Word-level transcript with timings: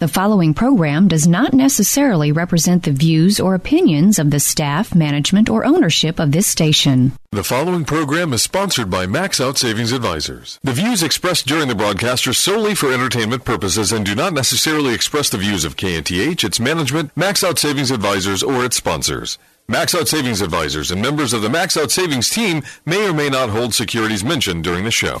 The 0.00 0.06
following 0.06 0.54
program 0.54 1.08
does 1.08 1.26
not 1.26 1.52
necessarily 1.52 2.30
represent 2.30 2.84
the 2.84 2.92
views 2.92 3.40
or 3.40 3.56
opinions 3.56 4.20
of 4.20 4.30
the 4.30 4.38
staff, 4.38 4.94
management, 4.94 5.50
or 5.50 5.64
ownership 5.64 6.20
of 6.20 6.30
this 6.30 6.46
station. 6.46 7.10
The 7.32 7.42
following 7.42 7.84
program 7.84 8.32
is 8.32 8.40
sponsored 8.40 8.90
by 8.90 9.06
Max 9.06 9.40
Out 9.40 9.58
Savings 9.58 9.90
Advisors. 9.90 10.60
The 10.62 10.72
views 10.72 11.02
expressed 11.02 11.48
during 11.48 11.66
the 11.66 11.74
broadcast 11.74 12.28
are 12.28 12.32
solely 12.32 12.76
for 12.76 12.92
entertainment 12.92 13.44
purposes 13.44 13.90
and 13.90 14.06
do 14.06 14.14
not 14.14 14.32
necessarily 14.32 14.94
express 14.94 15.30
the 15.30 15.36
views 15.36 15.64
of 15.64 15.74
KNTH, 15.76 16.44
its 16.44 16.60
management, 16.60 17.10
Max 17.16 17.42
Out 17.42 17.58
Savings 17.58 17.90
Advisors, 17.90 18.44
or 18.44 18.64
its 18.64 18.76
sponsors. 18.76 19.36
Max 19.66 19.96
Out 19.96 20.06
Savings 20.06 20.40
Advisors 20.40 20.92
and 20.92 21.02
members 21.02 21.32
of 21.32 21.42
the 21.42 21.50
Max 21.50 21.76
Out 21.76 21.90
Savings 21.90 22.30
team 22.30 22.62
may 22.86 23.08
or 23.08 23.12
may 23.12 23.28
not 23.28 23.50
hold 23.50 23.74
securities 23.74 24.22
mentioned 24.22 24.62
during 24.62 24.84
the 24.84 24.92
show. 24.92 25.20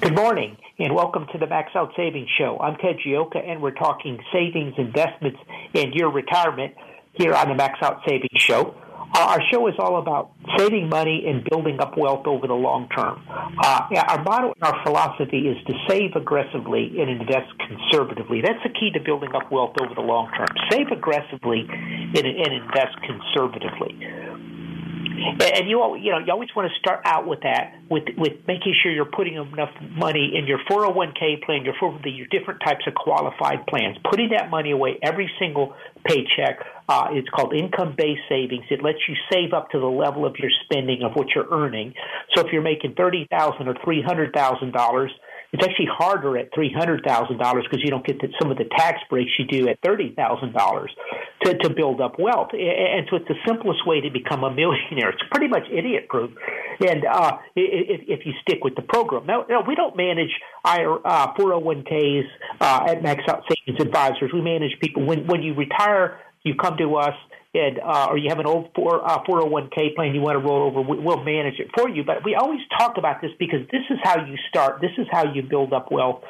Good 0.00 0.14
morning 0.14 0.56
and 0.78 0.94
welcome 0.94 1.26
to 1.32 1.38
the 1.38 1.48
Max 1.48 1.72
Out 1.74 1.90
Savings 1.96 2.28
Show. 2.38 2.56
I'm 2.60 2.76
Ted 2.76 2.98
Gioka 3.04 3.44
and 3.44 3.60
we're 3.60 3.72
talking 3.72 4.16
savings, 4.32 4.74
investments, 4.78 5.38
and 5.74 5.92
your 5.92 6.12
retirement 6.12 6.74
here 7.14 7.34
on 7.34 7.48
the 7.48 7.56
Max 7.56 7.80
Out 7.82 8.02
Savings 8.06 8.40
Show. 8.40 8.76
Uh, 9.12 9.26
our 9.26 9.40
show 9.50 9.66
is 9.66 9.74
all 9.80 9.98
about 9.98 10.30
saving 10.56 10.88
money 10.88 11.24
and 11.26 11.42
building 11.50 11.80
up 11.80 11.98
wealth 11.98 12.28
over 12.28 12.46
the 12.46 12.54
long 12.54 12.88
term. 12.90 13.20
Uh, 13.28 13.88
our 14.06 14.22
motto 14.22 14.54
and 14.54 14.62
our 14.62 14.84
philosophy 14.84 15.48
is 15.48 15.56
to 15.66 15.72
save 15.88 16.14
aggressively 16.14 16.94
and 17.00 17.10
invest 17.10 17.50
conservatively. 17.66 18.40
That's 18.40 18.62
the 18.62 18.70
key 18.70 18.92
to 18.94 19.00
building 19.00 19.34
up 19.34 19.50
wealth 19.50 19.74
over 19.82 19.94
the 19.94 20.00
long 20.00 20.30
term. 20.36 20.46
Save 20.70 20.88
aggressively 20.92 21.66
and, 21.68 22.24
and 22.24 22.52
invest 22.54 22.94
conservatively. 23.02 23.98
And 25.18 25.68
you, 25.68 25.78
you 25.96 26.10
know, 26.12 26.18
you 26.18 26.32
always 26.32 26.48
want 26.54 26.70
to 26.70 26.78
start 26.78 27.02
out 27.04 27.26
with 27.26 27.40
that, 27.40 27.74
with 27.90 28.04
with 28.16 28.34
making 28.46 28.74
sure 28.82 28.92
you're 28.92 29.04
putting 29.04 29.34
enough 29.34 29.70
money 29.96 30.32
in 30.36 30.46
your 30.46 30.58
401k 30.70 31.42
plan, 31.44 31.64
your 31.64 31.74
your 32.06 32.26
different 32.30 32.60
types 32.64 32.86
of 32.86 32.94
qualified 32.94 33.66
plans, 33.66 33.96
putting 34.10 34.30
that 34.30 34.50
money 34.50 34.70
away 34.70 34.98
every 35.02 35.30
single 35.38 35.74
paycheck. 36.04 36.60
Uh, 36.88 37.08
it's 37.12 37.28
called 37.28 37.52
income-based 37.52 38.22
savings. 38.30 38.64
It 38.70 38.82
lets 38.82 38.98
you 39.08 39.14
save 39.30 39.52
up 39.52 39.70
to 39.70 39.78
the 39.78 39.86
level 39.86 40.24
of 40.24 40.36
your 40.38 40.50
spending 40.64 41.02
of 41.02 41.12
what 41.12 41.28
you're 41.34 41.48
earning. 41.50 41.92
So 42.34 42.46
if 42.46 42.52
you're 42.52 42.62
making 42.62 42.94
thirty 42.94 43.26
thousand 43.30 43.68
or 43.68 43.74
three 43.84 44.02
hundred 44.02 44.32
thousand 44.32 44.72
dollars 44.72 45.10
it's 45.52 45.64
actually 45.64 45.88
harder 45.90 46.36
at 46.36 46.50
three 46.54 46.72
hundred 46.72 47.04
thousand 47.06 47.38
dollars 47.38 47.64
because 47.68 47.82
you 47.82 47.90
don't 47.90 48.06
get 48.06 48.20
the, 48.20 48.28
some 48.40 48.50
of 48.50 48.58
the 48.58 48.64
tax 48.76 48.98
breaks 49.08 49.30
you 49.38 49.46
do 49.46 49.68
at 49.68 49.78
thirty 49.84 50.14
thousand 50.14 50.52
dollars 50.52 50.90
to 51.42 51.56
to 51.58 51.70
build 51.70 52.00
up 52.00 52.18
wealth. 52.18 52.50
And 52.52 53.06
so 53.08 53.16
it's 53.16 53.28
the 53.28 53.36
simplest 53.46 53.86
way 53.86 54.00
to 54.02 54.10
become 54.10 54.44
a 54.44 54.50
millionaire. 54.50 55.10
It's 55.10 55.22
pretty 55.30 55.48
much 55.48 55.64
idiot 55.72 56.08
proof. 56.08 56.30
And 56.80 57.04
uh, 57.04 57.38
if, 57.56 58.20
if 58.20 58.26
you 58.26 58.32
stick 58.42 58.62
with 58.62 58.76
the 58.76 58.82
program, 58.82 59.26
now, 59.26 59.46
now 59.48 59.62
we 59.66 59.74
don't 59.74 59.96
manage 59.96 60.30
our 60.64 61.04
uh, 61.04 61.34
401ks 61.34 62.22
uh, 62.60 62.86
at 62.88 63.02
Max 63.02 63.22
Out 63.28 63.42
Savings 63.48 63.82
Advisors. 63.82 64.30
We 64.32 64.42
manage 64.42 64.78
people 64.80 65.06
when 65.06 65.26
when 65.26 65.42
you 65.42 65.54
retire. 65.54 66.20
You 66.44 66.54
come 66.54 66.76
to 66.78 66.96
us 66.96 67.14
and 67.54 67.78
uh, 67.78 68.08
or 68.10 68.18
you 68.18 68.28
have 68.28 68.38
an 68.38 68.46
old 68.46 68.68
4, 68.74 69.08
uh, 69.08 69.24
401k 69.24 69.94
plan 69.94 70.14
you 70.14 70.20
want 70.20 70.36
to 70.36 70.46
roll 70.46 70.68
over, 70.68 70.82
we, 70.82 70.98
will 70.98 71.24
manage 71.24 71.58
it 71.58 71.68
for 71.76 71.88
you. 71.88 72.04
But 72.04 72.24
we 72.24 72.34
always 72.34 72.60
talk 72.78 72.98
about 72.98 73.22
this 73.22 73.30
because 73.38 73.60
this 73.72 73.82
is 73.90 73.98
how 74.02 74.24
you 74.24 74.36
start. 74.48 74.80
This 74.80 74.90
is 74.98 75.06
how 75.10 75.32
you 75.32 75.42
build 75.42 75.72
up 75.72 75.90
wealth, 75.90 76.22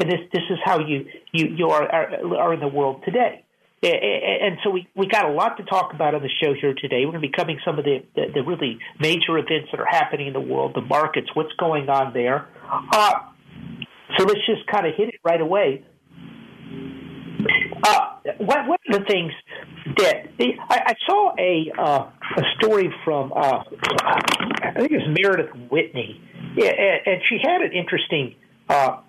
and 0.00 0.10
this 0.10 0.20
this 0.32 0.42
is 0.50 0.58
how 0.64 0.80
you 0.80 1.06
you 1.32 1.54
you 1.54 1.68
are 1.68 1.82
are, 1.82 2.36
are 2.36 2.54
in 2.54 2.60
the 2.60 2.68
world 2.68 3.02
today. 3.04 3.44
And 3.82 4.56
so 4.64 4.70
we, 4.70 4.88
we 4.96 5.06
got 5.06 5.26
a 5.26 5.32
lot 5.32 5.58
to 5.58 5.62
talk 5.64 5.92
about 5.92 6.14
on 6.14 6.22
the 6.22 6.30
show 6.42 6.54
here 6.58 6.72
today. 6.72 7.04
We're 7.04 7.12
going 7.12 7.22
to 7.22 7.28
be 7.28 7.34
covering 7.36 7.60
some 7.66 7.78
of 7.78 7.84
the, 7.84 7.98
the, 8.14 8.32
the 8.32 8.42
really 8.42 8.78
major 8.98 9.36
events 9.36 9.68
that 9.72 9.78
are 9.78 9.86
happening 9.86 10.26
in 10.26 10.32
the 10.32 10.40
world, 10.40 10.72
the 10.74 10.80
markets, 10.80 11.28
what's 11.34 11.52
going 11.58 11.90
on 11.90 12.14
there. 12.14 12.48
Uh, 12.70 13.12
so 14.16 14.24
let's 14.24 14.40
just 14.46 14.66
kind 14.72 14.86
of 14.86 14.94
hit 14.96 15.08
it 15.08 15.20
right 15.22 15.40
away. 15.40 15.84
Uh, 17.82 18.13
one, 18.38 18.68
one 18.68 18.78
of 18.88 19.00
the 19.00 19.04
things 19.06 19.32
that 19.98 20.26
I, 20.40 20.80
I 20.86 20.94
saw 21.06 21.34
a 21.38 21.70
uh, 21.78 22.10
a 22.36 22.42
story 22.58 22.92
from 23.04 23.32
uh, 23.32 23.62
I 23.62 24.72
think 24.76 24.92
it 24.92 25.02
was 25.06 25.18
Meredith 25.20 25.54
Whitney, 25.70 26.20
and, 26.56 27.00
and 27.06 27.22
she 27.28 27.38
had 27.42 27.60
an 27.60 27.72
interesting 27.72 28.34
uh, 28.68 29.00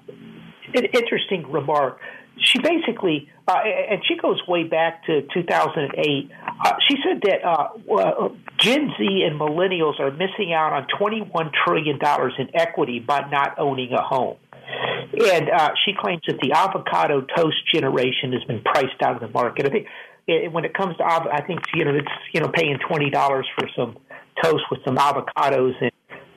an 0.74 0.86
interesting 0.94 1.50
remark. 1.50 2.00
She 2.38 2.60
basically, 2.60 3.30
uh, 3.48 3.60
and 3.90 4.02
she 4.06 4.18
goes 4.18 4.42
way 4.46 4.64
back 4.64 5.06
to 5.06 5.22
2008. 5.34 6.32
Uh, 6.66 6.74
she 6.88 6.98
said 7.02 7.22
that 7.22 7.46
uh, 7.46 8.30
Gen 8.58 8.92
Z 8.98 9.24
and 9.24 9.40
millennials 9.40 10.00
are 10.02 10.12
missing 10.12 10.52
out 10.54 10.74
on 10.74 10.88
21 11.00 11.52
trillion 11.66 11.98
dollars 11.98 12.34
in 12.38 12.54
equity 12.54 13.00
by 13.00 13.22
not 13.30 13.58
owning 13.58 13.94
a 13.94 14.02
home. 14.02 14.36
And 14.68 15.50
uh, 15.50 15.72
she 15.86 15.94
claims 15.98 16.22
that 16.28 16.40
the 16.42 16.52
avocado 16.54 17.26
toast 17.36 17.58
generation 17.74 18.34
has 18.34 18.44
been 18.44 18.62
priced 18.62 19.02
out 19.02 19.16
of 19.16 19.22
the 19.22 19.30
market. 19.30 19.66
I 19.66 19.70
think 19.70 19.88
it, 20.28 20.52
when 20.52 20.66
it 20.66 20.74
comes 20.74 20.98
to, 20.98 21.04
avocado 21.04 21.32
I 21.32 21.46
think 21.46 21.62
you 21.74 21.86
know 21.86 21.96
it's 21.96 22.08
you 22.34 22.42
know 22.42 22.50
paying 22.50 22.78
twenty 22.88 23.10
dollars 23.10 23.48
for 23.58 23.70
some 23.76 23.98
toast 24.44 24.64
with 24.72 24.82
some 24.86 24.98
avocados 24.98 25.74
and 25.82 25.92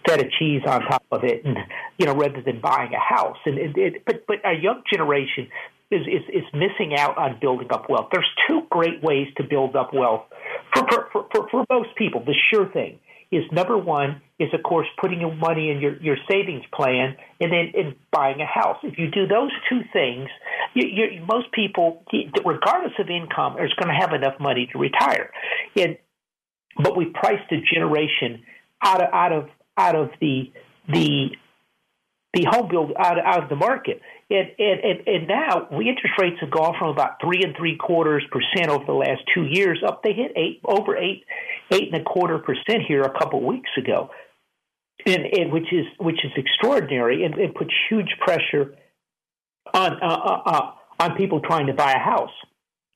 feta 0.06 0.28
cheese 0.38 0.62
on 0.66 0.82
top 0.82 1.04
of 1.10 1.24
it, 1.24 1.44
and 1.44 1.56
you 1.98 2.06
know 2.06 2.14
rather 2.14 2.42
than 2.42 2.60
buying 2.60 2.92
a 2.92 3.00
house. 3.00 3.38
And 3.46 3.58
it, 3.58 3.76
it, 3.76 4.02
but 4.06 4.26
but 4.26 4.44
our 4.44 4.54
young 4.54 4.82
generation 4.92 5.48
is, 5.90 6.02
is 6.02 6.22
is 6.28 6.44
missing 6.52 6.94
out 6.96 7.16
on 7.16 7.38
building 7.40 7.68
up 7.70 7.88
wealth. 7.88 8.08
There's 8.12 8.28
two 8.48 8.62
great 8.70 9.02
ways 9.02 9.28
to 9.38 9.44
build 9.44 9.74
up 9.74 9.92
wealth 9.94 10.24
for 10.74 10.86
for 11.12 11.26
for, 11.32 11.48
for 11.50 11.64
most 11.70 11.96
people. 11.96 12.22
The 12.24 12.34
sure 12.52 12.68
thing 12.70 12.98
is 13.32 13.44
number 13.52 13.76
one 13.76 14.20
is 14.38 14.48
of 14.54 14.62
course 14.62 14.86
putting 15.00 15.20
your 15.20 15.34
money 15.34 15.70
in 15.70 15.80
your, 15.80 16.00
your 16.00 16.16
savings 16.30 16.64
plan 16.72 17.16
and 17.40 17.52
then 17.52 17.72
in 17.74 17.96
buying 18.12 18.40
a 18.40 18.46
house. 18.46 18.78
If 18.82 18.98
you 18.98 19.10
do 19.10 19.26
those 19.26 19.50
two 19.68 19.80
things, 19.92 20.28
you, 20.74 20.86
you, 20.86 21.24
most 21.26 21.50
people, 21.52 22.04
regardless 22.44 22.92
of 22.98 23.08
income, 23.10 23.56
are 23.56 23.68
going 23.80 23.88
to 23.88 24.00
have 24.00 24.12
enough 24.12 24.38
money 24.38 24.68
to 24.72 24.78
retire. 24.78 25.30
And 25.76 25.98
but 26.82 26.96
we 26.96 27.06
priced 27.06 27.50
a 27.50 27.60
generation 27.74 28.44
out 28.82 29.02
of 29.02 29.12
out 29.12 29.32
of 29.32 29.48
out 29.76 29.96
of 29.96 30.10
the 30.20 30.52
the 30.88 31.30
the 32.34 32.44
home 32.48 32.68
build 32.68 32.92
out, 32.98 33.18
out 33.24 33.42
of 33.42 33.48
the 33.48 33.56
market. 33.56 34.00
And, 34.30 34.50
and, 34.58 34.80
and, 34.80 35.08
and 35.08 35.28
now 35.28 35.68
we 35.72 35.88
interest 35.88 36.14
rates 36.20 36.36
have 36.40 36.50
gone 36.50 36.74
from 36.78 36.90
about 36.90 37.12
three 37.20 37.40
and 37.42 37.56
three 37.56 37.76
quarters 37.76 38.22
percent 38.30 38.70
over 38.70 38.84
the 38.84 38.92
last 38.92 39.22
two 39.34 39.46
years 39.50 39.82
up. 39.86 40.02
They 40.02 40.12
hit 40.12 40.32
eight 40.36 40.60
over 40.64 40.96
eight 40.96 41.24
eight 41.72 41.92
and 41.92 42.00
a 42.00 42.04
quarter 42.04 42.38
percent 42.38 42.82
here 42.86 43.02
a 43.02 43.18
couple 43.18 43.38
of 43.40 43.44
weeks 43.46 43.70
ago, 43.78 44.10
and, 45.08 45.24
and 45.26 45.52
which 45.52 45.72
is 45.72 45.86
which 45.98 46.22
is 46.24 46.30
extraordinary 46.36 47.24
and, 47.24 47.34
and 47.34 47.54
puts 47.54 47.70
huge 47.88 48.14
pressure 48.20 48.74
on 49.72 49.92
uh, 50.02 50.06
uh, 50.06 50.42
uh, 50.44 50.70
on 51.00 51.16
people 51.16 51.40
trying 51.40 51.66
to 51.66 51.74
buy 51.74 51.92
a 51.92 51.98
house. 51.98 52.34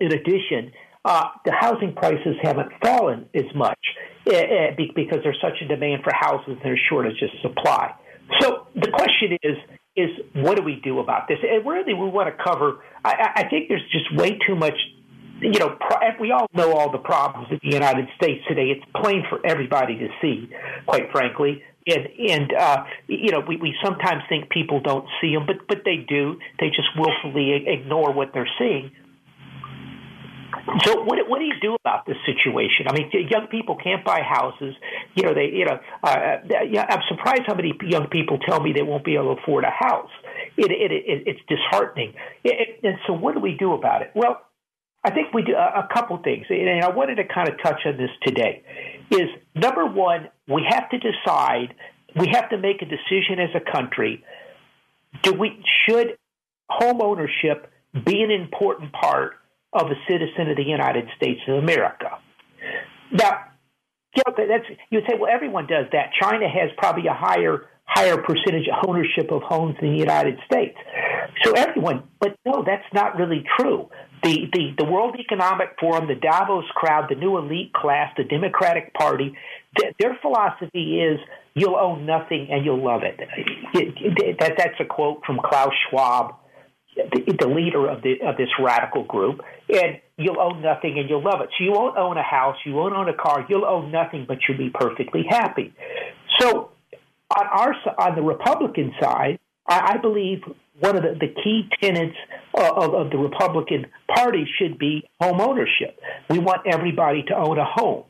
In 0.00 0.12
addition, 0.12 0.72
uh, 1.04 1.28
the 1.44 1.52
housing 1.52 1.94
prices 1.94 2.36
haven't 2.42 2.72
fallen 2.82 3.26
as 3.34 3.44
much 3.54 3.78
uh, 4.26 4.32
because 4.76 5.18
there's 5.22 5.38
such 5.40 5.60
a 5.62 5.68
demand 5.68 6.02
for 6.02 6.12
houses 6.14 6.48
and 6.48 6.60
there's 6.62 6.80
shortage 6.88 7.20
of 7.22 7.30
supply. 7.40 7.94
So 8.40 8.66
the 8.74 8.90
question 8.90 9.38
is, 9.42 9.56
is 9.96 10.10
what 10.34 10.56
do 10.56 10.62
we 10.62 10.80
do 10.82 11.00
about 11.00 11.28
this? 11.28 11.38
And 11.42 11.66
really, 11.66 11.94
we 11.94 12.08
want 12.08 12.34
to 12.34 12.42
cover. 12.42 12.82
I, 13.04 13.30
I 13.36 13.48
think 13.48 13.68
there's 13.68 13.84
just 13.92 14.14
way 14.16 14.38
too 14.46 14.56
much. 14.56 14.74
You 15.40 15.58
know, 15.58 15.76
we 16.20 16.30
all 16.30 16.46
know 16.54 16.72
all 16.72 16.92
the 16.92 16.98
problems 16.98 17.48
in 17.50 17.58
the 17.62 17.74
United 17.74 18.06
States 18.16 18.44
today. 18.48 18.70
It's 18.70 18.84
plain 18.94 19.24
for 19.28 19.44
everybody 19.44 19.98
to 19.98 20.08
see, 20.20 20.48
quite 20.86 21.10
frankly. 21.10 21.62
And 21.86 22.06
and 22.30 22.52
uh, 22.52 22.84
you 23.08 23.32
know, 23.32 23.40
we, 23.40 23.56
we 23.56 23.74
sometimes 23.84 24.22
think 24.28 24.50
people 24.50 24.80
don't 24.80 25.06
see 25.20 25.34
them, 25.34 25.46
but 25.46 25.66
but 25.68 25.82
they 25.84 25.96
do. 25.96 26.38
They 26.60 26.68
just 26.68 26.88
willfully 26.96 27.64
ignore 27.66 28.12
what 28.12 28.30
they're 28.32 28.50
seeing. 28.58 28.92
So 30.84 31.02
what 31.02 31.18
what 31.28 31.38
do 31.40 31.44
you 31.44 31.58
do 31.60 31.74
about 31.84 32.06
this 32.06 32.16
situation? 32.24 32.86
I 32.88 32.92
mean, 32.92 33.10
young 33.28 33.48
people 33.48 33.76
can't 33.82 34.04
buy 34.04 34.20
houses. 34.20 34.74
You 35.16 35.24
know, 35.24 35.34
they 35.34 35.46
you 35.46 35.64
know, 35.64 35.80
uh, 36.04 36.36
yeah, 36.70 36.86
I'm 36.88 37.02
surprised 37.08 37.42
how 37.46 37.54
many 37.54 37.72
young 37.82 38.06
people 38.08 38.38
tell 38.38 38.60
me 38.60 38.72
they 38.72 38.82
won't 38.82 39.04
be 39.04 39.14
able 39.14 39.34
to 39.34 39.42
afford 39.42 39.64
a 39.64 39.70
house. 39.70 40.10
It, 40.56 40.70
it, 40.70 40.92
it 40.92 41.22
it's 41.26 41.40
disheartening. 41.48 42.14
It, 42.44 42.78
and 42.84 42.96
so 43.06 43.12
what 43.12 43.34
do 43.34 43.40
we 43.40 43.56
do 43.58 43.72
about 43.72 44.02
it? 44.02 44.12
Well, 44.14 44.40
I 45.04 45.10
think 45.10 45.34
we 45.34 45.42
do 45.42 45.54
a, 45.54 45.88
couple 45.92 46.16
things, 46.18 46.46
and 46.48 46.84
I 46.84 46.90
wanted 46.90 47.16
to 47.16 47.24
kind 47.24 47.48
of 47.48 47.56
touch 47.62 47.80
on 47.86 47.96
this 47.96 48.10
today. 48.24 48.62
Is 49.10 49.28
number 49.54 49.84
one, 49.84 50.28
we 50.46 50.64
have 50.68 50.88
to 50.90 50.98
decide. 50.98 51.74
We 52.14 52.28
have 52.32 52.50
to 52.50 52.58
make 52.58 52.82
a 52.82 52.84
decision 52.84 53.40
as 53.40 53.50
a 53.54 53.72
country. 53.72 54.22
Do 55.22 55.32
we 55.32 55.62
should 55.86 56.16
home 56.68 57.00
ownership 57.02 57.70
be 58.04 58.22
an 58.22 58.30
important 58.30 58.92
part 58.92 59.34
of 59.72 59.86
a 59.88 59.94
citizen 60.08 60.50
of 60.50 60.56
the 60.56 60.64
United 60.64 61.08
States 61.16 61.40
of 61.48 61.56
America. 61.56 62.18
Now, 63.10 63.38
you 64.14 64.22
know, 64.26 64.34
that's 64.36 64.68
you 64.90 64.98
would 65.00 65.04
say, 65.08 65.16
well, 65.18 65.30
everyone 65.32 65.66
does 65.66 65.86
that. 65.92 66.10
China 66.20 66.46
has 66.48 66.70
probably 66.76 67.06
a 67.06 67.14
higher 67.14 67.66
higher 67.84 68.16
percentage 68.16 68.68
of 68.68 68.88
ownership 68.88 69.30
of 69.30 69.42
homes 69.42 69.76
in 69.82 69.92
the 69.92 69.98
United 69.98 70.38
States. 70.46 70.76
So 71.44 71.52
everyone, 71.52 72.04
but 72.20 72.36
no, 72.46 72.62
that's 72.64 72.84
not 72.94 73.16
really 73.16 73.44
true. 73.58 73.88
The, 74.22 74.48
the, 74.52 74.74
the 74.78 74.84
World 74.84 75.16
Economic 75.18 75.76
Forum, 75.80 76.06
the 76.06 76.14
Davos 76.14 76.64
crowd, 76.74 77.06
the 77.08 77.16
new 77.16 77.38
elite 77.38 77.72
class, 77.72 78.12
the 78.16 78.24
Democratic 78.24 78.94
Party, 78.94 79.34
th- 79.76 79.94
their 79.98 80.16
philosophy 80.22 81.00
is 81.00 81.18
you'll 81.54 81.76
own 81.76 82.06
nothing 82.06 82.48
and 82.50 82.64
you'll 82.64 82.84
love 82.84 83.02
it. 83.02 83.18
it, 83.74 83.94
it 83.98 84.38
that, 84.38 84.54
that's 84.56 84.78
a 84.80 84.84
quote 84.84 85.22
from 85.26 85.40
Klaus 85.44 85.72
Schwab, 85.88 86.36
the, 86.94 87.36
the 87.40 87.48
leader 87.48 87.88
of, 87.88 88.02
the, 88.02 88.20
of 88.24 88.36
this 88.36 88.48
radical 88.60 89.02
group, 89.02 89.40
and 89.68 90.00
you'll 90.16 90.40
own 90.40 90.62
nothing 90.62 90.98
and 90.98 91.08
you'll 91.08 91.24
love 91.24 91.40
it. 91.40 91.48
So 91.58 91.64
you 91.64 91.72
won't 91.72 91.96
own 91.96 92.16
a 92.16 92.22
house, 92.22 92.56
you 92.64 92.74
won't 92.74 92.94
own 92.94 93.08
a 93.08 93.14
car, 93.14 93.44
you'll 93.48 93.64
own 93.64 93.90
nothing, 93.90 94.24
but 94.28 94.38
you'll 94.46 94.58
be 94.58 94.70
perfectly 94.70 95.24
happy. 95.28 95.74
So 96.38 96.70
on 97.36 97.46
our 97.46 97.74
on 97.98 98.14
the 98.14 98.22
Republican 98.22 98.92
side, 99.00 99.38
I, 99.66 99.94
I 99.94 99.96
believe 99.98 100.42
one 100.82 100.96
of 100.96 101.02
the, 101.02 101.14
the 101.14 101.32
key 101.42 101.68
tenets 101.80 102.16
of, 102.54 102.94
of 102.94 103.10
the 103.10 103.16
Republican 103.16 103.86
Party 104.12 104.44
should 104.58 104.78
be 104.78 105.08
home 105.20 105.40
ownership. 105.40 105.98
We 106.28 106.40
want 106.40 106.62
everybody 106.66 107.22
to 107.28 107.36
own 107.36 107.58
a 107.58 107.64
home. 107.64 108.04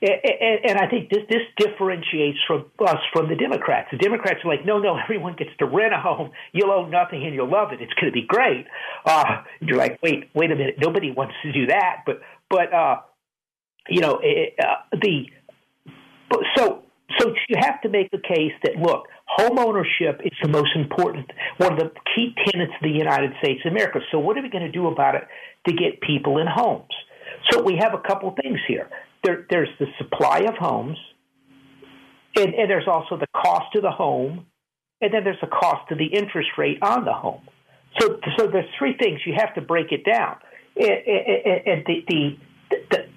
And 0.00 0.78
I 0.78 0.86
think 0.88 1.10
this 1.10 1.24
this 1.28 1.42
differentiates 1.56 2.38
from 2.46 2.66
us 2.86 2.98
from 3.12 3.28
the 3.28 3.34
Democrats. 3.34 3.88
The 3.90 3.96
Democrats 3.96 4.44
are 4.44 4.48
like, 4.48 4.64
no, 4.64 4.78
no, 4.78 4.96
everyone 5.04 5.34
gets 5.36 5.50
to 5.58 5.66
rent 5.66 5.92
a 5.92 5.98
home. 5.98 6.30
You'll 6.52 6.70
own 6.70 6.90
nothing 6.90 7.24
and 7.24 7.34
you'll 7.34 7.50
love 7.50 7.72
it. 7.72 7.80
It's 7.80 7.92
going 7.94 8.12
to 8.12 8.12
be 8.12 8.26
great. 8.26 8.66
Uh, 9.04 9.42
you're 9.60 9.78
like, 9.78 9.98
wait, 10.02 10.28
wait 10.34 10.52
a 10.52 10.54
minute. 10.54 10.76
Nobody 10.78 11.10
wants 11.10 11.34
to 11.42 11.52
do 11.52 11.66
that. 11.66 12.02
But 12.06 12.20
but 12.48 12.72
uh, 12.72 12.96
you 13.88 14.00
know 14.00 14.20
it, 14.22 14.54
uh, 14.62 14.96
the 15.00 15.26
so 16.56 16.84
so 17.18 17.34
you 17.48 17.56
have 17.58 17.80
to 17.82 17.88
make 17.88 18.10
the 18.10 18.18
case 18.18 18.52
that 18.62 18.76
look, 18.76 19.06
home 19.28 19.58
ownership 19.58 20.20
is 20.24 20.32
the 20.42 20.48
most 20.48 20.70
important, 20.74 21.30
one 21.58 21.72
of 21.72 21.78
the 21.78 21.90
key 22.14 22.34
tenets 22.46 22.72
of 22.74 22.82
the 22.82 22.96
United 22.96 23.32
States 23.42 23.60
of 23.64 23.72
America. 23.72 24.00
So 24.10 24.18
what 24.18 24.36
are 24.36 24.42
we 24.42 24.48
going 24.48 24.64
to 24.64 24.72
do 24.72 24.88
about 24.88 25.14
it 25.14 25.22
to 25.68 25.72
get 25.74 26.00
people 26.00 26.38
in 26.38 26.46
homes? 26.46 26.90
So 27.50 27.62
we 27.62 27.76
have 27.76 27.94
a 27.94 28.00
couple 28.08 28.34
things 28.42 28.58
here 28.66 28.88
there, 29.24 29.46
there's 29.50 29.68
the 29.78 29.86
supply 29.98 30.40
of 30.48 30.54
homes, 30.58 30.96
and, 32.36 32.54
and 32.54 32.70
there's 32.70 32.88
also 32.88 33.16
the 33.16 33.26
cost 33.34 33.74
of 33.76 33.82
the 33.82 33.90
home, 33.90 34.46
and 35.00 35.12
then 35.12 35.24
there's 35.24 35.40
the 35.40 35.48
cost 35.48 35.90
of 35.90 35.98
the 35.98 36.06
interest 36.06 36.50
rate 36.56 36.78
on 36.82 37.04
the 37.04 37.12
home. 37.12 37.42
So, 37.98 38.18
so 38.36 38.46
there's 38.46 38.68
three 38.78 38.96
things 38.96 39.20
you 39.26 39.34
have 39.36 39.54
to 39.54 39.60
break 39.60 39.92
it 39.92 40.04
down. 40.04 40.36
And 40.76 41.84
the, 41.86 42.04
the, 42.06 42.36
the, 42.90 43.07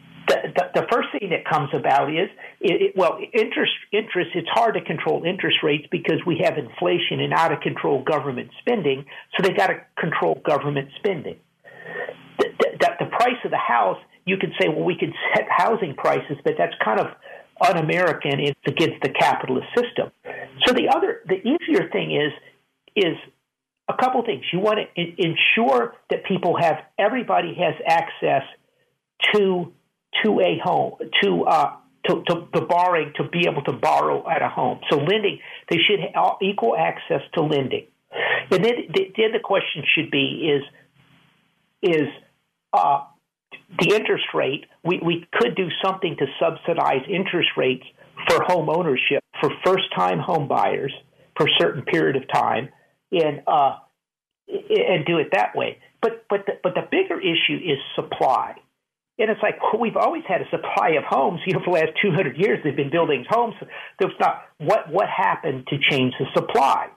the, 0.74 0.88
first 0.92 1.10
thing 1.12 1.30
that 1.30 1.46
comes 1.46 1.70
about 1.74 2.10
is, 2.10 2.30
it, 2.60 2.94
well, 2.96 3.20
interest, 3.34 3.74
interest, 3.92 4.32
it's 4.36 4.50
hard 4.50 4.76
to 4.76 4.82
control 4.82 5.24
interest 5.24 5.58
rates 5.64 5.88
because 5.92 6.20
we 6.26 6.42
have 6.44 6.58
inflation 6.58 7.20
and 7.20 7.34
out 7.34 7.52
of 7.52 7.62
control 7.62 8.04
government 8.04 8.50
spending, 8.60 9.06
so 9.36 9.44
they've 9.44 9.58
got 9.58 9.68
to 9.68 9.82
control 10.00 10.42
government 10.46 10.90
spending. 10.98 11.38
The, 12.40 12.48
the, 12.60 12.90
the 13.00 13.06
price 13.06 13.38
of 13.44 13.52
the 13.52 13.58
house 13.58 13.98
you 14.26 14.38
could 14.38 14.52
say, 14.60 14.68
well, 14.70 14.86
we 14.86 14.96
could 14.98 15.14
set 15.34 15.48
housing 15.50 15.96
prices, 15.96 16.38
but 16.44 16.54
that's 16.58 16.74
kind 16.84 17.00
of 17.00 17.08
un-American. 17.62 18.40
It's 18.40 18.60
against 18.66 19.02
the 19.02 19.10
capitalist 19.10 19.68
system. 19.76 20.12
So 20.66 20.74
the 20.74 20.90
other, 20.96 21.22
the 21.28 21.38
easier 21.38 21.90
thing 21.90 22.16
is, 22.16 22.32
is 22.96 23.18
a 23.90 23.94
couple 23.98 24.24
things. 24.24 24.44
You 24.54 24.60
want 24.60 24.80
to 24.80 25.02
ensure 25.18 25.96
that 26.10 26.26
people 26.26 26.56
have, 26.60 26.78
everybody 27.00 27.56
has 27.56 27.76
access 27.86 28.44
to 29.34 29.74
to 30.24 30.40
a 30.40 30.60
home, 30.64 30.98
to 31.24 31.44
uh, 31.46 31.74
to, 32.08 32.24
to, 32.28 32.62
borrowing, 32.62 33.14
to 33.18 33.24
be 33.30 33.48
able 33.48 33.64
to 33.64 33.74
borrow 33.74 34.28
at 34.28 34.42
a 34.42 34.50
home. 34.50 34.80
So 34.90 34.98
lending, 34.98 35.40
they 35.70 35.78
should 35.78 36.00
have 36.00 36.38
equal 36.42 36.76
access 36.76 37.22
to 37.36 37.44
lending. 37.44 37.86
And 38.50 38.66
then, 38.66 38.76
then 38.96 39.32
the 39.32 39.40
question 39.44 39.84
should 39.96 40.12
be 40.12 40.52
is 40.52 40.64
is 41.84 42.08
uh, 42.74 43.06
the 43.80 43.96
interest 43.96 44.26
rate, 44.34 44.66
we, 44.84 45.00
we 45.04 45.28
could 45.34 45.56
do 45.56 45.68
something 45.84 46.16
to 46.18 46.26
subsidize 46.40 47.02
interest 47.10 47.50
rates 47.58 47.86
for 48.28 48.44
home 48.44 48.70
ownership 48.70 49.24
for 49.40 49.50
first 49.66 49.86
time 49.96 50.20
home 50.20 50.48
buyers 50.48 50.94
for 51.38 51.48
a 51.48 51.52
certain 51.60 51.84
period 51.84 52.16
of 52.16 52.24
time 52.32 52.70
and 53.12 53.42
uh, 53.48 53.78
and 54.48 55.06
do 55.06 55.18
it 55.18 55.30
that 55.32 55.56
way. 55.56 55.80
But 56.02 56.26
but 56.30 56.46
the, 56.46 56.54
but 56.62 56.76
the 56.76 56.88
bigger 56.90 57.20
issue 57.20 57.58
is 57.58 57.78
supply. 57.96 58.56
And 59.20 59.30
it's 59.30 59.42
like 59.44 59.62
well, 59.62 59.80
we've 59.80 59.98
always 59.98 60.24
had 60.28 60.42
a 60.42 60.50
supply 60.50 60.98
of 60.98 61.04
homes. 61.04 61.40
You 61.46 61.54
know, 61.54 61.60
for 61.64 61.74
the 61.74 61.86
last 61.86 61.94
200 62.02 62.38
years, 62.38 62.60
they've 62.64 62.76
been 62.76 62.92
building 62.92 63.26
homes. 63.30 63.56
There's 64.00 64.14
not 64.20 64.44
what 64.58 64.92
what 64.92 65.08
happened 65.10 65.68
to 65.68 65.78
change 65.90 66.14
the 66.20 66.26
supply. 66.34 66.88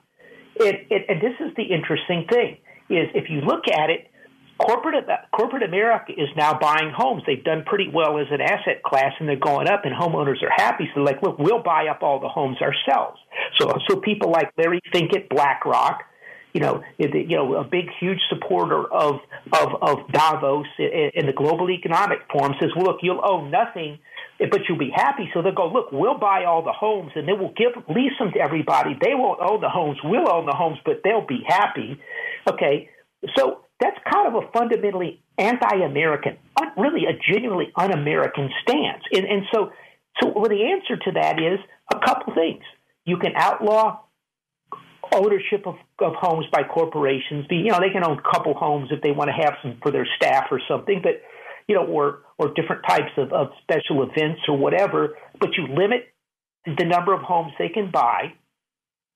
It, 0.55 0.87
it, 0.89 1.05
and 1.09 1.21
this 1.21 1.35
is 1.39 1.53
the 1.55 1.63
interesting 1.63 2.25
thing: 2.31 2.57
is 2.89 3.09
if 3.13 3.29
you 3.29 3.41
look 3.41 3.67
at 3.67 3.89
it, 3.89 4.09
corporate 4.57 5.05
corporate 5.35 5.63
America 5.63 6.13
is 6.13 6.29
now 6.35 6.57
buying 6.57 6.91
homes. 6.95 7.23
They've 7.27 7.43
done 7.43 7.63
pretty 7.65 7.89
well 7.93 8.17
as 8.19 8.27
an 8.31 8.41
asset 8.41 8.83
class, 8.83 9.13
and 9.19 9.27
they're 9.27 9.35
going 9.35 9.67
up, 9.67 9.81
and 9.83 9.93
homeowners 9.93 10.41
are 10.43 10.53
happy. 10.55 10.85
So, 10.93 11.03
they're 11.03 11.13
like, 11.15 11.21
look, 11.21 11.37
we'll 11.37 11.63
buy 11.63 11.87
up 11.87 12.01
all 12.01 12.19
the 12.19 12.29
homes 12.29 12.57
ourselves. 12.61 13.19
So, 13.59 13.71
so 13.89 13.99
people 13.99 14.31
like 14.31 14.51
Larry 14.57 14.79
Fink 14.91 15.15
at 15.15 15.29
BlackRock, 15.29 16.03
you 16.55 16.61
know, 16.61 16.81
you 16.97 17.35
know, 17.35 17.55
a 17.55 17.65
big, 17.65 17.87
huge 17.99 18.21
supporter 18.29 18.81
of 18.85 19.15
of, 19.51 19.69
of 19.81 19.97
Davos 20.11 20.67
in 20.79 21.25
the 21.25 21.33
Global 21.35 21.69
Economic 21.69 22.19
Forum 22.31 22.53
says, 22.61 22.71
look, 22.77 22.99
you'll 23.03 23.23
own 23.23 23.51
nothing. 23.51 23.99
But 24.37 24.61
you'll 24.67 24.77
be 24.77 24.91
happy, 24.93 25.29
so 25.33 25.41
they'll 25.41 25.53
go. 25.53 25.71
Look, 25.71 25.93
we'll 25.93 26.17
buy 26.17 26.43
all 26.43 26.61
the 26.61 26.73
homes, 26.73 27.11
and 27.15 27.25
then 27.25 27.39
we'll 27.39 27.53
give 27.55 27.71
lease 27.87 28.11
them 28.19 28.33
to 28.33 28.39
everybody. 28.39 28.91
They 28.99 29.15
won't 29.15 29.39
own 29.39 29.61
the 29.61 29.69
homes; 29.69 29.97
we'll 30.03 30.29
own 30.29 30.45
the 30.45 30.55
homes, 30.55 30.77
but 30.83 31.01
they'll 31.05 31.25
be 31.25 31.41
happy. 31.47 31.97
Okay, 32.49 32.89
so 33.37 33.61
that's 33.79 33.97
kind 34.11 34.27
of 34.27 34.43
a 34.43 34.51
fundamentally 34.51 35.21
anti-American, 35.37 36.37
really 36.75 37.05
a 37.05 37.13
genuinely 37.31 37.71
un-American 37.77 38.49
stance. 38.61 39.03
And, 39.13 39.25
and 39.25 39.43
so, 39.53 39.71
so 40.21 40.33
well, 40.35 40.49
the 40.49 40.65
answer 40.71 40.97
to 40.97 41.11
that 41.13 41.39
is 41.39 41.59
a 41.93 41.99
couple 42.05 42.33
things. 42.33 42.63
You 43.05 43.17
can 43.17 43.33
outlaw 43.37 43.99
ownership 45.13 45.65
of, 45.65 45.75
of 45.99 46.13
homes 46.15 46.45
by 46.51 46.63
corporations. 46.63 47.45
Be, 47.47 47.57
you 47.57 47.71
know, 47.71 47.79
they 47.79 47.91
can 47.91 48.03
own 48.05 48.19
a 48.19 48.31
couple 48.33 48.53
homes 48.53 48.89
if 48.91 49.01
they 49.01 49.11
want 49.11 49.29
to 49.29 49.43
have 49.43 49.55
some 49.61 49.77
for 49.81 49.91
their 49.91 50.07
staff 50.15 50.45
or 50.51 50.59
something, 50.67 51.01
but 51.03 51.21
you 51.67 51.75
know, 51.75 51.85
or 51.85 52.21
or 52.37 52.53
different 52.53 52.83
types 52.87 53.11
of, 53.17 53.31
of 53.33 53.47
special 53.63 54.03
events 54.03 54.41
or 54.47 54.57
whatever. 54.57 55.17
But 55.39 55.49
you 55.57 55.67
limit 55.67 56.07
the 56.65 56.85
number 56.85 57.13
of 57.13 57.21
homes 57.21 57.53
they 57.57 57.69
can 57.69 57.91
buy. 57.91 58.33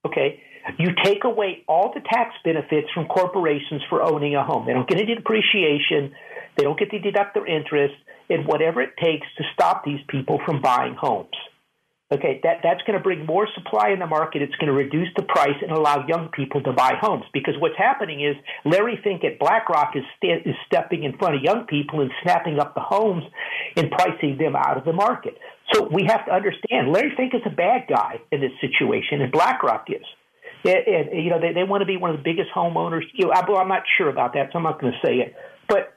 Okay, 0.05 0.41
you 0.77 0.89
take 1.03 1.23
away 1.23 1.63
all 1.67 1.91
the 1.93 2.01
tax 2.01 2.35
benefits 2.43 2.87
from 2.93 3.07
corporations 3.07 3.81
for 3.89 4.01
owning 4.01 4.35
a 4.35 4.43
home. 4.43 4.65
They 4.65 4.73
don't 4.73 4.87
get 4.87 4.99
any 4.99 5.15
depreciation. 5.15 6.13
They 6.55 6.63
don't 6.63 6.77
get 6.77 6.91
to 6.91 6.99
deduct 6.99 7.33
their 7.33 7.45
interest 7.45 7.95
and 8.29 8.45
whatever 8.45 8.81
it 8.81 8.91
takes 9.01 9.27
to 9.37 9.43
stop 9.53 9.83
these 9.83 9.99
people 10.07 10.39
from 10.45 10.61
buying 10.61 10.95
homes. 10.95 11.35
Okay, 12.11 12.39
that, 12.41 12.61
that's 12.63 12.81
going 12.87 12.97
to 12.97 13.03
bring 13.03 13.23
more 13.27 13.47
supply 13.53 13.89
in 13.89 13.99
the 13.99 14.07
market. 14.07 14.41
It's 14.41 14.55
going 14.55 14.67
to 14.67 14.73
reduce 14.73 15.09
the 15.15 15.21
price 15.21 15.53
and 15.61 15.71
allow 15.71 16.07
young 16.07 16.29
people 16.29 16.59
to 16.63 16.73
buy 16.73 16.93
homes. 16.99 17.23
Because 17.33 17.53
what's 17.59 17.77
happening 17.77 18.25
is 18.25 18.35
Larry 18.65 18.99
Fink 19.03 19.23
at 19.23 19.37
BlackRock 19.37 19.95
is, 19.95 20.01
st- 20.17 20.47
is 20.47 20.55
stepping 20.65 21.03
in 21.03 21.15
front 21.19 21.35
of 21.35 21.43
young 21.43 21.67
people 21.67 22.01
and 22.01 22.09
snapping 22.23 22.59
up 22.59 22.73
the 22.73 22.81
homes 22.81 23.23
and 23.77 23.91
pricing 23.91 24.39
them 24.39 24.55
out 24.55 24.75
of 24.75 24.85
the 24.85 24.93
market. 24.93 25.37
So 25.71 25.87
we 25.87 26.05
have 26.07 26.25
to 26.25 26.33
understand 26.33 26.91
Larry 26.91 27.13
Fink 27.15 27.35
is 27.35 27.41
a 27.45 27.53
bad 27.53 27.85
guy 27.87 28.19
in 28.31 28.41
this 28.41 28.53
situation, 28.59 29.21
and 29.21 29.31
BlackRock 29.31 29.85
is. 29.89 30.05
And, 30.65 31.11
and 31.13 31.23
you 31.23 31.29
know, 31.29 31.39
they, 31.39 31.53
they 31.53 31.63
want 31.63 31.81
to 31.81 31.85
be 31.85 31.97
one 31.97 32.09
of 32.09 32.17
the 32.17 32.23
biggest 32.23 32.49
homeowners. 32.55 33.03
You 33.13 33.27
know, 33.27 33.33
I, 33.33 33.47
well, 33.47 33.59
I'm 33.59 33.67
not 33.67 33.83
sure 33.99 34.09
about 34.09 34.33
that, 34.33 34.49
so 34.51 34.57
I'm 34.57 34.63
not 34.63 34.81
going 34.81 34.93
to 34.93 35.07
say 35.07 35.17
it. 35.17 35.35
But 35.67 35.93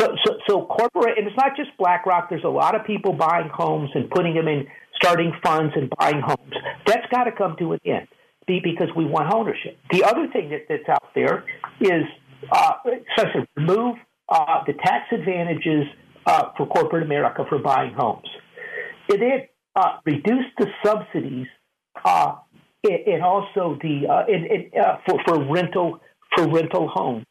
so, 0.00 0.16
so, 0.24 0.34
so 0.48 0.64
corporate, 0.64 1.18
and 1.18 1.26
it's 1.26 1.36
not 1.36 1.54
just 1.54 1.68
BlackRock. 1.76 2.30
There's 2.30 2.44
a 2.44 2.48
lot 2.48 2.74
of 2.74 2.86
people 2.86 3.12
buying 3.12 3.50
homes 3.52 3.90
and 3.94 4.08
putting 4.08 4.34
them 4.34 4.48
in 4.48 4.66
starting 5.02 5.32
funds 5.42 5.72
and 5.76 5.90
buying 5.98 6.20
homes. 6.20 6.54
That's 6.86 7.06
got 7.10 7.24
to 7.24 7.32
come 7.32 7.56
to 7.58 7.72
an 7.72 7.80
end 7.84 8.08
because 8.46 8.88
we 8.96 9.04
want 9.04 9.32
ownership. 9.32 9.78
The 9.90 10.04
other 10.04 10.28
thing 10.32 10.50
that, 10.50 10.66
that's 10.68 10.88
out 10.88 11.14
there 11.14 11.44
is 11.80 12.04
uh, 12.50 12.72
such 13.16 13.28
as 13.34 13.46
remove 13.56 13.96
uh, 14.28 14.64
the 14.66 14.74
tax 14.74 15.06
advantages 15.12 15.86
uh, 16.26 16.50
for 16.56 16.66
corporate 16.66 17.02
America 17.04 17.44
for 17.48 17.58
buying 17.58 17.94
homes. 17.94 18.28
It 19.08 19.18
then 19.18 19.48
uh, 19.76 19.98
reduced 20.04 20.56
the 20.58 20.66
subsidies 20.84 21.46
uh, 22.04 22.34
and 22.84 23.22
also 23.22 23.78
the 23.80 24.06
uh, 24.08 24.24
in, 24.28 24.44
in, 24.44 24.80
uh, 24.80 24.98
for 25.06 25.20
for 25.24 25.52
rental 25.52 26.00
for 26.34 26.48
rental 26.48 26.88
homes. 26.88 27.26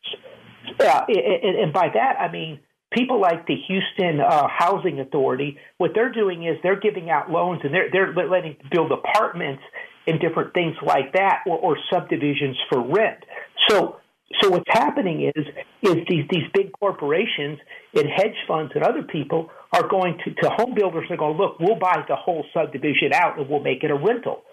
Uh, 0.80 1.01
and, 1.08 1.58
and 1.58 1.74
by 1.74 1.90
that 1.94 2.18
I 2.20 2.32
mean 2.32 2.60
people 2.91 3.19
like 3.19 3.48
the 3.48 3.55
Houston 3.67 4.19
uh, 4.19 4.48
Housing 4.48 5.00
Authority. 5.00 5.57
What 5.77 5.91
they're 5.95 6.12
doing 6.12 6.43
is 6.45 6.57
they're 6.63 6.79
giving 6.79 7.10
out 7.10 7.31
loans 7.31 7.62
and 7.63 7.74
they're 7.74 7.89
they're 7.91 8.13
letting 8.29 8.57
build 8.71 8.91
apartments 8.91 9.63
and 10.07 10.19
different 10.19 10.53
things 10.53 10.75
like 10.86 11.13
that, 11.13 11.43
or, 11.45 11.57
or 11.57 11.77
subdivisions 11.91 12.57
for 12.69 12.81
rent. 12.81 13.24
So 13.69 13.98
so 14.41 14.50
what's 14.50 14.69
happening 14.69 15.31
is 15.36 15.45
is 15.81 15.95
these 16.07 16.25
these 16.29 16.48
big 16.53 16.71
corporations 16.79 17.60
and 17.93 18.07
hedge 18.07 18.38
funds 18.48 18.71
and 18.75 18.83
other 18.83 19.03
people 19.03 19.50
are 19.74 19.88
going 19.88 20.17
to, 20.25 20.33
to 20.41 20.50
home 20.50 20.74
builders 20.75 21.05
and 21.10 21.17
go, 21.17 21.31
look, 21.31 21.60
we'll 21.60 21.79
buy 21.79 22.03
the 22.07 22.15
whole 22.15 22.45
subdivision 22.53 23.13
out 23.13 23.39
and 23.39 23.50
we'll 23.50 23.62
make 23.62 23.83
it 23.83 23.91
a 23.91 23.95
rental. 23.95 24.43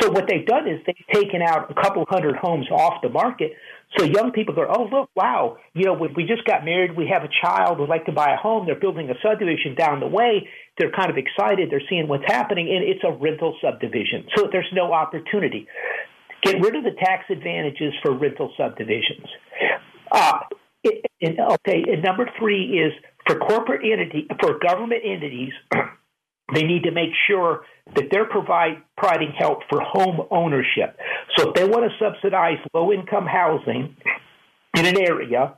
So 0.00 0.10
what 0.10 0.26
they've 0.28 0.46
done 0.46 0.68
is 0.68 0.80
they've 0.86 1.22
taken 1.22 1.42
out 1.42 1.70
a 1.70 1.74
couple 1.74 2.04
hundred 2.08 2.36
homes 2.36 2.66
off 2.70 3.02
the 3.02 3.08
market. 3.10 3.52
So 3.98 4.04
young 4.04 4.32
people 4.32 4.54
go, 4.54 4.64
oh 4.68 4.88
look, 4.90 5.10
wow, 5.14 5.58
you 5.74 5.84
know, 5.84 5.92
we 5.92 6.24
just 6.24 6.44
got 6.44 6.64
married, 6.64 6.96
we 6.96 7.08
have 7.12 7.24
a 7.24 7.28
child, 7.44 7.78
we'd 7.78 7.88
like 7.88 8.06
to 8.06 8.12
buy 8.12 8.32
a 8.32 8.36
home. 8.36 8.64
They're 8.66 8.80
building 8.80 9.10
a 9.10 9.14
subdivision 9.22 9.74
down 9.74 10.00
the 10.00 10.06
way. 10.06 10.48
They're 10.78 10.90
kind 10.90 11.10
of 11.10 11.18
excited. 11.18 11.70
They're 11.70 11.82
seeing 11.90 12.08
what's 12.08 12.24
happening, 12.26 12.68
and 12.72 12.82
it's 12.82 13.04
a 13.04 13.12
rental 13.12 13.56
subdivision. 13.60 14.26
So 14.34 14.48
there's 14.50 14.70
no 14.72 14.92
opportunity. 14.92 15.66
Get 16.42 16.60
rid 16.60 16.74
of 16.74 16.84
the 16.84 16.92
tax 16.98 17.24
advantages 17.30 17.92
for 18.02 18.16
rental 18.16 18.52
subdivisions. 18.56 19.26
Uh, 20.10 20.38
it, 20.82 21.04
it, 21.20 21.38
okay, 21.38 21.84
and 21.92 22.02
number 22.02 22.28
three 22.38 22.80
is 22.80 22.92
for 23.26 23.38
corporate 23.38 23.82
entity 23.84 24.26
for 24.40 24.58
government 24.58 25.02
entities. 25.04 25.52
they 26.52 26.62
need 26.62 26.84
to 26.84 26.90
make 26.90 27.10
sure 27.26 27.64
that 27.94 28.08
they're 28.10 28.28
provide, 28.28 28.82
providing 28.96 29.32
help 29.36 29.60
for 29.68 29.80
home 29.80 30.26
ownership. 30.30 30.98
So 31.36 31.48
if 31.48 31.54
they 31.54 31.64
want 31.64 31.90
to 31.90 32.04
subsidize 32.04 32.58
low 32.72 32.92
income 32.92 33.26
housing 33.26 33.96
in 34.76 34.86
an 34.86 34.98
area, 34.98 35.54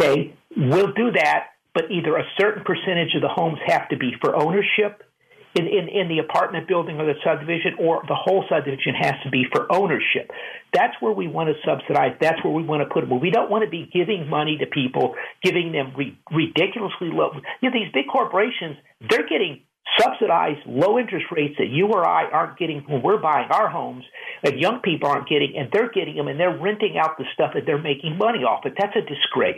okay, 0.00 0.34
we'll 0.56 0.92
do 0.92 1.12
that, 1.12 1.48
but 1.74 1.90
either 1.90 2.16
a 2.16 2.24
certain 2.38 2.64
percentage 2.64 3.14
of 3.14 3.22
the 3.22 3.28
homes 3.28 3.58
have 3.66 3.88
to 3.90 3.96
be 3.96 4.12
for 4.20 4.36
ownership 4.36 5.02
in, 5.54 5.66
in, 5.66 5.88
in 5.88 6.08
the 6.08 6.18
apartment 6.18 6.68
building 6.68 7.00
or 7.00 7.06
the 7.06 7.18
subdivision, 7.24 7.74
or 7.80 8.02
the 8.06 8.14
whole 8.14 8.44
subdivision 8.48 8.94
has 8.94 9.14
to 9.24 9.30
be 9.30 9.44
for 9.50 9.66
ownership. 9.72 10.30
That's 10.72 10.94
where 11.00 11.12
we 11.12 11.26
want 11.26 11.48
to 11.48 11.54
subsidize. 11.66 12.16
That's 12.20 12.42
where 12.44 12.52
we 12.52 12.62
want 12.62 12.86
to 12.86 12.92
put 12.92 13.00
them. 13.00 13.18
We 13.20 13.30
don't 13.30 13.50
want 13.50 13.64
to 13.64 13.70
be 13.70 13.90
giving 13.92 14.28
money 14.28 14.58
to 14.58 14.66
people, 14.66 15.14
giving 15.42 15.72
them 15.72 15.92
re- 15.96 16.18
ridiculously 16.30 17.10
low. 17.10 17.32
You 17.60 17.70
know, 17.70 17.74
these 17.74 17.90
big 17.92 18.06
corporations, 18.12 18.76
they're 19.08 19.26
getting 19.26 19.62
subsidized 19.98 20.60
low 20.66 20.98
interest 20.98 21.26
rates 21.30 21.54
that 21.58 21.68
you 21.68 21.86
or 21.88 22.06
I 22.06 22.28
aren't 22.30 22.58
getting 22.58 22.80
when 22.86 23.02
we're 23.02 23.18
buying 23.18 23.48
our 23.50 23.68
homes, 23.68 24.04
and 24.42 24.58
young 24.58 24.80
people 24.80 25.08
aren't 25.08 25.28
getting, 25.28 25.54
and 25.56 25.70
they're 25.72 25.90
getting 25.90 26.16
them, 26.16 26.28
and 26.28 26.38
they're 26.38 26.56
renting 26.56 26.98
out 26.98 27.16
the 27.18 27.24
stuff 27.32 27.52
that 27.54 27.64
they're 27.66 27.82
making 27.82 28.18
money 28.18 28.40
off 28.40 28.66
it. 28.66 28.74
That's 28.78 28.96
a 28.96 29.02
disgrace. 29.02 29.56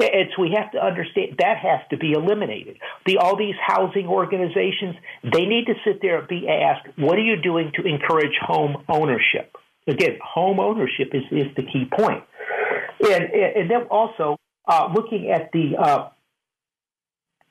And 0.00 0.28
so 0.34 0.42
we 0.42 0.54
have 0.56 0.72
to 0.72 0.84
understand 0.84 1.36
that 1.38 1.56
has 1.58 1.80
to 1.90 1.96
be 1.96 2.12
eliminated. 2.12 2.78
The, 3.06 3.18
all 3.18 3.36
these 3.36 3.54
housing 3.64 4.06
organizations, 4.06 4.96
they 5.22 5.46
need 5.46 5.66
to 5.66 5.74
sit 5.84 6.02
there 6.02 6.18
and 6.18 6.28
be 6.28 6.48
asked, 6.48 6.88
what 6.98 7.16
are 7.16 7.22
you 7.22 7.40
doing 7.40 7.70
to 7.76 7.86
encourage 7.86 8.36
home 8.40 8.84
ownership? 8.88 9.56
Again, 9.86 10.18
home 10.22 10.60
ownership 10.60 11.10
is, 11.14 11.22
is 11.30 11.54
the 11.56 11.62
key 11.62 11.88
point. 11.96 12.24
And, 13.00 13.24
and 13.24 13.70
then 13.70 13.82
also 13.90 14.36
uh, 14.68 14.88
looking 14.94 15.30
at 15.30 15.50
the, 15.52 15.76
uh, 15.78 16.08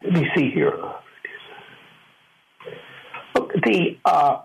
let 0.03 0.13
me 0.13 0.27
see 0.35 0.51
here. 0.51 0.77
The, 3.35 3.97
uh, 4.05 4.41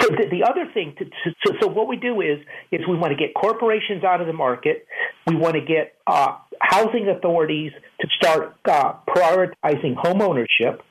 so 0.00 0.08
the, 0.08 0.26
the 0.30 0.42
other 0.48 0.70
thing, 0.72 0.94
to, 0.98 1.04
so, 1.46 1.54
so 1.60 1.66
what 1.68 1.88
we 1.88 1.96
do 1.96 2.20
is 2.20 2.38
is 2.72 2.80
we 2.88 2.96
want 2.96 3.12
to 3.12 3.16
get 3.16 3.34
corporations 3.34 4.04
out 4.04 4.20
of 4.20 4.26
the 4.26 4.32
market. 4.32 4.86
We 5.26 5.36
want 5.36 5.54
to 5.54 5.60
get 5.60 5.94
uh, 6.06 6.38
housing 6.60 7.08
authorities 7.08 7.72
to 8.00 8.08
start 8.16 8.56
uh, 8.64 8.94
prioritizing 9.08 9.96
home 9.96 10.22
ownership. 10.22 10.82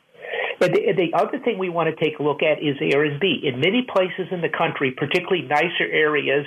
And 0.61 0.73
the, 0.73 0.93
the, 0.95 1.17
other 1.17 1.39
thing 1.39 1.57
we 1.57 1.69
want 1.69 1.89
to 1.89 2.03
take 2.03 2.19
a 2.19 2.23
look 2.23 2.41
at 2.43 2.61
is 2.61 2.75
Airbnb. 2.77 3.23
In 3.43 3.59
many 3.59 3.87
places 3.91 4.27
in 4.31 4.41
the 4.41 4.49
country, 4.49 4.91
particularly 4.95 5.47
nicer 5.47 5.87
areas, 5.89 6.45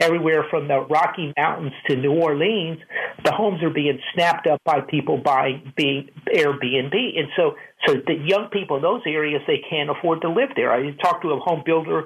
everywhere 0.00 0.44
from 0.50 0.68
the 0.68 0.80
Rocky 0.80 1.32
Mountains 1.36 1.72
to 1.88 1.96
New 1.96 2.12
Orleans, 2.12 2.78
the 3.24 3.32
homes 3.32 3.62
are 3.62 3.70
being 3.70 3.98
snapped 4.14 4.46
up 4.46 4.60
by 4.64 4.80
people 4.80 5.18
buying 5.18 5.72
being 5.76 6.08
Airbnb, 6.34 6.94
and 6.94 7.28
so 7.36 7.54
so 7.86 7.94
the 8.06 8.14
young 8.14 8.48
people 8.52 8.76
in 8.76 8.82
those 8.82 9.02
areas 9.06 9.42
they 9.46 9.62
can't 9.68 9.90
afford 9.90 10.20
to 10.22 10.28
live 10.28 10.50
there. 10.56 10.72
I 10.72 10.90
talked 11.02 11.22
to 11.22 11.30
a 11.30 11.38
home 11.38 11.62
builder 11.64 12.04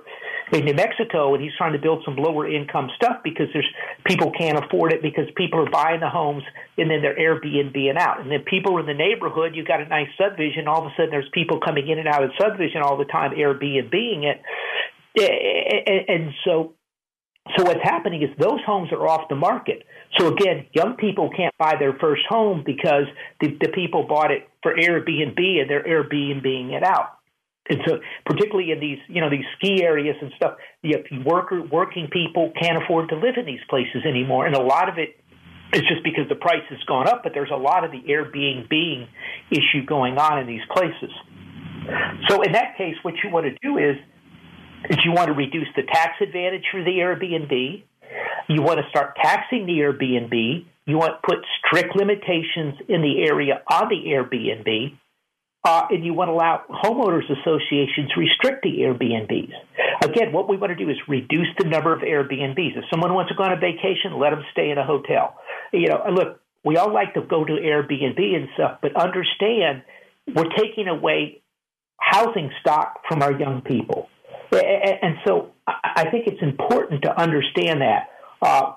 in 0.52 0.64
New 0.64 0.74
Mexico, 0.74 1.34
and 1.34 1.42
he's 1.42 1.52
trying 1.58 1.72
to 1.72 1.78
build 1.78 2.02
some 2.04 2.16
lower 2.16 2.48
income 2.48 2.88
stuff 2.96 3.18
because 3.24 3.48
there's 3.52 3.68
people 4.06 4.30
can't 4.38 4.62
afford 4.62 4.92
it 4.92 5.02
because 5.02 5.24
people 5.36 5.60
are 5.60 5.70
buying 5.70 6.00
the 6.00 6.08
homes 6.08 6.44
and 6.78 6.90
then 6.90 7.02
they're 7.02 7.16
Airbnb 7.16 7.76
and 7.76 7.98
out, 7.98 8.20
and 8.20 8.30
then 8.30 8.42
people 8.46 8.78
in 8.78 8.86
the 8.86 8.94
neighborhood. 8.94 9.54
You 9.54 9.64
got 9.64 9.80
a 9.80 9.86
nice 9.86 10.08
subdivision, 10.16 10.68
all 10.68 10.86
of 10.86 10.86
a 10.86 10.94
sudden 10.96 11.10
there's 11.10 11.28
people 11.32 11.60
coming 11.60 11.88
in 11.88 11.98
and 11.98 12.08
out 12.08 12.22
of 12.22 12.30
subdivision 12.40 12.82
all 12.82 12.96
the 12.96 13.04
time, 13.04 13.32
Airbnbing 13.32 14.24
it, 14.24 14.42
eh, 15.18 15.24
eh, 15.24 15.82
eh, 15.86 16.04
and 16.08 16.32
so 16.44 16.75
so 17.56 17.64
what's 17.64 17.82
happening 17.82 18.22
is 18.22 18.30
those 18.38 18.60
homes 18.66 18.90
are 18.92 19.06
off 19.06 19.28
the 19.28 19.36
market. 19.36 19.84
So 20.18 20.28
again, 20.28 20.66
young 20.72 20.96
people 20.96 21.30
can't 21.36 21.54
buy 21.58 21.76
their 21.78 21.92
first 22.00 22.22
home 22.28 22.62
because 22.64 23.04
the, 23.40 23.56
the 23.60 23.68
people 23.68 24.06
bought 24.08 24.30
it 24.30 24.48
for 24.62 24.74
Airbnb 24.74 25.38
and 25.38 25.70
they're 25.70 25.84
Airbnbing 25.84 26.72
it 26.72 26.82
out. 26.82 27.18
And 27.68 27.80
so, 27.86 27.98
particularly 28.24 28.70
in 28.70 28.78
these, 28.78 28.98
you 29.08 29.20
know, 29.20 29.28
these 29.28 29.44
ski 29.58 29.82
areas 29.82 30.16
and 30.20 30.32
stuff, 30.36 30.54
the 30.82 30.94
worker, 31.24 31.62
working 31.62 32.08
people 32.12 32.52
can't 32.60 32.82
afford 32.82 33.08
to 33.08 33.16
live 33.16 33.34
in 33.36 33.44
these 33.44 33.60
places 33.68 34.04
anymore. 34.08 34.46
And 34.46 34.54
a 34.54 34.62
lot 34.62 34.88
of 34.88 34.98
it 34.98 35.16
is 35.72 35.82
just 35.82 36.04
because 36.04 36.28
the 36.28 36.36
price 36.36 36.62
has 36.70 36.78
gone 36.86 37.08
up, 37.08 37.22
but 37.24 37.32
there's 37.34 37.50
a 37.52 37.56
lot 37.56 37.84
of 37.84 37.90
the 37.90 38.02
Airbnb 38.08 39.06
issue 39.50 39.84
going 39.84 40.16
on 40.16 40.38
in 40.38 40.46
these 40.46 40.62
places. 40.70 41.10
So 42.28 42.42
in 42.42 42.52
that 42.52 42.76
case, 42.76 42.94
what 43.02 43.14
you 43.22 43.30
want 43.30 43.46
to 43.46 43.54
do 43.62 43.78
is 43.78 43.96
is 44.90 44.98
you 45.04 45.12
want 45.12 45.28
to 45.28 45.34
reduce 45.34 45.68
the 45.76 45.82
tax 45.82 46.14
advantage 46.20 46.64
for 46.70 46.82
the 46.82 46.90
Airbnb. 46.90 47.82
You 48.48 48.62
want 48.62 48.78
to 48.78 48.88
start 48.90 49.16
taxing 49.22 49.66
the 49.66 49.78
Airbnb. 49.78 50.64
You 50.86 50.98
want 50.98 51.14
to 51.20 51.26
put 51.26 51.44
strict 51.58 51.96
limitations 51.96 52.74
in 52.88 53.02
the 53.02 53.24
area 53.28 53.62
on 53.70 53.88
the 53.88 54.08
Airbnb. 54.10 54.98
Uh, 55.64 55.88
and 55.90 56.04
you 56.04 56.14
want 56.14 56.28
to 56.28 56.32
allow 56.32 56.62
homeowners 56.70 57.24
associations 57.24 58.12
restrict 58.16 58.62
the 58.62 58.70
Airbnbs. 58.86 59.52
Again, 60.04 60.30
what 60.30 60.48
we 60.48 60.56
want 60.56 60.70
to 60.70 60.76
do 60.76 60.88
is 60.88 60.96
reduce 61.08 61.48
the 61.58 61.64
number 61.64 61.92
of 61.92 62.02
Airbnbs. 62.02 62.78
If 62.78 62.84
someone 62.88 63.12
wants 63.14 63.32
to 63.32 63.36
go 63.36 63.42
on 63.42 63.52
a 63.52 63.56
vacation, 63.56 64.16
let 64.16 64.30
them 64.30 64.44
stay 64.52 64.70
in 64.70 64.78
a 64.78 64.86
hotel. 64.86 65.34
You 65.72 65.88
know, 65.88 66.04
look, 66.12 66.40
we 66.64 66.76
all 66.76 66.92
like 66.92 67.14
to 67.14 67.22
go 67.22 67.44
to 67.44 67.52
Airbnb 67.52 68.18
and 68.18 68.48
stuff, 68.54 68.78
but 68.80 68.94
understand 68.94 69.82
we're 70.32 70.50
taking 70.56 70.86
away 70.86 71.42
housing 71.98 72.50
stock 72.60 73.00
from 73.08 73.22
our 73.22 73.32
young 73.32 73.62
people. 73.62 74.08
And 74.52 75.16
so 75.26 75.52
I 75.72 76.08
think 76.10 76.26
it's 76.26 76.42
important 76.42 77.02
to 77.02 77.20
understand 77.20 77.80
that. 77.80 78.08
Uh, 78.40 78.72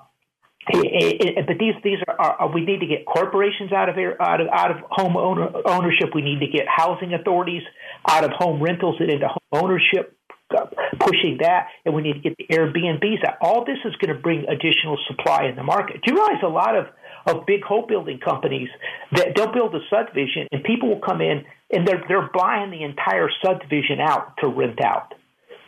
but 0.66 1.56
these 1.58 1.74
these 1.82 1.98
are, 2.06 2.36
are, 2.40 2.52
we 2.52 2.64
need 2.64 2.80
to 2.80 2.86
get 2.86 3.06
corporations 3.06 3.72
out 3.72 3.88
of 3.88 3.96
out 4.20 4.40
of 4.40 4.48
out 4.52 4.70
of 4.70 4.76
home 4.90 5.16
owner, 5.16 5.48
ownership. 5.64 6.10
We 6.14 6.22
need 6.22 6.40
to 6.40 6.46
get 6.46 6.66
housing 6.68 7.14
authorities 7.14 7.62
out 8.08 8.24
of 8.24 8.30
home 8.32 8.62
rentals 8.62 8.96
and 9.00 9.10
into 9.10 9.26
home 9.26 9.64
ownership, 9.64 10.16
uh, 10.56 10.66
pushing 10.98 11.38
that, 11.40 11.68
and 11.84 11.94
we 11.94 12.02
need 12.02 12.14
to 12.14 12.20
get 12.20 12.36
the 12.36 12.46
Airbnbs 12.54 13.26
out. 13.26 13.38
All 13.40 13.64
this 13.64 13.78
is 13.84 13.94
going 13.96 14.14
to 14.14 14.20
bring 14.20 14.44
additional 14.48 14.98
supply 15.08 15.46
in 15.48 15.56
the 15.56 15.62
market. 15.62 16.02
Do 16.04 16.12
you 16.12 16.14
realize 16.14 16.42
a 16.44 16.48
lot 16.48 16.76
of 16.76 16.86
of 17.26 17.46
big 17.46 17.62
home 17.62 17.84
building 17.88 18.18
companies 18.18 18.68
that 19.12 19.28
they'll 19.36 19.52
build 19.52 19.74
a 19.74 19.80
subdivision 19.90 20.46
and 20.52 20.64
people 20.64 20.88
will 20.88 21.02
come 21.06 21.20
in 21.20 21.44
and 21.70 21.86
they're 21.86 22.02
they're 22.08 22.30
buying 22.34 22.70
the 22.70 22.82
entire 22.82 23.28
subdivision 23.44 24.00
out 24.00 24.36
to 24.38 24.48
rent 24.48 24.80
out 24.82 25.14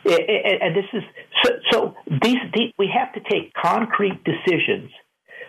and 0.05 0.75
this 0.75 0.85
is 0.93 1.03
so. 1.43 1.49
so 1.71 1.95
these, 2.21 2.37
these, 2.53 2.73
we 2.77 2.89
have 2.93 3.13
to 3.13 3.21
take 3.29 3.53
concrete 3.53 4.23
decisions 4.23 4.91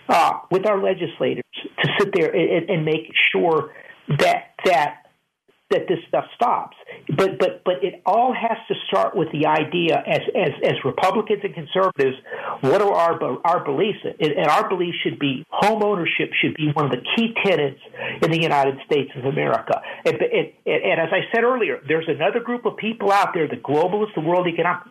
uh, 0.08 0.32
with 0.50 0.66
our 0.66 0.82
legislators 0.82 1.44
to 1.82 1.88
sit 1.99 2.12
there 2.14 2.34
and, 2.34 2.70
and 2.70 2.84
make 2.84 3.11
sure 3.32 3.73
that 4.08 4.54
that 4.64 5.03
that 5.71 5.88
this 5.88 5.99
stuff 6.09 6.25
stops. 6.35 6.76
But 7.16 7.38
but 7.38 7.62
but 7.64 7.83
it 7.83 8.02
all 8.04 8.35
has 8.35 8.59
to 8.68 8.75
start 8.88 9.16
with 9.16 9.28
the 9.33 9.47
idea 9.47 10.02
as 10.06 10.21
as, 10.37 10.52
as 10.62 10.75
Republicans 10.85 11.40
and 11.42 11.54
conservatives, 11.54 12.16
what 12.61 12.83
are 12.83 12.92
our 12.92 13.38
our 13.44 13.64
beliefs? 13.64 13.99
And 14.04 14.47
our 14.47 14.68
beliefs 14.68 14.99
should 15.02 15.18
be 15.18 15.44
home 15.50 15.83
ownership 15.83 16.30
should 16.40 16.54
be 16.54 16.71
one 16.73 16.87
of 16.87 16.90
the 16.90 17.02
key 17.16 17.35
tenets 17.44 17.80
in 18.23 18.30
the 18.30 18.40
United 18.40 18.78
States 18.87 19.11
of 19.16 19.25
America. 19.25 19.80
And, 20.04 20.16
and, 20.21 20.52
and 20.66 21.00
as 21.00 21.09
I 21.12 21.21
said 21.35 21.44
earlier, 21.44 21.80
there's 21.87 22.09
another 22.09 22.40
group 22.40 22.66
of 22.66 22.76
people 22.76 23.11
out 23.11 23.35
there, 23.35 23.49
the 23.49 23.56
globalists, 23.56 24.14
the 24.14 24.21
world 24.21 24.47
economic. 24.47 24.83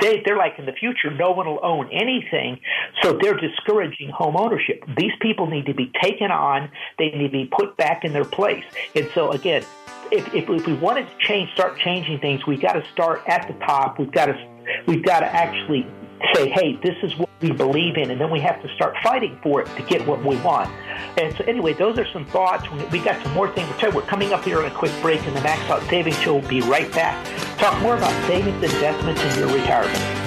They 0.00 0.22
they're 0.24 0.36
like 0.36 0.58
in 0.58 0.66
the 0.66 0.72
future, 0.72 1.10
no 1.10 1.30
one 1.30 1.46
will 1.46 1.60
own 1.62 1.88
anything, 1.92 2.60
so 3.02 3.16
they're 3.20 3.38
discouraging 3.38 4.10
home 4.10 4.36
ownership. 4.36 4.82
These 4.96 5.12
people 5.20 5.46
need 5.46 5.66
to 5.66 5.74
be 5.74 5.90
taken 6.02 6.30
on. 6.30 6.70
They 6.98 7.10
need 7.10 7.28
to 7.28 7.32
be 7.32 7.46
put 7.46 7.76
back 7.76 8.04
in 8.04 8.12
their 8.12 8.24
place. 8.24 8.64
And 8.94 9.08
so 9.14 9.30
again, 9.30 9.64
if, 10.10 10.34
if, 10.34 10.48
if 10.48 10.66
we 10.66 10.74
want 10.74 10.98
to 10.98 11.26
change, 11.26 11.52
start 11.52 11.78
changing 11.78 12.20
things, 12.20 12.46
we've 12.46 12.60
got 12.60 12.74
to 12.74 12.84
start 12.92 13.22
at 13.26 13.48
the 13.48 13.54
top. 13.64 13.98
We've 13.98 14.10
got 14.10 14.26
to 14.26 14.54
we've 14.86 15.04
got 15.04 15.20
to 15.20 15.26
actually 15.26 15.86
say, 16.34 16.48
hey, 16.48 16.78
this 16.82 16.96
is 17.02 17.16
what 17.18 17.28
we 17.40 17.52
believe 17.52 17.96
in, 17.96 18.10
and 18.10 18.20
then 18.20 18.30
we 18.30 18.40
have 18.40 18.62
to 18.62 18.74
start 18.74 18.94
fighting 19.02 19.38
for 19.42 19.60
it 19.62 19.66
to 19.76 19.82
get 19.82 20.06
what 20.06 20.24
we 20.24 20.36
want. 20.38 20.70
And 21.18 21.34
so, 21.36 21.44
anyway, 21.44 21.74
those 21.74 21.98
are 21.98 22.06
some 22.12 22.24
thoughts. 22.26 22.70
We 22.90 23.00
got 23.00 23.22
some 23.22 23.34
more 23.34 23.50
things. 23.52 23.68
We're 23.94 24.02
coming 24.02 24.32
up 24.32 24.44
here 24.44 24.60
on 24.60 24.64
a 24.64 24.74
quick 24.74 24.92
break, 25.02 25.20
and 25.26 25.36
the 25.36 25.42
Max 25.42 25.68
Out 25.70 25.82
Savings 25.90 26.18
Show 26.18 26.34
will 26.34 26.48
be 26.48 26.60
right 26.62 26.90
back. 26.92 27.26
Talk 27.58 27.80
more 27.82 27.96
about 27.96 28.12
savings, 28.26 28.62
investments, 28.62 29.20
and 29.20 29.36
your 29.38 29.48
retirement. 29.54 30.24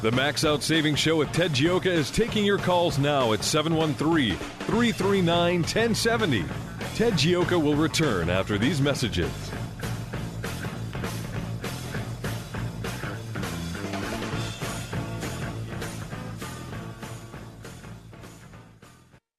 The 0.00 0.12
Max 0.12 0.44
Out 0.44 0.62
Savings 0.62 1.00
Show 1.00 1.16
with 1.16 1.32
Ted 1.32 1.50
Gioka 1.52 1.86
is 1.86 2.10
taking 2.10 2.44
your 2.44 2.58
calls 2.58 2.98
now 2.98 3.32
at 3.32 3.42
713 3.42 4.36
339 4.36 5.60
1070. 5.62 6.44
Ted 6.98 7.12
Gioka 7.12 7.62
will 7.62 7.76
return 7.76 8.28
after 8.28 8.58
these 8.58 8.80
messages. 8.80 9.30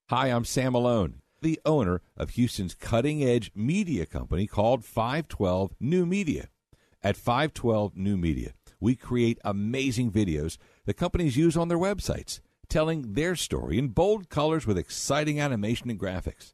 Hi, 0.09 0.27
I'm 0.27 0.45
Sam 0.45 0.71
Malone, 0.71 1.15
the 1.41 1.59
owner 1.65 2.01
of 2.15 2.29
Houston's 2.29 2.73
cutting 2.73 3.21
edge 3.21 3.51
media 3.53 4.05
company 4.05 4.47
called 4.47 4.85
512 4.85 5.75
New 5.81 6.05
Media. 6.05 6.47
At 7.03 7.17
512 7.17 7.97
New 7.97 8.15
Media, 8.15 8.53
we 8.79 8.95
create 8.95 9.37
amazing 9.43 10.13
videos 10.13 10.57
that 10.85 10.93
companies 10.93 11.35
use 11.35 11.57
on 11.57 11.67
their 11.67 11.77
websites, 11.77 12.39
telling 12.69 13.15
their 13.15 13.35
story 13.35 13.77
in 13.77 13.89
bold 13.89 14.29
colors 14.29 14.65
with 14.65 14.77
exciting 14.77 15.41
animation 15.41 15.89
and 15.89 15.99
graphics. 15.99 16.53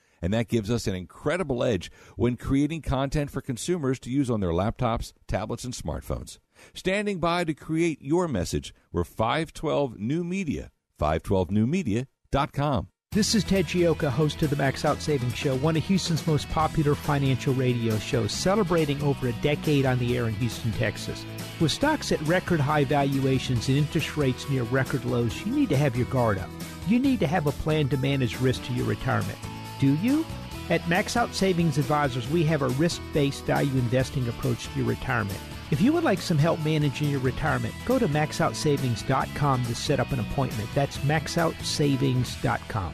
And 0.21 0.33
that 0.33 0.47
gives 0.47 0.69
us 0.69 0.87
an 0.87 0.95
incredible 0.95 1.63
edge 1.63 1.91
when 2.15 2.37
creating 2.37 2.81
content 2.81 3.31
for 3.31 3.41
consumers 3.41 3.99
to 4.01 4.11
use 4.11 4.29
on 4.29 4.39
their 4.39 4.51
laptops, 4.51 5.13
tablets, 5.27 5.63
and 5.63 5.73
smartphones. 5.73 6.37
Standing 6.73 7.19
by 7.19 7.43
to 7.43 7.53
create 7.53 8.01
your 8.01 8.27
message, 8.27 8.73
we're 8.91 9.03
512 9.03 9.97
New 9.97 10.23
Media, 10.23 10.71
512newmedia.com. 10.99 12.87
This 13.13 13.35
is 13.35 13.43
Ted 13.43 13.65
Gioka, 13.65 14.09
host 14.09 14.41
of 14.41 14.51
the 14.51 14.55
Max 14.55 14.85
Out 14.85 15.01
Savings 15.01 15.35
Show, 15.35 15.57
one 15.57 15.75
of 15.75 15.83
Houston's 15.83 16.25
most 16.25 16.49
popular 16.49 16.95
financial 16.95 17.53
radio 17.53 17.99
shows, 17.99 18.31
celebrating 18.31 19.03
over 19.03 19.27
a 19.27 19.33
decade 19.41 19.85
on 19.85 19.99
the 19.99 20.15
air 20.15 20.29
in 20.29 20.33
Houston, 20.35 20.71
Texas. 20.71 21.25
With 21.59 21.73
stocks 21.73 22.13
at 22.13 22.21
record 22.21 22.61
high 22.61 22.85
valuations 22.85 23.67
and 23.67 23.77
interest 23.77 24.15
rates 24.15 24.49
near 24.49 24.63
record 24.63 25.03
lows, 25.03 25.45
you 25.45 25.51
need 25.51 25.67
to 25.67 25.77
have 25.77 25.97
your 25.97 26.05
guard 26.05 26.37
up. 26.37 26.49
You 26.87 26.99
need 26.99 27.19
to 27.19 27.27
have 27.27 27.47
a 27.47 27.51
plan 27.51 27.89
to 27.89 27.97
manage 27.97 28.39
risk 28.39 28.63
to 28.67 28.73
your 28.73 28.85
retirement. 28.85 29.37
Do 29.81 29.95
you? 29.95 30.25
At 30.69 30.87
Max 30.87 31.17
Out 31.17 31.33
Savings 31.33 31.79
Advisors, 31.79 32.29
we 32.29 32.43
have 32.43 32.61
a 32.61 32.69
risk 32.69 33.01
based 33.13 33.43
value 33.45 33.73
investing 33.73 34.27
approach 34.29 34.67
to 34.67 34.77
your 34.77 34.85
retirement. 34.87 35.39
If 35.71 35.81
you 35.81 35.91
would 35.91 36.03
like 36.03 36.21
some 36.21 36.37
help 36.37 36.63
managing 36.63 37.09
your 37.09 37.19
retirement, 37.19 37.73
go 37.85 37.97
to 37.97 38.07
maxoutsavings.com 38.07 39.65
to 39.65 39.75
set 39.75 39.99
up 39.99 40.11
an 40.11 40.19
appointment. 40.19 40.69
That's 40.75 40.99
maxoutsavings.com. 40.99 42.93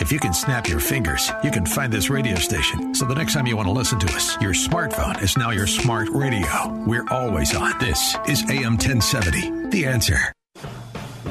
If 0.00 0.12
you 0.12 0.20
can 0.20 0.32
snap 0.32 0.68
your 0.68 0.78
fingers, 0.78 1.32
you 1.42 1.50
can 1.50 1.66
find 1.66 1.92
this 1.92 2.08
radio 2.08 2.36
station. 2.36 2.94
So 2.94 3.04
the 3.04 3.16
next 3.16 3.34
time 3.34 3.48
you 3.48 3.56
want 3.56 3.66
to 3.66 3.72
listen 3.72 3.98
to 3.98 4.06
us, 4.14 4.40
your 4.40 4.52
smartphone 4.52 5.20
is 5.20 5.36
now 5.36 5.50
your 5.50 5.66
smart 5.66 6.08
radio. 6.10 6.68
We're 6.86 7.06
always 7.10 7.54
on. 7.56 7.76
This 7.80 8.16
is 8.28 8.48
AM 8.48 8.74
1070. 8.74 9.70
The 9.70 9.86
answer. 9.86 10.32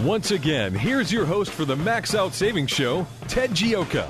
Once 0.03 0.31
again, 0.31 0.73
here's 0.73 1.13
your 1.13 1.25
host 1.25 1.51
for 1.51 1.63
the 1.63 1.77
Max 1.77 2.13
Out 2.13 2.33
Savings 2.33 2.69
Show, 2.69 3.07
Ted 3.29 3.51
Gioka. 3.51 4.05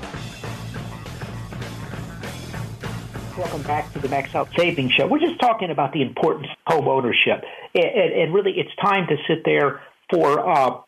Welcome 3.38 3.62
back 3.62 3.92
to 3.92 4.00
the 4.00 4.08
Max 4.08 4.34
Out 4.34 4.48
Savings 4.56 4.92
Show. 4.92 5.06
We're 5.06 5.20
just 5.20 5.40
talking 5.40 5.70
about 5.70 5.92
the 5.92 6.02
importance 6.02 6.48
of 6.66 6.74
home 6.74 6.88
ownership, 6.88 7.44
and, 7.74 7.84
and, 7.84 8.12
and 8.12 8.34
really, 8.34 8.54
it's 8.56 8.74
time 8.82 9.06
to 9.06 9.16
sit 9.28 9.44
there 9.44 9.80
for 10.12 10.50
uh, 10.50 10.80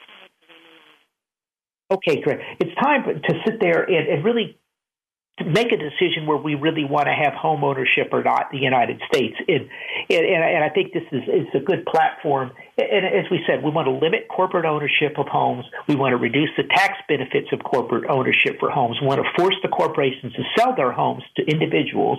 Okay, 1.90 2.20
great. 2.20 2.38
It's 2.60 2.74
time 2.80 3.04
to 3.04 3.34
sit 3.44 3.60
there 3.60 3.82
and, 3.82 4.08
and 4.08 4.24
really 4.24 4.58
make 5.44 5.72
a 5.72 5.76
decision 5.76 6.26
where 6.26 6.36
we 6.36 6.54
really 6.54 6.84
want 6.84 7.06
to 7.06 7.12
have 7.12 7.32
home 7.32 7.64
ownership 7.64 8.08
or 8.12 8.22
not 8.22 8.50
the 8.52 8.58
United 8.58 9.00
States. 9.12 9.34
And, 9.48 9.68
and, 10.10 10.26
and 10.26 10.64
I 10.64 10.68
think 10.68 10.92
this 10.92 11.02
is, 11.10 11.22
is 11.22 11.46
a 11.54 11.60
good 11.60 11.86
platform. 11.86 12.52
And 12.80 13.04
as 13.06 13.30
we 13.30 13.40
said, 13.46 13.62
we 13.62 13.70
want 13.70 13.86
to 13.86 13.92
limit 13.92 14.28
corporate 14.28 14.64
ownership 14.64 15.18
of 15.18 15.26
homes. 15.26 15.64
We 15.88 15.96
want 15.96 16.12
to 16.12 16.16
reduce 16.16 16.50
the 16.56 16.64
tax 16.64 16.94
benefits 17.08 17.48
of 17.52 17.62
corporate 17.62 18.08
ownership 18.08 18.58
for 18.58 18.70
homes. 18.70 18.98
We 19.00 19.06
want 19.06 19.20
to 19.22 19.30
force 19.36 19.56
the 19.62 19.68
corporations 19.68 20.32
to 20.34 20.42
sell 20.56 20.74
their 20.74 20.92
homes 20.92 21.22
to 21.36 21.44
individuals. 21.44 22.18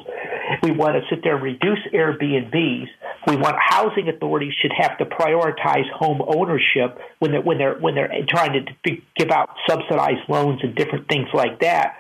We 0.62 0.72
want 0.72 0.96
to 0.96 1.02
sit 1.10 1.24
there 1.24 1.36
and 1.36 1.44
reduce 1.44 1.80
Airbnbs. 1.94 2.88
We 3.28 3.36
want 3.36 3.56
housing 3.60 4.10
authorities 4.10 4.54
should 4.62 4.74
have 4.78 4.98
to 4.98 5.06
prioritize 5.06 5.90
home 5.92 6.22
ownership 6.26 6.98
when 7.20 7.32
they're 7.32 7.42
when 7.42 7.58
they're 7.58 7.78
when 7.80 7.96
they're 7.96 8.12
trying 8.28 8.54
to 8.54 8.98
give 9.16 9.30
out 9.32 9.50
subsidized 9.68 10.28
loans 10.28 10.62
and 10.64 10.76
different 10.76 11.08
things 11.08 11.28
like 11.34 11.60
that. 11.62 11.96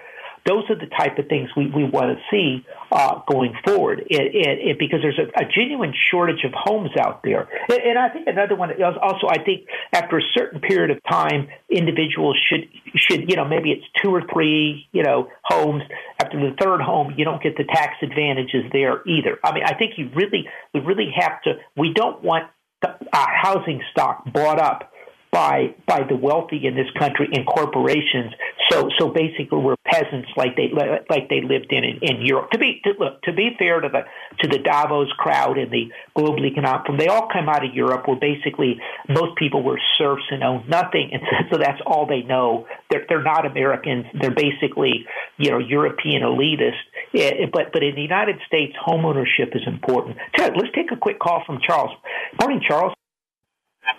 Those 0.46 0.64
are 0.70 0.76
the 0.76 0.88
type 0.88 1.20
of 1.20 1.28
things 1.28 1.50
we, 1.56 1.68
we 1.68 1.84
want 1.84 2.18
to 2.18 2.24
see 2.32 2.66
uh, 2.92 3.22
going 3.26 3.54
forward, 3.66 4.00
it, 4.10 4.22
it, 4.36 4.60
it, 4.60 4.80
because 4.80 5.00
there's 5.02 5.18
a, 5.18 5.42
a, 5.42 5.48
genuine 5.48 5.94
shortage 6.12 6.44
of 6.44 6.52
homes 6.54 6.90
out 7.00 7.24
there. 7.24 7.48
And, 7.70 7.80
and 7.80 7.98
I 7.98 8.10
think 8.10 8.28
another 8.28 8.56
one 8.56 8.72
also, 8.84 9.28
I 9.30 9.42
think 9.44 9.68
after 9.94 10.18
a 10.18 10.22
certain 10.34 10.60
period 10.60 10.92
of 10.92 10.98
time, 11.10 11.48
individuals 11.70 12.38
should 12.50 12.68
should 12.96 13.30
you 13.30 13.38
know 13.38 13.46
maybe 13.46 13.72
it's 13.72 13.86
two 14.04 14.14
or 14.14 14.24
three 14.34 14.88
you 14.92 15.04
know 15.04 15.30
homes. 15.44 15.84
After 16.22 16.38
the 16.38 16.56
third 16.62 16.82
home, 16.82 17.14
you 17.18 17.24
don't 17.24 17.42
get 17.42 17.56
the 17.58 17.64
tax 17.64 17.96
advantages 18.02 18.66
there 18.74 19.02
either. 19.08 19.40
I 19.44 19.54
mean, 19.54 19.64
I 19.64 19.74
think 19.74 19.94
you 19.98 20.10
really 20.14 20.48
we 20.74 20.82
really 20.82 21.12
have 21.16 21.42
to. 21.44 21.54
We 21.78 21.94
don't 21.94 22.22
want 22.22 22.50
the, 22.82 22.90
our 23.14 23.36
housing 23.42 23.82
stock 23.92 24.26
bought 24.34 24.60
up 24.60 24.92
by 25.32 25.76
by 25.88 26.04
the 26.08 26.16
wealthy 26.16 26.68
in 26.68 26.76
this 26.76 26.92
country 27.00 27.30
and 27.34 27.46
corporations. 27.46 28.34
So 28.72 28.90
so 28.98 29.10
basically, 29.10 29.60
we're 29.60 29.76
peasants 29.86 30.30
like 30.38 30.56
they 30.56 30.72
like 31.10 31.30
they 31.30 31.42
lived 31.42 31.72
in 31.72 31.84
in, 31.84 32.00
in 32.02 32.26
Europe. 32.26 32.52
To 32.52 32.58
be 32.58 32.82
to, 32.86 32.92
look 32.98 33.22
to 33.24 33.34
be 33.34 33.52
fair 33.60 33.82
to 33.82 33.90
the 33.90 34.02
to 34.42 34.48
the 34.48 34.60
Davos 34.60 35.12
crowd 35.18 35.58
and 35.58 35.72
the 35.72 35.92
global 36.16 36.46
economic 36.46 36.88
they 36.98 37.08
all 37.08 37.28
come 37.32 37.50
out 37.50 37.66
of 37.66 37.74
Europe. 37.74 38.08
Where 38.08 38.18
basically 38.18 38.80
most 39.10 39.36
people 39.38 39.64
were 39.64 39.80
serfs 39.98 40.24
and 40.32 40.44
owned 40.44 40.70
nothing, 40.70 41.10
and 41.12 41.22
so, 41.24 41.36
so 41.52 41.58
that's 41.58 41.82
all 41.86 42.06
they 42.06 42.22
know. 42.22 42.68
They're 42.90 43.06
they're 43.10 43.24
not 43.24 43.46
Americans. 43.46 44.06
They're 44.20 44.36
basically 44.36 45.06
you 45.38 45.52
know 45.52 45.60
European 45.60 46.24
elitists. 46.24 46.86
Eh, 47.14 47.48
but 47.52 47.74
but 47.74 47.84
in 47.84 47.96
the 47.96 48.02
United 48.02 48.38
States, 48.48 48.74
homeownership 48.88 49.56
is 49.56 49.64
important. 49.68 50.18
Let's 50.38 50.74
take 50.74 50.92
a 50.92 50.98
quick 50.98 51.20
call 51.20 51.44
from 51.46 51.60
Charles. 51.62 51.92
Morning, 52.40 52.62
Charles. 52.66 52.94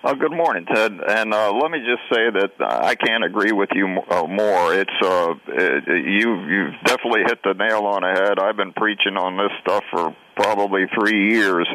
Uh, 0.04 0.14
good 0.14 0.32
morning, 0.32 0.64
Ted. 0.66 0.92
And 0.92 1.32
uh, 1.32 1.52
let 1.52 1.70
me 1.70 1.78
just 1.78 2.02
say 2.12 2.30
that 2.30 2.52
I 2.60 2.94
can't 2.94 3.24
agree 3.24 3.52
with 3.52 3.68
you 3.74 3.86
uh, 4.10 4.26
more. 4.26 4.74
It's 4.74 4.90
uh, 5.02 5.34
it, 5.48 5.84
you 5.86 6.42
you've 6.44 6.74
definitely 6.84 7.22
hit 7.26 7.38
the 7.44 7.54
nail 7.54 7.84
on 7.84 8.02
the 8.02 8.08
head. 8.08 8.38
I've 8.38 8.56
been 8.56 8.72
preaching 8.72 9.16
on 9.16 9.36
this 9.36 9.52
stuff 9.60 9.84
for 9.92 10.16
probably 10.34 10.86
three 10.98 11.32
years, 11.32 11.68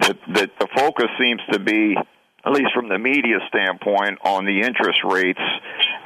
that 0.00 0.18
that 0.34 0.50
the 0.60 0.68
focus 0.76 1.08
seems 1.18 1.40
to 1.52 1.58
be 1.58 1.96
at 2.44 2.52
least 2.52 2.72
from 2.74 2.88
the 2.88 2.98
media 2.98 3.36
standpoint, 3.48 4.18
on 4.24 4.46
the 4.46 4.60
interest 4.62 5.00
rates, 5.04 5.40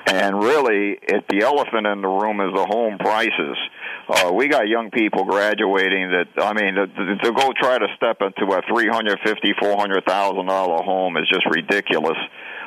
and 0.08 0.42
really, 0.42 0.98
it, 1.00 1.24
the 1.28 1.42
elephant 1.42 1.86
in 1.86 2.02
the 2.02 2.08
room 2.08 2.40
is 2.40 2.52
the 2.54 2.66
home 2.66 2.98
prices. 2.98 3.56
Uh, 3.56 3.83
we 4.32 4.48
got 4.48 4.68
young 4.68 4.90
people 4.90 5.24
graduating 5.24 6.10
that 6.10 6.42
I 6.42 6.52
mean 6.52 6.74
to, 6.74 6.86
to 6.86 7.32
go 7.32 7.52
try 7.58 7.78
to 7.78 7.86
step 7.96 8.18
into 8.20 8.52
a 8.52 8.62
three 8.68 8.88
hundred 8.88 9.18
fifty, 9.24 9.52
four 9.58 9.76
hundred 9.76 10.04
thousand 10.04 10.46
dollar 10.46 10.82
home 10.82 11.16
is 11.16 11.28
just 11.28 11.46
ridiculous. 11.46 12.18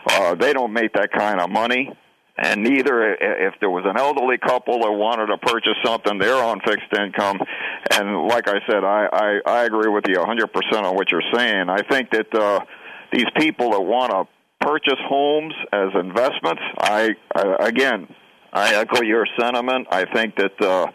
Uh, 0.10 0.36
they 0.36 0.54
don't 0.54 0.74
make 0.74 0.94
that 0.94 1.12
kind 1.12 1.40
of 1.40 1.50
money 1.50 1.92
and 2.40 2.64
neither 2.64 3.14
if 3.14 3.56
there 3.60 3.70
was 3.70 3.84
an 3.86 3.98
elderly 3.98 4.38
couple 4.38 4.80
that 4.80 4.92
wanted 4.92 5.26
to 5.26 5.38
purchase 5.40 5.74
something 5.84 6.20
they're 6.20 6.36
on 6.36 6.60
fixed 6.62 6.94
income 6.98 7.40
and 7.92 8.28
like 8.28 8.48
i 8.48 8.60
said 8.70 8.84
i 8.84 9.08
i, 9.12 9.40
I 9.44 9.64
agree 9.66 9.90
with 9.90 10.06
you 10.08 10.18
100% 10.18 10.46
on 10.84 10.96
what 10.96 11.12
you're 11.12 11.24
saying 11.34 11.68
i 11.68 11.82
think 11.82 12.12
that 12.12 12.34
uh 12.36 12.60
these 13.12 13.26
people 13.38 13.72
that 13.72 13.82
want 13.82 14.12
to 14.12 14.28
purchase 14.60 15.00
homes 15.08 15.54
as 15.72 15.90
investments, 15.96 16.62
I, 16.80 17.12
I 17.36 17.68
again, 17.68 18.08
I 18.52 18.76
echo 18.76 19.02
your 19.04 19.26
sentiment. 19.40 19.88
I 19.92 20.06
think 20.14 20.36
that 20.38 20.62
uh, 20.62 20.88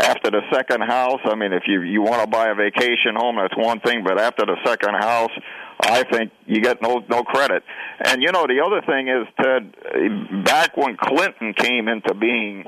after 0.00 0.30
the 0.30 0.42
second 0.52 0.82
house, 0.82 1.20
I 1.24 1.34
mean, 1.34 1.52
if 1.52 1.64
you 1.66 1.82
you 1.82 2.02
want 2.02 2.22
to 2.22 2.28
buy 2.28 2.48
a 2.48 2.54
vacation 2.54 3.16
home, 3.16 3.36
that's 3.36 3.56
one 3.56 3.80
thing, 3.80 4.04
but 4.04 4.18
after 4.18 4.46
the 4.46 4.56
second 4.64 4.94
house, 4.94 5.32
I 5.80 6.04
think 6.04 6.32
you 6.46 6.60
get 6.60 6.80
no 6.82 7.04
no 7.08 7.22
credit. 7.22 7.62
And 8.04 8.22
you 8.22 8.30
know, 8.32 8.46
the 8.46 8.60
other 8.64 8.80
thing 8.86 9.08
is, 9.08 9.26
Ted, 9.40 10.44
back 10.44 10.76
when 10.76 10.96
Clinton 10.96 11.52
came 11.54 11.88
into 11.88 12.14
being, 12.14 12.64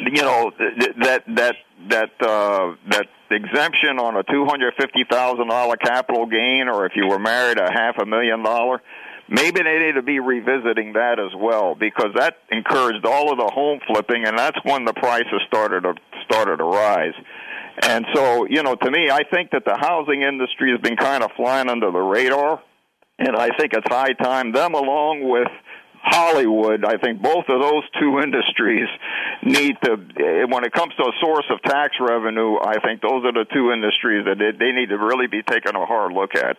you 0.00 0.22
know 0.22 0.50
that 0.58 1.22
that 1.36 1.54
that 1.88 2.10
uh, 2.20 2.74
that 2.90 3.06
exemption 3.30 3.98
on 3.98 4.16
a 4.16 4.22
two 4.24 4.44
hundred 4.44 4.74
fifty 4.80 5.04
thousand 5.08 5.48
dollar 5.48 5.76
capital 5.76 6.26
gain, 6.26 6.68
or 6.68 6.86
if 6.86 6.92
you 6.96 7.06
were 7.06 7.18
married, 7.18 7.58
a 7.58 7.70
half 7.72 7.98
a 7.98 8.06
million 8.06 8.42
dollar. 8.42 8.82
Maybe 9.28 9.62
they 9.62 9.78
need 9.78 9.94
to 9.94 10.02
be 10.02 10.20
revisiting 10.20 10.94
that 10.94 11.18
as 11.18 11.34
well 11.36 11.74
because 11.74 12.12
that 12.16 12.36
encouraged 12.50 13.06
all 13.06 13.32
of 13.32 13.38
the 13.38 13.50
home 13.52 13.80
flipping, 13.86 14.24
and 14.26 14.38
that's 14.38 14.58
when 14.64 14.84
the 14.84 14.92
prices 14.92 15.40
started 15.46 15.82
to 15.82 15.94
started 16.24 16.58
to 16.58 16.64
rise. 16.64 17.14
And 17.82 18.04
so, 18.14 18.46
you 18.46 18.62
know, 18.62 18.74
to 18.74 18.90
me, 18.90 19.10
I 19.10 19.22
think 19.24 19.50
that 19.52 19.64
the 19.64 19.76
housing 19.78 20.22
industry 20.22 20.70
has 20.72 20.80
been 20.80 20.96
kind 20.96 21.22
of 21.22 21.30
flying 21.36 21.70
under 21.70 21.90
the 21.90 22.00
radar, 22.00 22.62
and 23.18 23.34
I 23.34 23.48
think 23.56 23.72
it's 23.72 23.86
high 23.88 24.12
time 24.12 24.52
them 24.52 24.74
along 24.74 25.28
with 25.28 25.48
Hollywood, 26.02 26.84
I 26.84 26.98
think 26.98 27.22
both 27.22 27.44
of 27.48 27.60
those 27.60 27.84
two 28.00 28.20
industries 28.22 28.88
need 29.44 29.76
to, 29.84 29.92
eh, 29.92 30.44
when 30.48 30.64
it 30.64 30.72
comes 30.72 30.94
to 30.96 31.04
a 31.04 31.12
source 31.20 31.46
of 31.50 31.62
tax 31.62 31.94
revenue, 32.00 32.58
I 32.58 32.80
think 32.84 33.00
those 33.00 33.24
are 33.24 33.32
the 33.32 33.46
two 33.52 33.70
industries 33.72 34.24
that 34.26 34.38
they 34.58 34.72
need 34.72 34.88
to 34.90 34.98
really 34.98 35.28
be 35.28 35.42
taking 35.42 35.76
a 35.76 35.86
hard 35.86 36.12
look 36.12 36.34
at. 36.34 36.56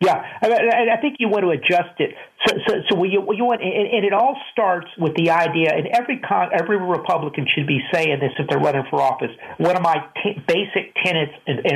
Yeah, 0.00 0.16
I, 0.16 0.96
I 0.96 1.00
think 1.02 1.16
you 1.18 1.28
want 1.28 1.44
to 1.44 1.50
adjust 1.50 2.00
it. 2.00 2.16
So, 2.48 2.56
so, 2.66 2.74
so 2.88 3.04
you, 3.04 3.20
you 3.36 3.44
want, 3.44 3.60
and, 3.60 3.84
and 3.84 4.02
it 4.02 4.14
all 4.14 4.34
starts 4.50 4.88
with 4.96 5.14
the 5.14 5.28
idea, 5.28 5.76
and 5.76 5.88
every 5.92 6.18
con, 6.20 6.48
every 6.58 6.78
Republican 6.80 7.46
should 7.46 7.66
be 7.66 7.80
saying 7.92 8.16
this 8.18 8.32
if 8.38 8.48
they're 8.48 8.58
running 8.58 8.84
for 8.88 9.02
office. 9.02 9.28
One 9.58 9.76
of 9.76 9.82
my 9.82 9.96
t- 10.24 10.40
basic 10.48 10.96
tenets 11.04 11.32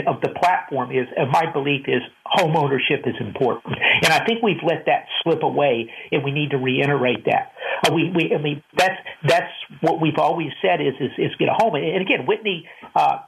of 0.08 0.22
the 0.22 0.30
platform 0.40 0.90
is, 0.90 1.04
of 1.18 1.28
my 1.28 1.52
belief 1.52 1.84
is, 1.86 2.00
home 2.24 2.56
ownership 2.56 3.04
is 3.04 3.14
important, 3.20 3.76
and 3.76 4.08
I 4.10 4.24
think 4.24 4.42
we've 4.42 4.64
let 4.64 4.86
that 4.86 5.04
slip 5.22 5.42
away, 5.42 5.92
and 6.10 6.24
we 6.24 6.32
need 6.32 6.52
to 6.52 6.56
reiterate 6.56 7.26
that. 7.26 7.52
Uh, 7.84 7.92
we, 7.92 8.08
we, 8.08 8.34
I 8.34 8.40
mean, 8.40 8.62
that's 8.74 8.96
that's 9.28 9.52
what 9.82 10.00
we've 10.00 10.16
always 10.16 10.48
said 10.62 10.80
is 10.80 10.94
is, 10.98 11.12
is 11.18 11.36
get 11.38 11.48
a 11.50 11.54
home, 11.54 11.74
and 11.74 12.00
again, 12.00 12.24
Whitney. 12.24 12.66
Uh, 12.96 13.18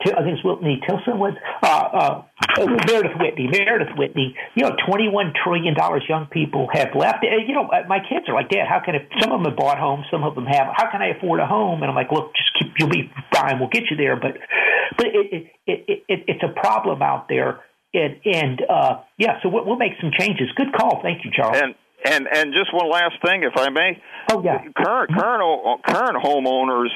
I 0.00 0.22
think 0.22 0.36
it's 0.36 0.44
Whitney 0.44 0.80
Tilson 0.86 1.18
was 1.18 1.34
uh, 1.62 1.66
uh, 1.66 2.22
Meredith 2.86 3.16
Whitney. 3.18 3.48
Meredith 3.50 3.96
Whitney. 3.96 4.36
You 4.54 4.64
know, 4.64 4.76
twenty-one 4.86 5.32
trillion 5.42 5.74
dollars 5.74 6.04
young 6.08 6.26
people 6.26 6.68
have 6.72 6.94
left. 6.94 7.24
You 7.24 7.54
know, 7.54 7.68
uh, 7.68 7.88
my 7.88 7.98
kids 8.00 8.28
are 8.28 8.34
like, 8.34 8.50
Dad, 8.50 8.66
how 8.68 8.80
can 8.84 8.94
I, 8.94 9.08
some 9.20 9.32
of 9.32 9.42
them 9.42 9.50
have 9.50 9.56
bought 9.56 9.78
homes, 9.78 10.04
some 10.10 10.22
of 10.22 10.34
them 10.34 10.44
have. 10.44 10.68
How 10.76 10.90
can 10.90 11.00
I 11.00 11.16
afford 11.16 11.40
a 11.40 11.46
home? 11.46 11.82
And 11.82 11.90
I'm 11.90 11.96
like, 11.96 12.12
look, 12.12 12.32
just 12.36 12.50
keep. 12.58 12.74
You'll 12.78 12.90
be 12.90 13.10
fine. 13.34 13.58
We'll 13.58 13.70
get 13.70 13.84
you 13.90 13.96
there. 13.96 14.16
But, 14.16 14.36
but 14.98 15.06
it, 15.06 15.32
it, 15.32 15.52
it, 15.66 16.04
it 16.08 16.24
it's 16.28 16.42
a 16.44 16.52
problem 16.60 17.00
out 17.00 17.28
there. 17.28 17.60
And 17.94 18.20
and 18.24 18.62
uh, 18.68 19.00
yeah, 19.16 19.40
so 19.42 19.48
we'll, 19.48 19.64
we'll 19.64 19.78
make 19.78 19.92
some 20.00 20.10
changes. 20.16 20.48
Good 20.56 20.72
call. 20.76 21.00
Thank 21.02 21.24
you, 21.24 21.30
Charles. 21.34 21.56
And 21.56 21.74
and 22.04 22.28
and 22.30 22.52
just 22.52 22.72
one 22.74 22.90
last 22.90 23.14
thing, 23.24 23.42
if 23.42 23.56
I 23.56 23.70
may. 23.70 24.00
Oh 24.30 24.42
yeah. 24.44 24.58
Current 24.76 25.10
current 25.16 25.82
current 25.86 26.22
homeowners 26.22 26.90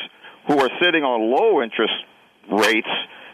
who 0.46 0.58
are 0.60 0.68
sitting 0.82 1.02
on 1.02 1.30
low 1.34 1.62
interest 1.62 1.94
rates 2.50 2.88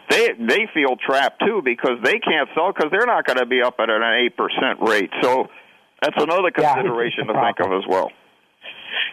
they 0.09 0.29
they 0.39 0.67
feel 0.73 0.95
trapped 0.95 1.43
too 1.45 1.61
because 1.63 1.99
they 2.03 2.19
can't 2.19 2.49
sell 2.55 2.71
because 2.71 2.91
they're 2.91 3.05
not 3.05 3.25
going 3.25 3.37
to 3.37 3.45
be 3.45 3.61
up 3.61 3.75
at 3.79 3.89
an 3.89 4.01
eight 4.23 4.37
percent 4.37 4.79
rate. 4.79 5.11
So 5.21 5.47
that's 6.01 6.15
another 6.17 6.51
consideration 6.51 7.25
yeah, 7.27 7.33
to 7.33 7.41
think 7.41 7.59
of 7.59 7.73
as 7.73 7.83
well. 7.87 8.11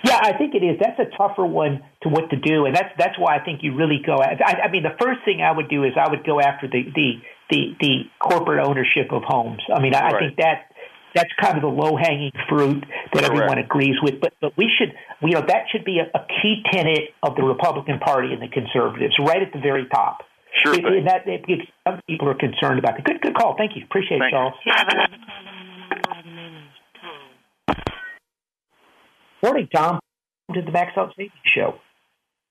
Yeah, 0.04 0.20
I 0.22 0.36
think 0.36 0.54
it 0.54 0.62
is. 0.62 0.78
That's 0.78 0.98
a 1.00 1.16
tougher 1.16 1.44
one 1.44 1.82
to 2.02 2.08
what 2.08 2.30
to 2.30 2.36
do, 2.36 2.66
and 2.66 2.76
that's 2.76 2.92
that's 2.98 3.18
why 3.18 3.36
I 3.36 3.44
think 3.44 3.62
you 3.62 3.74
really 3.74 4.00
go. 4.04 4.22
At, 4.22 4.40
I, 4.44 4.68
I 4.68 4.70
mean, 4.70 4.82
the 4.82 4.96
first 5.00 5.24
thing 5.24 5.40
I 5.42 5.50
would 5.50 5.68
do 5.68 5.84
is 5.84 5.92
I 5.96 6.08
would 6.10 6.24
go 6.24 6.40
after 6.40 6.68
the 6.68 6.84
the 6.94 7.12
the, 7.50 7.76
the 7.80 7.94
corporate 8.20 8.64
ownership 8.64 9.12
of 9.12 9.22
homes. 9.22 9.60
I 9.74 9.80
mean, 9.80 9.94
I, 9.94 10.00
right. 10.00 10.14
I 10.14 10.18
think 10.18 10.36
that 10.38 10.72
that's 11.14 11.30
kind 11.40 11.56
of 11.56 11.62
the 11.62 11.68
low 11.68 11.96
hanging 11.96 12.32
fruit 12.48 12.84
that 13.12 13.22
Correct. 13.22 13.32
everyone 13.32 13.58
agrees 13.58 13.96
with. 14.02 14.20
But 14.20 14.34
but 14.40 14.56
we 14.56 14.70
should 14.76 14.92
you 15.22 15.34
know 15.34 15.44
that 15.46 15.66
should 15.70 15.84
be 15.84 15.98
a, 15.98 16.10
a 16.16 16.26
key 16.42 16.62
tenet 16.70 17.10
of 17.22 17.36
the 17.36 17.42
Republican 17.42 17.98
Party 17.98 18.32
and 18.32 18.42
the 18.42 18.48
conservatives, 18.48 19.14
right 19.18 19.42
at 19.42 19.52
the 19.52 19.60
very 19.60 19.86
top. 19.86 20.22
Sure 20.62 20.74
it, 20.74 20.82
thing. 20.82 21.04
That, 21.04 21.26
it, 21.26 21.68
some 21.86 22.00
people 22.08 22.28
are 22.28 22.34
concerned 22.34 22.78
about 22.78 22.98
it. 22.98 23.04
Good 23.04 23.20
good 23.20 23.34
call. 23.34 23.56
Thank 23.56 23.76
you. 23.76 23.84
Appreciate 23.84 24.18
Thank 24.18 24.32
it, 24.32 24.36
Charles. 24.36 24.54
Morning, 29.42 29.68
Tom. 29.74 30.00
Welcome 30.48 30.64
To 30.64 30.70
the 30.70 30.72
Max 30.72 30.92
Out 30.96 31.10
Safety 31.16 31.32
Show. 31.44 31.74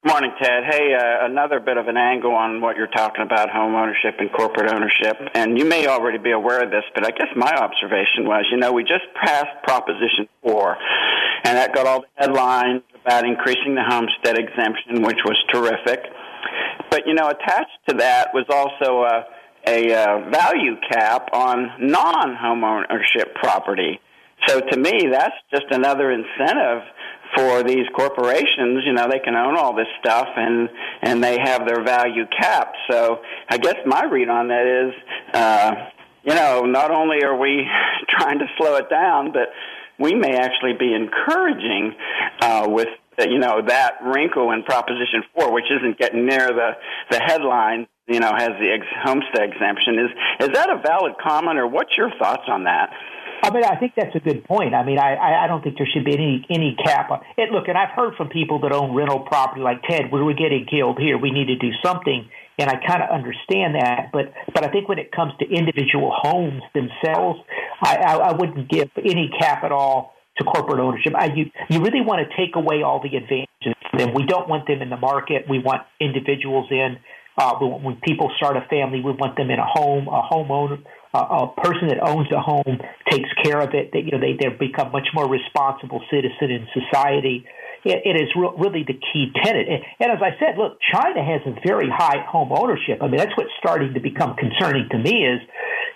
Morning, 0.06 0.34
Ted. 0.38 0.66
Hey, 0.70 0.94
uh, 0.94 1.26
another 1.26 1.62
bit 1.62 1.78
of 1.78 1.88
an 1.88 1.96
angle 1.96 2.36
on 2.36 2.60
what 2.60 2.76
you're 2.76 2.92
talking 2.92 3.24
about 3.24 3.50
home 3.50 3.74
ownership 3.74 4.16
and 4.20 4.30
corporate 4.34 4.70
ownership. 4.70 5.16
And 5.34 5.58
you 5.58 5.64
may 5.64 5.88
already 5.88 6.18
be 6.18 6.32
aware 6.32 6.62
of 6.62 6.72
this, 6.72 6.84
but 6.94 7.06
I 7.06 7.12
guess 7.12 7.30
my 7.38 7.56
observation 7.56 8.28
was, 8.28 8.44
you 8.52 8.58
know, 8.58 8.74
we 8.74 8.84
just 8.84 9.06
passed 9.16 9.64
Proposition 9.64 10.28
4, 10.42 10.78
and 11.46 11.56
that 11.56 11.74
got 11.74 11.88
all 11.88 12.02
the 12.02 12.08
headlines 12.16 12.82
about 13.02 13.26
increasing 13.26 13.76
the 13.76 13.84
homestead 13.88 14.38
exemption, 14.38 15.04
which 15.04 15.20
was 15.24 15.42
terrific. 15.54 16.02
But, 16.92 17.08
you 17.08 17.14
know, 17.14 17.30
attached 17.30 17.80
to 17.88 17.96
that 18.00 18.34
was 18.34 18.44
also 18.50 19.04
a, 19.06 19.26
a 19.68 19.94
uh, 19.94 20.30
value 20.30 20.76
cap 20.92 21.30
on 21.32 21.72
non 21.80 22.36
home 22.36 22.66
ownership 22.66 23.36
property. 23.36 24.02
So 24.48 24.60
to 24.60 24.78
me, 24.78 25.08
that's 25.10 25.36
just 25.50 25.68
another 25.72 26.12
incentive 26.12 26.84
for 27.36 27.64
these 27.64 27.86
corporations, 27.96 28.84
you 28.86 28.94
know, 28.94 29.08
they 29.10 29.20
can 29.20 29.36
own 29.36 29.58
all 29.58 29.76
this 29.76 29.88
stuff 30.00 30.28
and 30.36 30.70
and 31.02 31.24
they 31.24 31.38
have 31.40 31.66
their 31.66 31.84
value 31.84 32.26
capped. 32.28 32.78
So 32.90 33.22
I 33.50 33.58
guess 33.58 33.76
my 33.86 34.04
read 34.04 34.30
on 34.30 34.48
that 34.50 34.66
is, 34.66 34.94
uh, 35.34 35.72
you 36.24 36.36
know, 36.36 36.62
not 36.62 36.92
only 36.92 37.24
are 37.24 37.38
we 37.38 37.68
trying 38.10 38.40
to 38.40 38.46
slow 38.58 38.76
it 38.76 38.90
down, 38.90 39.32
but 39.32 39.50
we 40.00 40.16
may 40.16 40.36
actually 40.36 40.74
be 40.74 40.94
encouraging 40.94 41.96
uh, 42.42 42.68
with 42.68 42.90
you 43.20 43.40
know 43.40 43.62
that 43.68 43.98
wrinkle 44.04 44.52
in 44.52 44.64
Proposition 44.64 45.24
Four, 45.36 45.54
which 45.54 45.66
isn't 45.70 45.98
getting 45.98 46.26
near 46.26 46.48
the 46.48 46.72
the 47.12 47.20
headline. 47.20 47.88
You 48.08 48.20
know, 48.20 48.34
has 48.36 48.50
the 48.60 48.70
ex- 48.70 48.86
homestead 49.04 49.50
exemption. 49.50 49.98
Is 50.00 50.48
is 50.48 50.50
that 50.54 50.70
a 50.70 50.82
valid 50.86 51.14
comment, 51.22 51.58
or 51.58 51.68
what's 51.68 51.96
your 51.96 52.12
thoughts 52.20 52.44
on 52.48 52.66
that? 52.66 52.90
I 53.44 53.52
mean, 53.52 53.66
I 53.66 53.76
think 53.76 53.92
that's 53.98 54.16
a 54.16 54.20
good 54.24 54.46
point. 54.46 54.74
I 54.74 54.86
mean, 54.86 54.98
I, 54.98 55.44
I 55.44 55.48
don't 55.48 55.62
think 55.62 55.78
there 55.78 55.88
should 55.94 56.06
be 56.06 56.14
any 56.14 56.46
any 56.50 56.78
cap 56.82 57.12
on 57.12 57.20
it. 57.36 57.52
Look, 57.52 57.68
and 57.68 57.78
I've 57.78 57.92
heard 57.94 58.16
from 58.16 58.30
people 58.30 58.62
that 58.62 58.72
own 58.72 58.96
rental 58.96 59.20
property, 59.20 59.60
like 59.60 59.84
Ted, 59.84 60.10
we're 60.14 60.32
getting 60.34 60.66
killed 60.66 60.98
here. 60.98 61.18
We 61.18 61.30
need 61.30 61.48
to 61.48 61.58
do 61.58 61.76
something, 61.84 62.24
and 62.58 62.70
I 62.70 62.80
kind 62.88 63.04
of 63.04 63.10
understand 63.12 63.76
that. 63.76 64.12
But 64.14 64.32
but 64.54 64.64
I 64.64 64.72
think 64.72 64.88
when 64.88 64.98
it 64.98 65.12
comes 65.12 65.34
to 65.40 65.46
individual 65.46 66.16
homes 66.16 66.64
themselves, 66.74 67.42
I, 67.82 67.98
I, 67.98 68.14
I 68.16 68.32
wouldn't 68.32 68.70
give 68.70 68.90
any 68.98 69.30
cap 69.38 69.66
at 69.66 69.74
all 69.74 70.14
to 70.38 70.46
corporate 70.46 70.80
ownership. 70.80 71.12
I, 71.14 71.26
you 71.36 71.52
you 71.70 71.82
really 71.82 72.00
want 72.00 72.24
to 72.24 72.38
take 72.40 72.56
away 72.56 72.82
all 72.82 73.04
the 73.04 73.18
advantages. 73.18 73.76
Then 73.92 74.14
we 74.16 74.26
don't 74.26 74.48
want 74.48 74.68
them 74.68 74.82
in 74.82 74.90
the 74.90 74.98
market. 74.98 75.50
We 75.50 75.60
want 75.60 75.82
individuals 76.00 76.72
in. 76.72 76.96
Uh, 77.36 77.56
when 77.60 77.98
people 78.06 78.32
start 78.38 78.56
a 78.56 78.62
family, 78.70 79.02
we 79.02 79.12
want 79.12 79.36
them 79.36 79.50
in 79.50 79.60
a 79.60 79.66
home, 79.66 80.08
a 80.08 80.22
homeowner 80.32 80.78
a 81.20 81.48
person 81.58 81.90
that 81.90 82.02
owns 82.02 82.32
a 82.32 82.40
home 82.42 82.80
takes 83.10 83.30
care 83.44 83.62
of 83.62 83.74
it. 83.74 83.92
That 83.94 84.04
you 84.04 84.12
know 84.12 84.20
they 84.20 84.34
they 84.34 84.50
become 84.50 84.92
much 84.92 85.08
more 85.14 85.30
responsible 85.30 86.02
citizen 86.10 86.52
in 86.52 86.68
society. 86.74 87.46
it, 87.86 88.02
it 88.06 88.16
is 88.16 88.30
re- 88.36 88.54
really 88.58 88.84
the 88.84 88.94
key 88.94 89.32
tenet. 89.44 89.68
And, 89.68 89.84
and 90.00 90.12
as 90.12 90.22
I 90.22 90.38
said, 90.40 90.58
look, 90.58 90.80
China 90.92 91.24
has 91.24 91.42
a 91.46 91.54
very 91.66 91.90
high 91.90 92.24
home 92.28 92.52
ownership. 92.52 93.00
I 93.02 93.08
mean, 93.08 93.18
that's 93.18 93.36
what's 93.38 93.52
starting 93.60 93.94
to 93.94 94.00
become 94.00 94.36
concerning 94.36 94.90
to 94.90 94.98
me. 94.98 95.26
Is 95.26 95.42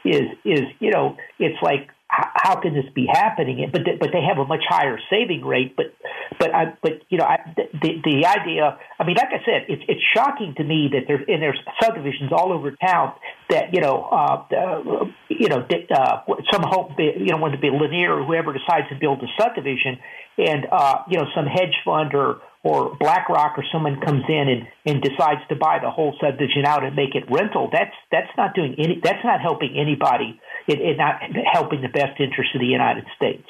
is 0.06 0.28
is 0.46 0.66
you 0.80 0.92
know 0.92 1.18
it's 1.40 1.62
like 1.62 1.90
how 2.10 2.60
can 2.62 2.74
this 2.74 2.86
be 2.96 3.06
happening? 3.12 3.70
But 3.72 3.82
they, 3.86 3.98
but 4.00 4.10
they 4.14 4.22
have 4.22 4.38
a 4.38 4.46
much 4.46 4.64
higher 4.68 4.98
saving 5.10 5.44
rate. 5.44 5.76
But 5.76 5.94
but 6.40 6.54
I, 6.54 6.74
but 6.82 7.02
you 7.10 7.18
know, 7.18 7.26
I, 7.26 7.38
the 7.56 8.02
the 8.04 8.26
idea. 8.26 8.78
I 9.00 9.06
mean, 9.06 9.18
like 9.18 9.30
I 9.30 9.44
said, 9.44 9.66
it's 9.68 9.84
it's 9.88 10.02
shocking 10.16 10.54
to 10.58 10.64
me 10.64 10.90
that 10.94 11.04
there's 11.08 11.26
and 11.28 11.42
there's 11.42 11.60
subdivisions 11.82 12.32
all 12.32 12.54
over 12.54 12.72
town 12.72 13.14
that 13.50 13.74
you 13.74 13.82
know, 13.82 14.08
uh, 14.12 14.44
uh, 14.56 15.06
you 15.28 15.50
know, 15.50 15.68
uh, 15.68 16.22
some 16.52 16.64
hope 16.66 16.92
you 16.98 17.28
know, 17.28 17.38
whether 17.38 17.56
it 17.56 17.62
be 17.62 17.70
Lennar 17.70 18.22
or 18.22 18.26
whoever 18.26 18.54
decides 18.54 18.88
to 18.90 18.96
build 18.96 19.22
a 19.22 19.28
subdivision, 19.42 20.00
and 20.38 20.66
uh, 20.72 21.04
you 21.10 21.18
know, 21.18 21.26
some 21.36 21.46
hedge 21.46 21.76
fund 21.84 22.14
or 22.14 22.42
or 22.64 22.96
BlackRock 23.00 23.58
or 23.58 23.64
someone 23.72 24.02
comes 24.02 24.24
in 24.28 24.50
and, 24.50 24.68
and 24.86 25.02
decides 25.02 25.42
to 25.50 25.56
buy 25.56 25.80
the 25.82 25.90
whole 25.90 26.16
subdivision 26.20 26.66
out 26.66 26.84
and 26.84 26.96
make 26.96 27.16
it 27.16 27.24
rental, 27.32 27.70
that's 27.72 27.96
that's 28.12 28.32
not 28.38 28.54
doing 28.56 28.76
any 28.78 29.00
that's 29.02 29.24
not 29.24 29.42
helping 29.42 29.78
anybody. 29.78 30.40
It, 30.68 30.80
it 30.82 30.98
not 30.98 31.22
helping 31.52 31.82
the 31.82 31.90
best 31.90 32.20
interest 32.20 32.52
of 32.54 32.62
the 32.62 32.68
United 32.68 33.06
States. 33.16 33.48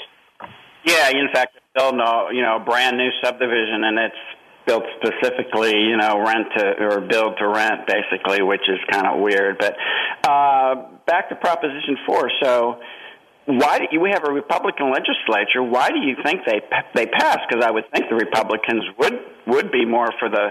Yeah, 0.86 1.10
in 1.10 1.28
fact, 1.34 1.58
building 1.76 2.00
a 2.00 2.34
you 2.34 2.42
know 2.42 2.58
a 2.58 2.64
brand 2.64 2.98
new 2.98 3.10
subdivision 3.24 3.84
and 3.84 3.98
it's 4.00 4.24
built 4.68 4.84
specifically, 5.00 5.72
you 5.72 5.98
know, 5.98 6.20
rent 6.20 6.48
to 6.58 6.66
or 6.84 7.02
build 7.02 7.38
to 7.40 7.48
rent, 7.48 7.88
basically, 7.88 8.44
which 8.44 8.68
is 8.68 8.78
kind 8.92 9.08
of 9.08 9.20
weird. 9.20 9.58
But 9.58 9.76
uh, 10.28 10.76
back 11.08 11.30
to 11.30 11.36
Proposition 11.36 11.98
Four. 12.06 12.30
So 12.44 12.80
why 13.48 13.80
do 13.80 13.86
you, 13.92 14.02
we 14.02 14.12
have 14.12 14.28
a 14.28 14.32
Republican 14.32 14.92
legislature? 14.92 15.64
Why 15.64 15.88
do 15.90 16.00
you 16.00 16.18
think 16.24 16.42
they 16.46 16.60
they 16.94 17.06
pass? 17.06 17.40
Because 17.48 17.64
I 17.64 17.72
would 17.72 17.86
think 17.96 18.10
the 18.10 18.16
Republicans 18.16 18.84
would 19.00 19.14
would 19.48 19.72
be 19.72 19.86
more 19.86 20.10
for 20.20 20.28
the 20.28 20.50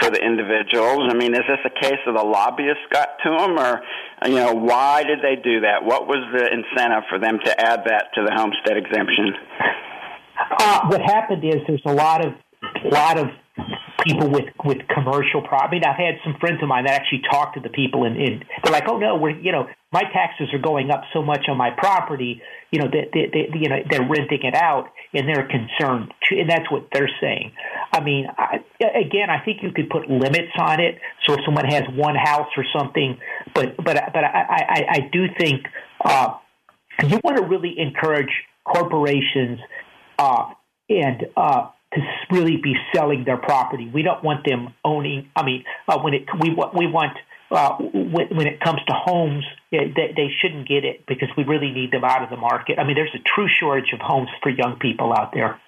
for 0.00 0.10
the 0.10 0.18
individuals. 0.18 1.12
I 1.12 1.14
mean, 1.14 1.34
is 1.34 1.44
this 1.46 1.60
a 1.66 1.80
case 1.80 2.00
of 2.06 2.16
the 2.16 2.24
lobbyists 2.24 2.88
got 2.90 3.20
to 3.22 3.30
them, 3.36 3.58
or 3.58 3.82
you 4.24 4.36
know, 4.36 4.54
why 4.54 5.04
did 5.04 5.18
they 5.20 5.36
do 5.36 5.60
that? 5.60 5.84
What 5.84 6.08
was 6.08 6.24
the 6.32 6.48
incentive 6.48 7.04
for 7.10 7.18
them 7.18 7.38
to 7.44 7.60
add 7.60 7.84
that 7.84 8.14
to 8.14 8.24
the 8.24 8.32
homestead 8.34 8.78
exemption? 8.78 9.34
Uh, 10.58 10.88
what 10.88 11.02
happened 11.02 11.44
is 11.44 11.56
there's 11.66 11.82
a 11.84 11.92
lot 11.92 12.24
of 12.24 12.32
lot 12.90 13.18
of 13.18 13.26
people 14.04 14.30
with 14.30 14.46
with 14.64 14.78
commercial 14.88 15.42
property. 15.42 15.66
I 15.66 15.70
mean, 15.70 15.84
I've 15.84 15.96
had 15.96 16.14
some 16.24 16.36
friends 16.40 16.62
of 16.62 16.68
mine 16.68 16.84
that 16.84 16.94
actually 16.94 17.22
talk 17.30 17.54
to 17.54 17.60
the 17.60 17.68
people, 17.68 18.04
and, 18.04 18.16
and 18.16 18.44
they're 18.62 18.72
like, 18.72 18.88
"Oh 18.88 18.98
no, 18.98 19.16
we're 19.16 19.38
you 19.38 19.52
know 19.52 19.66
my 19.92 20.02
taxes 20.12 20.48
are 20.52 20.58
going 20.58 20.90
up 20.90 21.02
so 21.12 21.22
much 21.22 21.46
on 21.48 21.56
my 21.56 21.70
property, 21.70 22.42
you 22.70 22.80
know 22.80 22.88
that 22.88 23.10
they, 23.12 23.30
they, 23.32 23.58
you 23.58 23.68
know 23.68 23.78
they're 23.90 24.06
renting 24.08 24.42
it 24.42 24.54
out, 24.54 24.88
and 25.14 25.28
they're 25.28 25.48
concerned, 25.48 26.12
and 26.30 26.48
that's 26.48 26.70
what 26.70 26.88
they're 26.92 27.10
saying. 27.20 27.52
I 27.92 28.00
mean, 28.00 28.26
I, 28.36 28.58
again, 28.80 29.30
I 29.30 29.44
think 29.44 29.62
you 29.62 29.72
could 29.72 29.90
put 29.90 30.08
limits 30.08 30.52
on 30.58 30.80
it, 30.80 30.96
so 31.26 31.34
if 31.34 31.40
someone 31.44 31.64
has 31.66 31.82
one 31.94 32.16
house 32.16 32.48
or 32.56 32.64
something, 32.78 33.18
but 33.54 33.76
but 33.76 33.96
but 34.12 34.24
I 34.24 34.64
I, 34.68 34.84
I 34.90 35.08
do 35.12 35.26
think 35.38 35.66
uh, 36.04 36.34
you 37.02 37.18
want 37.24 37.38
to 37.38 37.44
really 37.44 37.74
encourage 37.78 38.30
corporations 38.64 39.58
uh, 40.18 40.52
and 40.90 41.26
uh, 41.36 41.68
to 41.94 42.00
really 42.30 42.58
be 42.62 42.74
selling 42.94 43.24
their 43.24 43.38
property. 43.38 43.90
We 43.92 44.02
don't 44.02 44.22
want 44.22 44.44
them 44.46 44.74
owning. 44.84 45.30
I 45.34 45.44
mean, 45.44 45.64
uh, 45.86 45.98
when 45.98 46.14
it 46.14 46.24
we 46.40 46.50
we 46.50 46.86
want 46.86 47.16
uh, 47.50 47.76
when, 47.78 48.28
when 48.28 48.46
it 48.46 48.60
comes 48.60 48.80
to 48.86 48.92
homes, 48.94 49.44
they, 49.70 49.92
they 49.94 50.28
shouldn't 50.40 50.68
get 50.68 50.84
it 50.84 51.06
because 51.06 51.28
we 51.36 51.44
really 51.44 51.70
need 51.70 51.90
them 51.90 52.04
out 52.04 52.22
of 52.22 52.30
the 52.30 52.36
market. 52.36 52.78
I 52.78 52.84
mean, 52.84 52.94
there's 52.94 53.14
a 53.14 53.22
true 53.24 53.48
shortage 53.48 53.92
of 53.92 54.00
homes 54.00 54.28
for 54.42 54.50
young 54.50 54.78
people 54.78 55.12
out 55.12 55.32
there. 55.32 55.58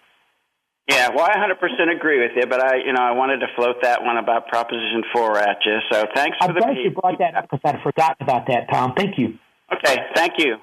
Yeah, 0.88 1.11
well, 1.14 1.24
I 1.24 1.37
100% 1.37 1.96
agree 1.96 2.20
with 2.20 2.33
you, 2.35 2.46
but 2.46 2.61
I, 2.61 2.78
you 2.85 2.92
know, 2.92 3.00
I 3.00 3.12
wanted 3.12 3.38
to 3.38 3.46
float 3.54 3.76
that 3.83 4.02
one 4.02 4.16
about 4.16 4.48
Proposition 4.48 5.04
Four 5.12 5.38
at 5.38 5.59
you. 5.64 5.78
So 5.90 6.04
thanks 6.14 6.37
for 6.38 6.48
I'm 6.48 6.54
the. 6.54 6.61
glad 6.61 6.76
you 6.78 6.90
brought 6.90 7.18
that 7.18 7.37
up 7.37 7.48
because 7.48 7.61
I'd 7.64 7.83
forgotten 7.83 8.16
about 8.20 8.48
that, 8.48 8.68
Tom. 8.70 8.94
Thank 8.96 9.16
you. 9.16 9.38
Okay, 9.72 9.96
thank 10.14 10.33
you. 10.38 10.56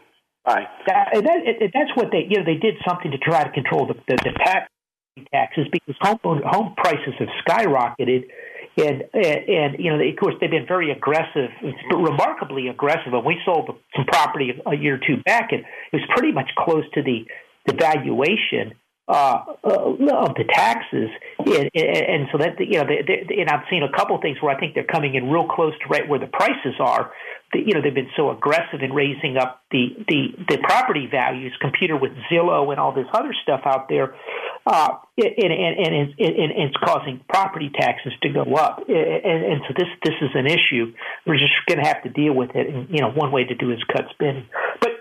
Bye. 0.43 0.67
That, 0.85 1.09
that, 1.13 1.71
that's 1.73 1.95
what 1.95 2.11
they, 2.11 2.27
you 2.29 2.39
know, 2.39 2.45
they 2.45 2.55
did 2.59 2.75
something 2.85 3.11
to 3.11 3.17
try 3.17 3.43
to 3.43 3.51
control 3.51 3.87
the, 3.87 3.93
the, 4.07 4.17
the 4.23 4.31
tax 4.43 4.69
taxes 5.31 5.67
because 5.71 5.95
home 6.01 6.19
home 6.23 6.73
prices 6.77 7.13
have 7.19 7.29
skyrocketed, 7.47 8.27
and 8.77 9.03
and, 9.13 9.49
and 9.49 9.75
you 9.79 9.91
know, 9.91 9.99
of 10.03 10.15
course, 10.19 10.35
they've 10.39 10.51
been 10.51 10.67
very 10.67 10.91
aggressive, 10.91 11.49
remarkably 11.91 12.67
aggressive. 12.67 13.13
And 13.13 13.25
we 13.25 13.37
sold 13.45 13.69
some 13.95 14.05
property 14.05 14.51
a 14.65 14.75
year 14.75 14.95
or 14.95 14.99
two 14.99 15.21
back, 15.23 15.51
and 15.51 15.61
it 15.61 15.95
was 15.95 16.03
pretty 16.15 16.31
much 16.31 16.49
close 16.57 16.83
to 16.93 17.01
the 17.01 17.25
the 17.65 17.73
valuation 17.73 18.73
uh, 19.07 19.39
of 19.63 20.35
the 20.35 20.43
taxes, 20.51 21.09
and, 21.39 21.69
and 21.73 22.27
so 22.31 22.37
that 22.37 22.59
you 22.59 22.77
know, 22.77 22.85
they, 22.85 23.01
they, 23.07 23.39
and 23.39 23.49
I've 23.49 23.63
seen 23.69 23.83
a 23.83 23.91
couple 23.95 24.17
of 24.17 24.21
things 24.21 24.37
where 24.41 24.53
I 24.53 24.59
think 24.59 24.75
they're 24.75 24.83
coming 24.83 25.15
in 25.15 25.29
real 25.29 25.47
close 25.47 25.73
to 25.79 25.87
right 25.87 26.07
where 26.07 26.19
the 26.19 26.27
prices 26.27 26.75
are. 26.79 27.11
You 27.53 27.73
know, 27.73 27.81
they've 27.81 27.95
been 27.95 28.11
so 28.17 28.31
aggressive 28.31 28.81
in 28.81 28.91
raising 28.91 29.37
up 29.37 29.63
the 29.71 29.95
the, 30.09 30.35
the 30.49 30.57
property 30.57 31.07
values, 31.09 31.53
computer 31.61 31.95
with 31.95 32.11
Zillow 32.29 32.69
and 32.71 32.79
all 32.79 32.91
this 32.91 33.07
other 33.13 33.33
stuff 33.43 33.61
out 33.63 33.87
there, 33.87 34.13
uh, 34.67 34.97
and, 35.17 35.53
and, 35.53 35.79
and, 35.79 35.95
and, 35.95 36.13
and 36.19 36.51
it's 36.67 36.75
causing 36.83 37.21
property 37.29 37.71
taxes 37.73 38.11
to 38.21 38.29
go 38.29 38.43
up, 38.55 38.83
and, 38.89 39.45
and 39.45 39.61
so 39.67 39.73
this 39.77 39.87
this 40.03 40.15
is 40.21 40.29
an 40.35 40.45
issue. 40.45 40.93
We're 41.25 41.37
just 41.37 41.53
going 41.67 41.79
to 41.81 41.87
have 41.87 42.03
to 42.03 42.09
deal 42.09 42.33
with 42.33 42.51
it, 42.53 42.67
and 42.67 42.89
you 42.89 42.99
know, 42.99 43.09
one 43.11 43.31
way 43.31 43.45
to 43.45 43.55
do 43.55 43.71
is 43.71 43.79
cut 43.91 44.05
spending, 44.11 44.45
but 44.81 44.91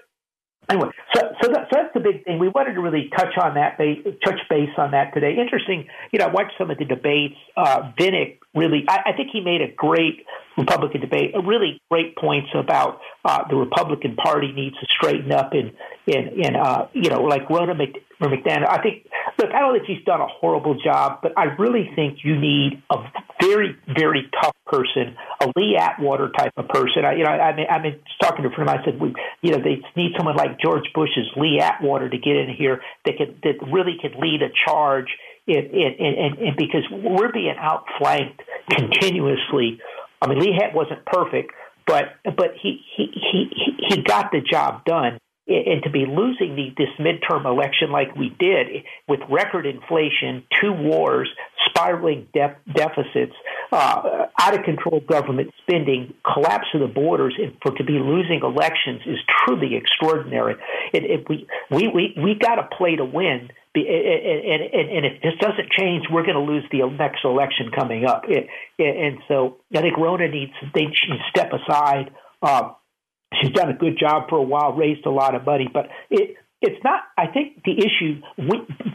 anyway, 0.71 0.91
so 1.15 1.21
so, 1.43 1.49
that, 1.53 1.67
so 1.69 1.77
that's 1.83 1.95
the 1.95 2.01
big 2.01 2.25
thing. 2.25 2.39
We 2.39 2.49
wanted 2.49 2.75
to 2.75 2.81
really 2.81 3.11
touch 3.17 3.37
on 3.43 3.55
that, 3.55 3.77
touch 4.25 4.41
base 4.49 4.71
on 4.79 4.93
that 4.93 5.13
today. 5.15 5.37
Interesting, 5.37 5.89
you 6.13 6.21
know, 6.21 6.27
I 6.27 6.33
watched 6.33 6.53
some 6.59 6.71
of 6.71 6.79
the 6.79 6.85
debates. 6.85 7.37
Uh, 7.57 7.91
Vivek 7.99 8.39
really, 8.55 8.85
I, 8.89 9.11
I 9.11 9.13
think 9.17 9.31
he 9.33 9.41
made 9.41 9.63
a 9.63 9.73
great 9.75 10.25
Republican 10.57 11.01
debate, 11.01 11.35
really 11.45 11.81
great 11.91 12.17
points 12.17 12.49
about 12.55 13.01
uh, 13.25 13.45
the 13.49 13.57
Republican 13.57 14.17
Party 14.17 14.53
needs 14.53 14.77
to 14.77 14.87
straighten 14.89 15.33
up 15.33 15.53
and 15.53 15.73
and 16.07 16.29
and 16.45 16.57
uh, 16.57 16.87
you 16.93 17.11
know, 17.11 17.23
like 17.23 17.49
Ronna 17.49 17.77
McDaniel. 18.21 18.69
I 18.69 18.81
think, 18.81 19.07
look, 19.39 19.51
I 19.53 19.61
don't 19.61 19.75
think 19.75 19.87
he's 19.87 20.05
done 20.05 20.21
a 20.21 20.27
horrible 20.27 20.79
job, 20.83 21.21
but 21.23 21.33
I 21.37 21.45
really 21.59 21.91
think 21.95 22.19
you 22.25 22.39
need 22.39 22.83
a 22.91 22.97
very 23.41 23.77
very 23.87 24.31
tough 24.43 24.57
person, 24.67 25.17
a 25.41 25.53
Lee 25.57 25.77
Atwater 25.77 26.31
type 26.31 26.53
of 26.57 26.69
person. 26.69 27.05
I, 27.05 27.15
you 27.17 27.25
know, 27.25 27.31
I 27.31 27.55
mean, 27.55 27.67
I 27.71 27.83
mean, 27.83 28.01
talking 28.23 28.43
to 28.43 28.49
a 28.49 28.53
friend, 28.53 28.69
Of 28.69 28.77
mine, 28.77 28.83
I 28.83 28.85
said, 28.85 29.01
we, 29.01 29.15
you 29.43 29.53
know, 29.53 29.59
they 29.59 29.83
need 29.95 30.13
someone 30.17 30.37
like 30.37 30.59
George 30.59 30.85
Bush's 30.95 31.29
Lee 31.37 31.61
Atwater 31.61 32.09
to 32.09 32.19
get 32.19 32.37
in 32.37 32.55
here 32.57 32.81
that 33.05 33.19
could 33.19 33.41
that 33.43 33.57
really 33.71 33.97
could 34.01 34.17
lead 34.19 34.41
a 34.43 34.49
charge. 34.67 35.09
In, 35.49 35.59
in, 35.59 35.95
in, 36.01 36.39
in, 36.45 36.55
because 36.59 36.83
we're 36.91 37.31
being 37.31 37.55
outflanked 37.57 38.43
continuously 38.69 39.79
I 40.21 40.29
mean, 40.29 40.39
Lee 40.39 40.59
wasn't 40.75 41.05
perfect, 41.07 41.53
but 41.87 42.17
but 42.25 42.53
he 42.61 42.81
he 42.97 43.11
he 43.13 43.51
he 43.89 44.03
got 44.03 44.33
the 44.33 44.41
job 44.41 44.85
done. 44.85 45.19
And 45.49 45.81
to 45.85 45.91
be 45.91 46.07
losing 46.07 46.57
the, 46.57 46.75
this 46.77 46.89
midterm 46.99 47.47
election 47.47 47.93
like 47.93 48.17
we 48.17 48.35
did, 48.37 48.83
with 49.07 49.21
record 49.31 49.65
inflation, 49.65 50.43
two 50.61 50.73
wars, 50.73 51.29
spiraling 51.77 52.27
de- 52.33 52.57
deficits, 52.75 53.35
uh, 53.73 54.27
out 54.41 54.59
of 54.59 54.65
control 54.65 55.01
government 55.01 55.51
spending, 55.63 56.15
collapse 56.33 56.67
of 56.75 56.81
the 56.81 56.87
borders, 56.87 57.35
and 57.39 57.57
for 57.63 57.77
to 57.77 57.85
be 57.85 57.95
losing 57.95 58.41
elections 58.43 59.03
is 59.07 59.19
truly 59.45 59.77
extraordinary. 59.77 60.57
It, 60.93 61.05
it, 61.05 61.29
we 61.29 61.47
we 61.71 61.89
we 61.89 62.15
we 62.17 62.35
got 62.35 62.57
to 62.57 62.69
play 62.77 62.97
to 62.97 63.05
win 63.05 63.51
and, 63.77 64.63
and, 64.73 64.89
and 64.91 65.07
if 65.07 65.23
this 65.23 65.35
doesn't 65.41 65.71
change, 65.71 66.07
we're 66.11 66.23
going 66.23 66.35
to 66.35 66.41
lose 66.53 66.65
the 66.71 66.89
next 66.99 67.25
election 67.25 67.71
coming 67.75 68.07
up. 68.07 68.25
And 68.79 69.19
so 69.29 69.59
I 69.75 69.81
think 69.81 69.97
Ronna 69.97 70.31
needs 70.31 70.53
they 70.75 70.87
should 70.95 71.19
step 71.29 71.53
aside. 71.53 72.11
Uh, 72.43 72.71
she's 73.41 73.53
done 73.53 73.71
a 73.71 73.75
good 73.75 73.99
job 73.99 74.29
for 74.29 74.39
a 74.39 74.43
while, 74.43 74.73
raised 74.73 75.05
a 75.07 75.11
lot 75.11 75.35
of 75.35 75.45
money, 75.45 75.69
but 75.73 75.89
it 76.11 76.37
it's 76.67 76.85
not. 76.85 77.03
I 77.17 77.27
think 77.29 77.63
the 77.65 77.79
issue. 77.79 78.21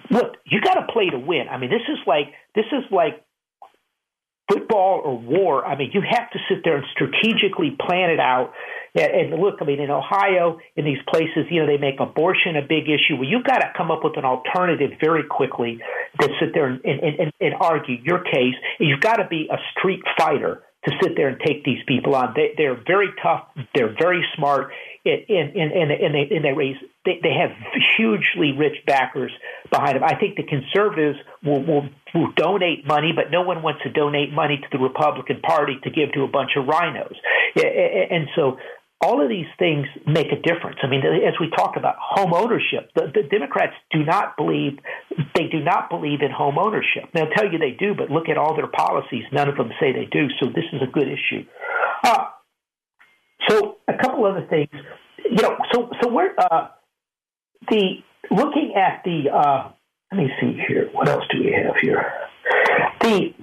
Look, 0.10 0.38
you 0.46 0.62
got 0.62 0.76
to 0.76 0.92
play 0.92 1.10
to 1.10 1.20
win. 1.20 1.48
I 1.50 1.58
mean, 1.58 1.70
this 1.70 1.88
is 1.88 2.00
like 2.06 2.34
this 2.56 2.66
is 2.72 2.84
like 2.92 3.24
football 4.52 5.02
or 5.04 5.18
war. 5.18 5.66
I 5.66 5.78
mean, 5.78 5.92
you 5.94 6.02
have 6.02 6.30
to 6.32 6.40
sit 6.50 6.64
there 6.64 6.78
and 6.78 6.86
strategically 6.94 7.78
plan 7.80 8.10
it 8.10 8.20
out 8.20 8.54
and 8.94 9.40
look, 9.40 9.60
I 9.62 9.66
mean, 9.66 9.80
in 9.80 9.90
Ohio, 9.90 10.60
in 10.76 10.84
these 10.84 10.98
places, 11.08 11.46
you 11.50 11.62
know, 11.62 11.68
they 11.68 11.78
make 11.78 12.00
abortion 12.00 12.58
a 12.58 12.62
big 12.62 12.90
issue. 12.90 13.16
Well, 13.16 13.28
you've 13.28 13.46
got 13.46 13.60
to 13.60 13.72
come 13.78 13.90
up 13.90 14.04
with 14.04 14.18
an 14.18 14.26
alternative 14.26 14.92
very 15.00 15.24
quickly 15.24 15.80
to 16.20 16.28
sit 16.40 16.54
there 16.54 16.68
and, 16.68 16.84
and, 16.84 17.20
and, 17.20 17.32
and 17.40 17.54
argue 17.60 17.98
your 18.04 18.20
case. 18.20 18.56
You've 18.80 19.00
got 19.00 19.16
to 19.16 19.28
be 19.30 19.48
a 19.50 19.58
street 19.78 20.02
fighter 20.18 20.64
to 20.84 20.92
sit 21.02 21.16
there 21.16 21.30
and 21.30 21.40
take 21.46 21.64
these 21.64 21.80
people 21.88 22.16
on. 22.16 22.34
They, 22.36 22.54
they're 22.58 22.82
very 22.86 23.10
tough. 23.24 23.48
They're 23.74 23.96
very 23.98 24.26
smart, 24.36 24.74
and 25.06 25.56
and 25.56 25.72
and, 25.72 25.92
and 25.92 26.16
they 26.16 26.36
and 26.36 26.46
they 26.46 26.54
raise. 26.54 26.76
They, 27.06 27.20
they 27.24 27.34
have 27.34 27.50
hugely 27.98 28.54
rich 28.58 28.86
backers 28.86 29.32
behind 29.72 29.96
them. 29.96 30.04
I 30.04 30.16
think 30.16 30.38
the 30.38 30.44
conservatives 30.44 31.18
will, 31.44 31.64
will 31.66 31.90
will 32.14 32.32
donate 32.36 32.86
money, 32.86 33.12
but 33.16 33.32
no 33.32 33.42
one 33.42 33.64
wants 33.64 33.82
to 33.84 33.90
donate 33.92 34.32
money 34.32 34.58
to 34.58 34.68
the 34.72 34.84
Republican 34.84 35.42
Party 35.42 35.80
to 35.84 35.90
give 35.90 36.14
to 36.14 36.24
a 36.24 36.28
bunch 36.28 36.52
of 36.58 36.68
rhinos. 36.68 37.16
And 37.56 38.28
so 38.36 38.58
all 39.02 39.22
of 39.22 39.30
these 39.30 39.48
things 39.58 39.88
make 40.06 40.28
a 40.28 40.40
difference. 40.40 40.78
I 40.84 40.88
mean, 40.88 41.02
as 41.02 41.34
we 41.40 41.50
talk 41.50 41.76
about 41.76 41.96
home 42.00 42.34
ownership, 42.34 42.92
the, 42.94 43.12
the, 43.14 43.24
Democrats 43.24 43.74
do 43.90 44.06
not 44.06 44.38
believe 44.38 44.78
they 45.34 45.48
do 45.48 45.60
not 45.60 45.90
believe 45.90 46.22
in 46.22 46.30
home 46.30 46.60
ownership. 46.60 47.10
They'll 47.14 47.32
tell 47.36 47.52
you 47.52 47.58
they 47.58 47.72
do, 47.72 47.96
but 47.96 48.12
look 48.12 48.30
at 48.30 48.38
all 48.38 48.56
their 48.56 48.68
policies. 48.68 49.24
None 49.34 49.50
of 49.50 49.58
them 49.58 49.72
say 49.80 49.92
they 49.92 50.06
do. 50.06 50.28
So 50.40 50.50
this 50.50 50.66
is 50.72 50.82
a 50.84 50.92
good 50.92 51.08
issue. 51.08 51.46
Uh, 52.04 52.26
a 53.88 53.98
couple 54.02 54.26
other 54.26 54.46
things, 54.50 54.70
you 55.24 55.42
know. 55.42 55.58
So 55.74 55.90
so 56.02 56.10
we're 56.10 56.34
uh, 56.38 56.70
the 57.70 58.04
looking 58.30 58.74
at 58.76 59.04
the 59.04 59.30
uh, 59.34 59.72
let 60.12 60.18
me 60.18 60.30
see 60.40 60.60
here. 60.68 60.90
What 60.92 61.10
else 61.10 61.24
do 61.32 61.40
we 61.40 61.52
have 61.52 61.76
here? 61.82 62.12
The 63.02 63.34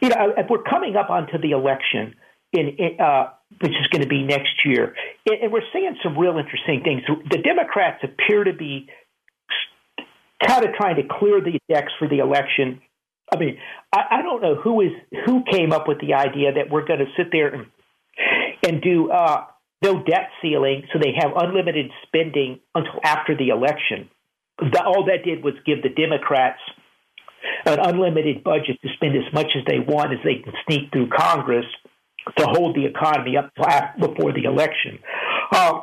you 0.00 0.08
know 0.08 0.34
we're 0.48 0.62
coming 0.62 0.96
up 0.96 1.10
onto 1.10 1.38
the 1.38 1.52
election 1.52 2.14
in, 2.52 2.68
in 2.78 3.00
uh, 3.00 3.30
which 3.60 3.72
is 3.72 3.86
going 3.88 4.02
to 4.02 4.08
be 4.08 4.22
next 4.22 4.64
year, 4.64 4.94
and 5.26 5.52
we're 5.52 5.62
seeing 5.72 5.96
some 6.02 6.18
real 6.18 6.38
interesting 6.38 6.82
things. 6.82 7.02
The 7.30 7.38
Democrats 7.38 8.02
appear 8.02 8.44
to 8.44 8.52
be 8.52 8.88
kind 10.44 10.64
of 10.64 10.74
trying 10.74 10.96
to 10.96 11.02
clear 11.02 11.40
the 11.40 11.58
decks 11.68 11.92
for 11.98 12.08
the 12.08 12.18
election. 12.18 12.80
I 13.32 13.38
mean, 13.38 13.58
I, 13.92 14.18
I 14.18 14.22
don't 14.22 14.42
know 14.42 14.54
who 14.54 14.80
is 14.82 14.92
who 15.24 15.42
came 15.50 15.72
up 15.72 15.88
with 15.88 16.00
the 16.00 16.14
idea 16.14 16.52
that 16.54 16.70
we're 16.70 16.84
going 16.84 17.00
to 17.00 17.10
sit 17.16 17.28
there 17.32 17.48
and 17.48 17.66
and 18.66 18.82
do 18.82 19.10
uh, 19.10 19.44
no 19.82 20.02
debt 20.02 20.30
ceiling, 20.42 20.82
so 20.92 20.98
they 20.98 21.14
have 21.18 21.32
unlimited 21.36 21.90
spending 22.06 22.60
until 22.74 23.00
after 23.04 23.36
the 23.36 23.48
election. 23.48 24.08
The, 24.58 24.82
all 24.84 25.04
that 25.06 25.24
did 25.24 25.44
was 25.44 25.54
give 25.64 25.82
the 25.82 25.90
Democrats 25.90 26.60
an 27.64 27.78
unlimited 27.78 28.42
budget 28.42 28.80
to 28.82 28.88
spend 28.94 29.14
as 29.16 29.32
much 29.32 29.52
as 29.56 29.64
they 29.66 29.78
want 29.78 30.12
as 30.12 30.18
they 30.24 30.42
can 30.42 30.52
sneak 30.66 30.90
through 30.92 31.08
Congress 31.08 31.66
to 32.36 32.44
hold 32.46 32.74
the 32.74 32.86
economy 32.86 33.36
up 33.36 33.52
before 34.00 34.32
the 34.32 34.44
election. 34.44 34.98
Uh, 35.52 35.82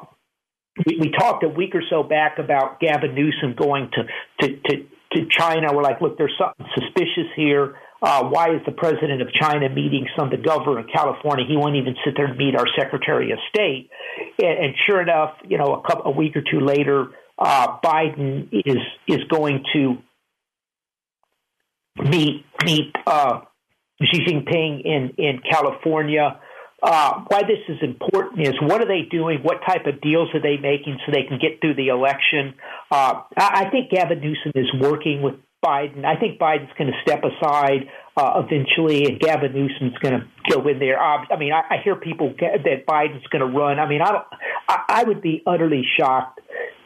we, 0.85 0.97
we, 0.99 1.11
talked 1.11 1.43
a 1.43 1.47
week 1.47 1.73
or 1.75 1.83
so 1.89 2.03
back 2.03 2.39
about 2.39 2.79
Gavin 2.79 3.15
Newsom 3.15 3.55
going 3.55 3.89
to, 3.93 4.03
to, 4.41 4.57
to, 4.57 4.77
to 5.13 5.27
China. 5.29 5.73
We're 5.73 5.83
like, 5.83 6.01
look, 6.01 6.17
there's 6.17 6.33
something 6.37 6.65
suspicious 6.73 7.31
here. 7.35 7.75
Uh, 8.03 8.25
why 8.25 8.53
is 8.53 8.59
the 8.65 8.71
president 8.73 9.21
of 9.21 9.29
China 9.31 9.69
meeting 9.69 10.05
some 10.17 10.29
the 10.29 10.35
governor 10.35 10.79
of 10.79 10.87
California? 10.93 11.45
He 11.47 11.55
won't 11.55 11.77
even 11.77 11.95
sit 12.03 12.15
there 12.17 12.25
and 12.25 12.37
meet 12.37 12.53
our 12.53 12.65
Secretary 12.77 13.31
of 13.31 13.39
State. 13.47 13.89
And, 14.41 14.65
and 14.65 14.75
sure 14.85 15.01
enough, 15.01 15.35
you 15.47 15.57
know, 15.57 15.75
a 15.75 15.87
couple 15.87 16.11
a 16.11 16.15
week 16.15 16.35
or 16.35 16.41
two 16.41 16.59
later, 16.59 17.07
uh, 17.39 17.79
Biden 17.81 18.49
is 18.51 18.77
is 19.07 19.23
going 19.29 19.63
to 19.71 19.97
meet 22.03 22.45
meet 22.65 22.93
uh, 23.07 23.39
Xi 24.03 24.19
Jinping 24.25 24.81
in 24.83 25.13
in 25.17 25.39
California. 25.49 26.41
Uh, 26.81 27.21
why 27.29 27.43
this 27.43 27.59
is 27.69 27.77
important 27.81 28.45
is 28.45 28.53
what 28.63 28.81
are 28.81 28.87
they 28.87 29.07
doing? 29.09 29.39
What 29.43 29.61
type 29.65 29.85
of 29.85 30.01
deals 30.01 30.27
are 30.33 30.41
they 30.41 30.57
making 30.57 30.99
so 31.05 31.13
they 31.13 31.23
can 31.23 31.39
get 31.39 31.61
through 31.61 31.75
the 31.75 31.87
election? 31.87 32.55
Uh, 32.91 33.21
I, 33.37 33.65
I 33.65 33.69
think 33.69 33.91
Gavin 33.91 34.19
Newsom 34.19 34.51
is 34.55 34.67
working 34.81 35.21
with 35.21 35.35
Biden. 35.63 36.05
I 36.05 36.19
think 36.19 36.39
Biden's 36.39 36.71
going 36.77 36.91
to 36.91 36.97
step 37.01 37.23
aside 37.23 37.89
uh, 38.17 38.43
eventually, 38.45 39.05
and 39.05 39.19
Gavin 39.19 39.53
Newsom's 39.53 39.97
going 39.99 40.19
to 40.19 40.27
go 40.51 40.67
in 40.67 40.79
there. 40.79 41.01
Uh, 41.01 41.25
I 41.31 41.37
mean, 41.37 41.53
I, 41.53 41.75
I 41.75 41.77
hear 41.83 41.95
people 41.95 42.33
get, 42.37 42.63
that 42.63 42.85
Biden's 42.85 43.25
going 43.27 43.39
to 43.49 43.57
run. 43.57 43.79
I 43.79 43.87
mean, 43.87 44.01
I 44.01 44.11
don't. 44.11 44.25
I, 44.67 44.83
I 44.89 45.03
would 45.03 45.21
be 45.21 45.41
utterly 45.47 45.83
shocked 45.97 46.41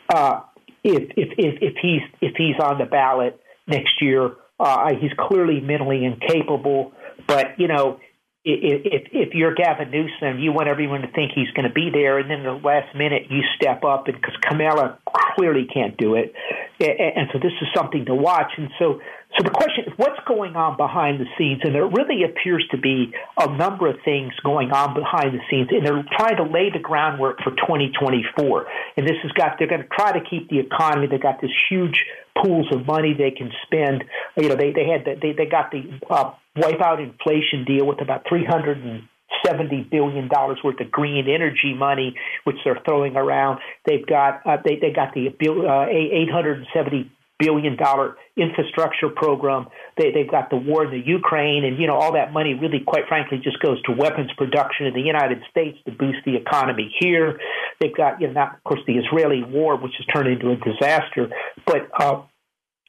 uh, 0.10 0.42
if, 0.84 1.12
if 1.18 1.30
if 1.38 1.62
if 1.62 1.74
he's 1.82 2.02
if 2.22 2.36
he's 2.38 2.56
on 2.62 2.78
the 2.78 2.86
ballot 2.86 3.42
next 3.68 4.02
year. 4.02 4.36
Uh, 4.60 4.90
he's 5.00 5.12
clearly 5.20 5.60
mentally 5.60 6.04
incapable, 6.04 6.92
but 7.28 7.60
you 7.60 7.68
know 7.68 8.00
if 8.48 9.08
if 9.12 9.34
you're 9.34 9.54
Gavin 9.54 9.92
Newsom, 9.92 10.40
you 10.40 10.52
want 10.54 10.68
everyone 10.70 11.02
to 11.02 11.12
think 11.12 11.32
he's 11.36 11.52
going 11.52 11.68
to 11.68 11.74
be 11.74 11.90
there, 11.92 12.18
and 12.18 12.32
then 12.32 12.44
the 12.44 12.54
last 12.54 12.96
minute 12.96 13.24
you 13.30 13.42
step 13.56 13.84
up, 13.84 14.08
and 14.08 14.16
because 14.16 14.36
Kamala 14.42 14.98
clearly 15.36 15.68
can't 15.72 15.98
do 15.98 16.16
it, 16.16 16.34
and 16.80 17.28
so 17.34 17.40
this 17.40 17.52
is 17.62 17.68
something 17.76 18.06
to 18.06 18.16
watch. 18.16 18.52
And 18.58 18.70
so, 18.80 19.02
so 19.38 19.44
the 19.44 19.50
question 19.50 19.86
is, 19.88 19.94
what's 19.98 20.20
going 20.26 20.56
on 20.56 20.78
behind 20.78 21.20
the 21.20 21.26
scenes? 21.38 21.60
And 21.64 21.76
there 21.76 21.86
really 21.86 22.24
appears 22.24 22.66
to 22.72 22.78
be 22.78 23.12
a 23.38 23.52
number 23.58 23.90
of 23.90 23.98
things 24.06 24.32
going 24.44 24.72
on 24.72 24.94
behind 24.94 25.34
the 25.34 25.44
scenes, 25.52 25.68
and 25.72 25.86
they're 25.86 26.06
trying 26.16 26.38
to 26.38 26.44
lay 26.44 26.70
the 26.72 26.80
groundwork 26.80 27.40
for 27.44 27.52
2024. 27.52 28.68
And 28.96 29.06
this 29.06 29.18
has 29.24 29.32
got 29.34 29.60
they're 29.60 29.68
going 29.68 29.84
to 29.84 29.92
try 29.92 30.14
to 30.14 30.24
keep 30.24 30.50
the 30.50 30.60
economy. 30.60 31.08
They've 31.08 31.22
got 31.22 31.42
this 31.42 31.52
huge 31.70 32.06
pools 32.42 32.68
of 32.72 32.86
money 32.86 33.14
they 33.14 33.32
can 33.32 33.52
spend. 33.66 34.06
You 34.38 34.50
know, 34.50 34.56
they 34.56 34.72
they 34.72 34.88
had 34.88 35.04
the, 35.04 35.20
they 35.20 35.34
they 35.34 35.50
got 35.50 35.72
the 35.72 35.84
uh, 36.10 36.32
wipe 36.58 36.82
out 36.82 37.00
inflation 37.00 37.66
deal 37.66 37.86
with 37.86 38.02
about 38.02 38.24
three 38.28 38.46
hundred 38.46 38.84
and 38.84 39.04
seventy 39.46 39.84
billion 39.84 40.28
dollars 40.28 40.60
worth 40.64 40.80
of 40.80 40.92
green 40.92 41.28
energy 41.28 41.74
money, 41.74 42.16
which 42.44 42.58
they're 42.64 42.80
throwing 42.86 43.16
around. 43.16 43.60
They've 43.86 44.06
got 44.06 44.42
uh, 44.46 44.58
they 44.64 44.78
they 44.78 44.92
got 44.92 45.14
the 45.14 45.28
uh, 45.28 45.86
eight 45.90 46.32
hundred 46.32 46.60
and 46.60 46.68
seventy 46.74 47.12
billion 47.40 47.76
dollar 47.76 48.18
infrastructure 48.36 49.10
program. 49.10 49.68
They 49.98 50.12
they've 50.12 50.30
got 50.30 50.50
the 50.50 50.58
war 50.58 50.86
in 50.86 50.92
the 50.92 51.06
Ukraine, 51.06 51.66
and 51.66 51.78
you 51.78 51.88
know 51.88 51.96
all 51.96 52.14
that 52.14 52.34
money 52.34 52.54
really, 52.54 52.80
quite 52.86 53.08
frankly, 53.08 53.40
just 53.44 53.60
goes 53.60 53.82
to 53.84 53.92
weapons 53.92 54.32
production 54.38 54.88
in 54.88 54.94
the 54.94 55.02
United 55.02 55.40
States 55.50 55.78
to 55.86 55.92
boost 55.92 56.20
the 56.26 56.36
economy 56.36 56.94
here. 57.00 57.40
They've 57.80 57.96
got 57.96 58.22
you 58.22 58.28
know 58.28 58.34
not 58.34 58.56
of 58.56 58.64
course 58.64 58.82
the 58.88 58.98
Israeli 58.98 59.44
war, 59.44 59.78
which 59.78 59.94
has 59.98 60.06
turned 60.08 60.28
into 60.28 60.52
a 60.52 60.56
disaster, 60.58 61.30
but 61.66 61.90
uh, 62.00 62.22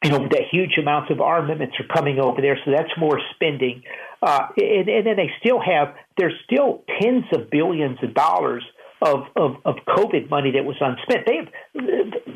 you 0.05 0.11
know, 0.11 0.29
the 0.29 0.43
huge 0.51 0.79
amounts 0.79 1.11
of 1.11 1.21
armaments 1.21 1.75
are 1.81 1.95
coming 1.95 2.21
over 2.21 2.41
there, 2.41 2.59
so 2.65 2.71
that's 2.71 2.91
more 2.99 3.21
spending. 3.35 3.83
Uh, 4.23 4.47
and, 4.57 4.89
and 4.89 5.07
then 5.07 5.17
they 5.17 5.31
still 5.41 5.61
have, 5.61 5.95
there's 6.17 6.35
still 6.45 6.85
tens 7.01 7.25
of 7.33 7.51
billions 7.51 7.99
of 8.03 8.15
dollars 8.15 8.65
of, 9.03 9.25
of, 9.37 9.57
of 9.65 9.77
COVID 9.87 10.29
money 10.31 10.53
that 10.53 10.65
was 10.65 10.77
unspent. 10.81 11.27
They 11.27 11.37
have, 11.37 11.49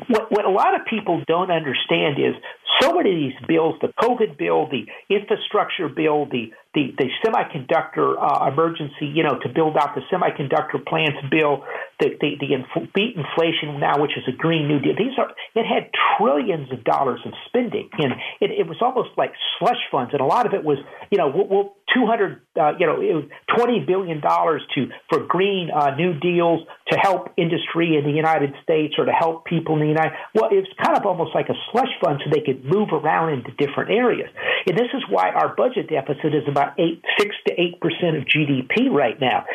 what, 0.07 0.31
what 0.31 0.45
a 0.45 0.49
lot 0.49 0.79
of 0.79 0.85
people 0.87 1.21
don't 1.27 1.51
understand 1.51 2.19
is 2.19 2.35
so 2.81 2.93
many 2.93 3.11
of 3.11 3.17
these 3.17 3.47
bills, 3.47 3.75
the 3.81 3.93
COVID 4.01 4.37
bill, 4.37 4.67
the 4.69 4.85
infrastructure 5.13 5.89
bill, 5.89 6.25
the 6.25 6.51
the, 6.73 6.89
the 6.97 7.05
semiconductor 7.23 8.15
uh, 8.17 8.49
emergency, 8.51 9.05
you 9.05 9.21
know, 9.21 9.37
to 9.43 9.49
build 9.53 9.77
out 9.77 9.93
the 9.93 10.01
semiconductor 10.11 10.83
plants 10.83 11.19
bill, 11.29 11.63
the 11.99 12.17
the, 12.19 12.33
the 12.39 12.53
inf- 12.53 12.93
beat 12.93 13.15
inflation 13.15 13.79
now, 13.79 14.01
which 14.01 14.17
is 14.17 14.23
a 14.27 14.35
green 14.35 14.67
new 14.67 14.79
deal. 14.79 14.95
These 14.97 15.17
are 15.19 15.29
it 15.53 15.65
had 15.65 15.91
trillions 16.17 16.71
of 16.71 16.83
dollars 16.83 17.21
of 17.25 17.33
spending, 17.47 17.89
and 17.99 18.13
it, 18.41 18.51
it 18.51 18.67
was 18.67 18.77
almost 18.81 19.09
like 19.17 19.33
slush 19.59 19.81
funds, 19.91 20.13
and 20.13 20.21
a 20.21 20.25
lot 20.25 20.45
of 20.47 20.53
it 20.53 20.63
was, 20.63 20.79
you 21.11 21.17
know, 21.17 21.31
we'll, 21.33 21.47
we'll 21.47 21.73
two 21.93 22.07
hundred, 22.07 22.41
uh, 22.59 22.73
you 22.79 22.87
know, 22.87 22.99
it 23.01 23.13
was 23.13 23.25
twenty 23.55 23.79
billion 23.85 24.19
dollars 24.19 24.63
to 24.73 24.87
for 25.09 25.19
green 25.27 25.69
uh, 25.69 25.95
new 25.95 26.17
deals 26.19 26.61
to 26.91 26.97
help 26.97 27.29
industry 27.37 27.95
in 27.95 28.03
the 28.03 28.11
United 28.11 28.53
States 28.61 28.95
or 28.97 29.05
to 29.05 29.11
help 29.11 29.45
people 29.45 29.75
in 29.75 29.81
the 29.81 29.87
United. 29.87 30.11
States. 30.11 30.35
Well, 30.35 30.49
it's 30.51 30.67
kind 30.83 30.97
of 30.97 31.05
almost 31.05 31.33
like 31.33 31.47
a 31.47 31.55
slush 31.71 31.91
fund, 32.03 32.19
so 32.23 32.29
they 32.29 32.41
could 32.41 32.65
move 32.65 32.89
around 32.91 33.31
into 33.33 33.51
different 33.55 33.91
areas, 33.91 34.29
and 34.67 34.77
this 34.77 34.89
is 34.93 35.03
why 35.09 35.31
our 35.31 35.55
budget 35.55 35.89
deficit 35.89 36.35
is 36.35 36.43
about 36.47 36.77
eight, 36.79 37.01
six 37.17 37.35
to 37.47 37.53
eight 37.59 37.79
percent 37.79 38.17
of 38.17 38.23
GDP 38.25 38.91
right 38.91 39.19
now, 39.19 39.45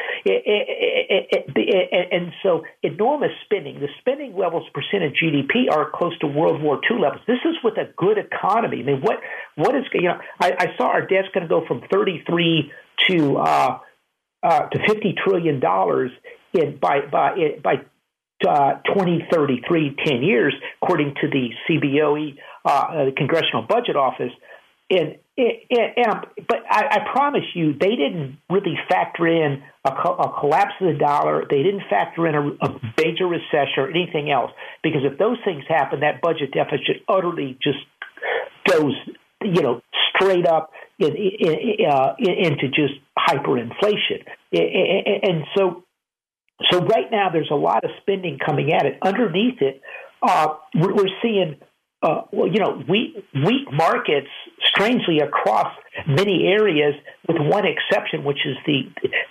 and 2.09 2.33
so 2.43 2.65
enormous 2.83 3.33
spending. 3.45 3.81
The 3.81 3.89
spending 4.01 4.35
levels 4.35 4.67
percent 4.73 5.05
of 5.05 5.13
GDP 5.13 5.71
are 5.71 5.91
close 5.91 6.19
to 6.21 6.27
World 6.27 6.63
War 6.63 6.81
II 6.91 6.99
levels. 7.01 7.21
This 7.27 7.45
is 7.45 7.57
with 7.63 7.77
a 7.77 7.93
good 7.97 8.17
economy. 8.17 8.81
I 8.81 8.85
mean, 8.85 9.01
what 9.03 9.21
what 9.57 9.75
is 9.75 9.85
you 9.93 10.09
know? 10.09 10.19
I, 10.41 10.53
I 10.59 10.67
saw 10.79 10.89
our 10.89 11.07
debt's 11.07 11.29
going 11.35 11.43
to 11.43 11.49
go 11.49 11.67
from 11.67 11.83
thirty 11.93 12.23
three 12.27 12.73
to 13.09 13.37
uh, 13.37 13.79
uh, 14.43 14.61
to 14.69 14.79
fifty 14.87 15.15
trillion 15.25 15.61
dollars 15.61 16.11
in 16.55 16.79
by 16.79 17.01
by 17.11 17.59
by 17.63 17.85
uh, 18.47 18.75
2033, 18.95 19.97
10 20.05 20.23
years, 20.23 20.55
according 20.81 21.15
to 21.21 21.29
the 21.29 21.51
CBOE, 21.69 22.37
uh, 22.65 23.05
the 23.07 23.13
Congressional 23.17 23.63
Budget 23.69 23.97
Office. 23.97 24.33
And, 24.91 25.17
and, 25.37 25.53
and 25.97 26.27
but 26.49 26.59
I, 26.71 26.99
I 27.03 27.13
promise 27.13 27.45
you, 27.55 27.73
they 27.73 27.97
didn't 27.97 28.39
really 28.49 28.79
factor 28.89 29.27
in 29.27 29.63
a, 29.85 29.91
a 29.91 30.41
collapse 30.41 30.73
of 30.81 30.93
the 30.93 30.99
dollar. 30.99 31.45
They 31.51 31.63
didn't 31.63 31.83
factor 31.91 32.27
in 32.27 32.35
a, 32.35 32.49
a 32.65 32.81
major 32.97 33.27
recession 33.27 33.79
or 33.79 33.91
anything 33.91 34.31
else. 34.31 34.51
Because 34.83 35.03
if 35.05 35.19
those 35.19 35.39
things 35.45 35.65
happen, 35.69 36.01
that 36.01 36.21
budget 36.23 36.53
deficit 36.53 37.03
utterly 37.09 37.59
just 37.63 37.79
goes, 38.67 38.95
you 39.43 39.63
know, 39.63 39.83
straight 40.15 40.47
up 40.47 40.71
in, 40.99 41.15
in, 41.17 41.87
uh, 41.91 42.15
into 42.19 42.69
just 42.69 42.95
hyperinflation. 43.19 44.25
And 44.53 45.45
so, 45.57 45.85
so 46.71 46.81
right 46.81 47.11
now 47.11 47.29
there's 47.33 47.51
a 47.51 47.57
lot 47.57 47.85
of 47.85 47.91
spending 48.03 48.39
coming 48.45 48.73
at 48.73 48.87
it. 48.87 48.99
Underneath 49.03 49.61
it, 49.61 49.81
uh, 50.23 50.55
we're 50.75 51.09
seeing 51.23 51.57
uh, 52.03 52.23
well, 52.33 52.47
you 52.47 52.61
know, 52.61 52.83
weak, 52.89 53.25
weak 53.35 53.73
markets, 53.73 54.29
strangely 54.65 55.19
across 55.19 55.75
many 56.07 56.47
areas, 56.47 56.95
with 57.27 57.39
one 57.41 57.65
exception, 57.67 58.23
which 58.25 58.39
is 58.47 58.57
the, 58.67 58.83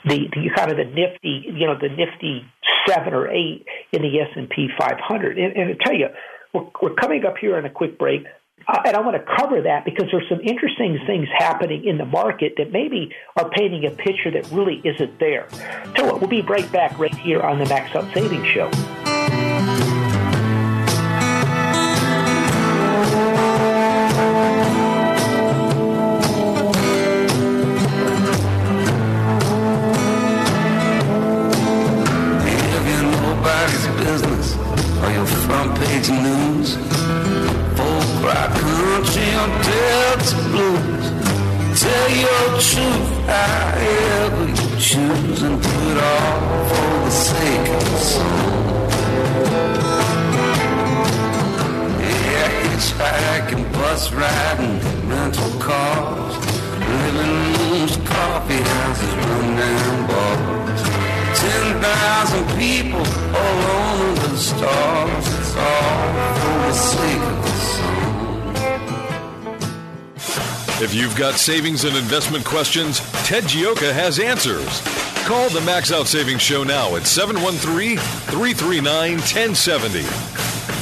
the 0.03 0.27
the 0.33 0.49
kind 0.53 0.69
of 0.69 0.75
the 0.75 0.83
nifty, 0.83 1.45
you 1.45 1.65
know, 1.65 1.75
the 1.79 1.87
nifty 1.87 2.43
seven 2.85 3.13
or 3.13 3.29
eight 3.29 3.65
in 3.93 4.01
the 4.01 4.19
S 4.19 4.27
and 4.35 4.49
P 4.49 4.67
500. 4.77 5.37
And, 5.37 5.55
and 5.55 5.69
I 5.71 5.83
tell 5.83 5.95
you, 5.95 6.07
we're, 6.53 6.65
we're 6.81 6.95
coming 6.95 7.23
up 7.25 7.35
here 7.39 7.55
on 7.55 7.65
a 7.65 7.69
quick 7.69 7.97
break. 7.97 8.23
And 8.67 8.95
I 8.95 8.99
want 8.99 9.15
to 9.15 9.35
cover 9.37 9.61
that 9.61 9.85
because 9.85 10.07
there's 10.11 10.27
some 10.27 10.41
interesting 10.41 10.99
things 11.07 11.27
happening 11.37 11.85
in 11.85 11.97
the 11.97 12.05
market 12.05 12.53
that 12.57 12.71
maybe 12.71 13.13
are 13.37 13.49
painting 13.49 13.85
a 13.85 13.91
picture 13.91 14.31
that 14.31 14.49
really 14.51 14.81
isn't 14.83 15.19
there. 15.19 15.47
So 15.95 16.17
we'll 16.17 16.29
be 16.29 16.41
right 16.41 16.69
back 16.71 16.99
right 16.99 17.15
here 17.15 17.41
on 17.41 17.59
the 17.59 17.65
Max 17.65 17.95
Out 17.95 18.13
Savings 18.13 18.47
Show. 18.47 18.69
front 35.47 35.79
page 35.79 36.09
news. 36.09 36.96
Rock 38.23 38.51
country 38.51 39.29
or 39.41 39.49
Delta 39.63 40.35
blues. 40.49 41.05
Tell 41.81 42.09
your 42.09 42.45
truth, 42.59 43.09
however 43.27 44.45
you 44.47 44.69
choose, 44.79 45.41
and 45.43 45.61
do 45.61 45.69
it 45.91 45.97
all 45.97 46.65
for 46.69 46.91
the 47.05 47.11
sake 47.11 47.67
of 47.75 47.83
the 47.91 47.97
song. 47.97 48.67
Yeah, 52.01 52.49
hitchhiking, 52.63 53.65
bus 53.73 54.11
riding, 54.11 54.79
rental 55.07 55.51
cars, 55.59 56.35
living 56.79 57.33
rooms, 57.53 57.97
coffee 57.97 58.63
houses, 58.73 59.13
rundown 59.27 60.07
bars. 60.07 60.81
Ten 61.39 61.65
thousand 61.81 62.45
people 62.57 63.05
all 63.37 63.59
over 64.01 64.27
the 64.27 64.37
stars. 64.37 65.25
It's 65.39 65.55
all 65.55 66.07
for 66.39 66.57
the 66.67 66.73
sake 66.73 67.21
of 67.21 67.37
the 67.45 67.51
song. 67.51 67.96
If 70.79 70.93
you've 70.93 71.15
got 71.15 71.33
savings 71.33 71.85
and 71.85 71.97
investment 71.97 72.45
questions, 72.45 72.99
Ted 73.25 73.45
Gioka 73.45 73.91
has 73.91 74.19
answers. 74.19 74.81
Call 75.25 75.49
the 75.49 75.61
Max 75.61 75.91
Out 75.91 76.05
Savings 76.05 76.43
Show 76.43 76.63
now 76.63 76.95
at 76.95 77.07
713 77.07 77.97
339 77.97 79.13
1070. 79.13 80.05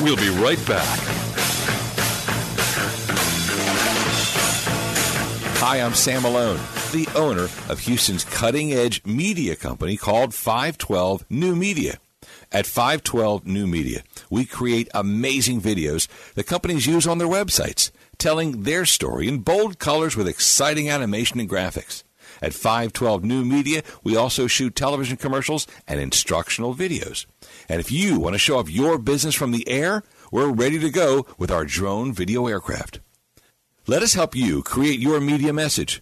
We'll 0.03 0.17
be 0.17 0.27
right 0.43 0.59
back. 0.67 0.99
Hi, 5.59 5.77
I'm 5.77 5.93
Sam 5.93 6.23
Malone, 6.23 6.59
the 6.91 7.07
owner 7.15 7.47
of 7.69 7.79
Houston's 7.79 8.25
cutting 8.25 8.73
edge 8.73 9.01
media 9.05 9.55
company 9.55 9.95
called 9.95 10.33
512 10.33 11.23
New 11.29 11.55
Media. 11.55 11.99
At 12.51 12.65
512 12.65 13.45
New 13.47 13.65
Media, 13.65 14.03
we 14.29 14.45
create 14.45 14.89
amazing 14.93 15.61
videos 15.61 16.07
that 16.33 16.47
companies 16.47 16.85
use 16.85 17.07
on 17.07 17.17
their 17.17 17.27
websites, 17.27 17.91
telling 18.17 18.63
their 18.63 18.85
story 18.85 19.27
in 19.27 19.39
bold 19.39 19.79
colors 19.79 20.15
with 20.15 20.27
exciting 20.27 20.89
animation 20.89 21.39
and 21.39 21.49
graphics. 21.49 22.03
At 22.41 22.53
512 22.53 23.23
New 23.23 23.45
Media, 23.45 23.81
we 24.03 24.15
also 24.15 24.47
shoot 24.47 24.75
television 24.75 25.17
commercials 25.17 25.67
and 25.87 25.99
instructional 25.99 26.75
videos. 26.75 27.25
And 27.69 27.79
if 27.79 27.91
you 27.91 28.19
want 28.19 28.33
to 28.33 28.39
show 28.39 28.57
off 28.57 28.69
your 28.69 28.97
business 28.97 29.35
from 29.35 29.51
the 29.51 29.67
air, 29.67 30.03
we're 30.31 30.51
ready 30.51 30.79
to 30.79 30.89
go 30.89 31.25
with 31.37 31.51
our 31.51 31.65
drone 31.65 32.13
video 32.13 32.47
aircraft. 32.47 32.99
Let 33.87 34.03
us 34.03 34.15
help 34.15 34.35
you 34.35 34.63
create 34.63 34.99
your 34.99 35.21
media 35.21 35.53
message. 35.53 36.01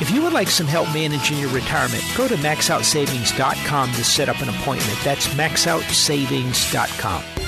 If 0.00 0.12
you 0.12 0.22
would 0.22 0.32
like 0.32 0.48
some 0.48 0.68
help 0.68 0.86
managing 0.94 1.38
your 1.38 1.50
retirement, 1.50 2.04
go 2.16 2.28
to 2.28 2.36
maxoutsavings.com 2.36 3.92
to 3.92 4.04
set 4.04 4.28
up 4.28 4.40
an 4.40 4.48
appointment. 4.48 4.96
That's 5.02 5.26
maxoutsavings.com. 5.28 7.47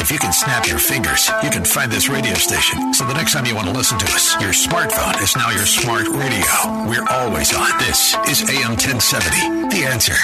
If 0.00 0.12
you 0.12 0.18
can 0.18 0.32
snap 0.32 0.68
your 0.68 0.78
fingers, 0.78 1.28
you 1.42 1.50
can 1.50 1.64
find 1.64 1.90
this 1.90 2.08
radio 2.08 2.34
station. 2.34 2.94
So 2.94 3.06
the 3.06 3.14
next 3.14 3.32
time 3.32 3.44
you 3.44 3.54
want 3.54 3.66
to 3.68 3.74
listen 3.74 3.98
to 3.98 4.04
us, 4.06 4.40
your 4.40 4.52
smartphone 4.52 5.20
is 5.22 5.36
now 5.36 5.50
your 5.50 5.66
smart 5.66 6.06
radio. 6.08 6.46
We're 6.88 7.06
always 7.10 7.54
on. 7.54 7.76
This 7.78 8.14
is 8.28 8.48
AM 8.48 8.72
1070. 8.72 9.76
The 9.76 9.84
answer. 9.84 10.14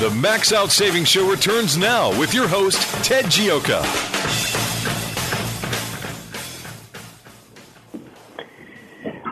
The 0.00 0.10
Max 0.20 0.52
Out 0.52 0.70
Savings 0.70 1.08
Show 1.08 1.30
returns 1.30 1.76
now 1.76 2.18
with 2.18 2.34
your 2.34 2.48
host, 2.48 2.80
Ted 3.04 3.26
Gioka. 3.26 4.41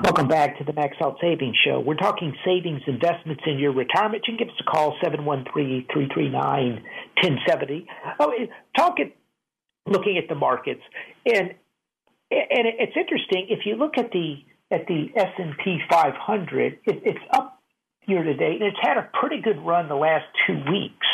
Welcome 0.02 0.28
back 0.28 0.56
to 0.56 0.64
the 0.64 0.72
Max 0.72 0.96
Out 1.02 1.18
Savings 1.20 1.58
Show. 1.62 1.78
We're 1.78 1.94
talking 1.94 2.34
savings 2.42 2.80
investments 2.86 3.42
in 3.44 3.58
your 3.58 3.74
retirement. 3.74 4.24
You 4.26 4.34
can 4.34 4.46
give 4.46 4.48
us 4.48 4.54
a 4.58 4.64
call, 4.64 4.96
713-339-1070. 5.04 7.84
Oh, 8.18 8.32
talking, 8.74 9.12
looking 9.86 10.16
at 10.16 10.26
the 10.30 10.36
markets. 10.36 10.80
And 11.26 11.50
and 12.30 12.66
it's 12.78 12.96
interesting, 12.96 13.48
if 13.50 13.66
you 13.66 13.76
look 13.76 13.98
at 13.98 14.10
the 14.10 14.36
at 14.70 14.86
the 14.86 15.08
S&P 15.14 15.80
500, 15.90 16.78
it, 16.86 17.02
it's 17.04 17.20
up 17.34 17.60
year 18.06 18.22
to 18.22 18.34
date, 18.34 18.62
and 18.62 18.62
it's 18.62 18.78
had 18.80 18.96
a 18.96 19.06
pretty 19.20 19.42
good 19.42 19.60
run 19.60 19.88
the 19.88 19.96
last 19.96 20.24
two 20.46 20.62
weeks. 20.70 21.06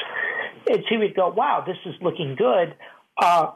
And 0.71 0.85
so 0.89 0.99
we'd 1.01 1.17
go, 1.17 1.31
wow, 1.31 1.65
this 1.67 1.79
is 1.87 1.95
looking 2.01 2.37
good. 2.37 2.77
Uh, 3.21 3.51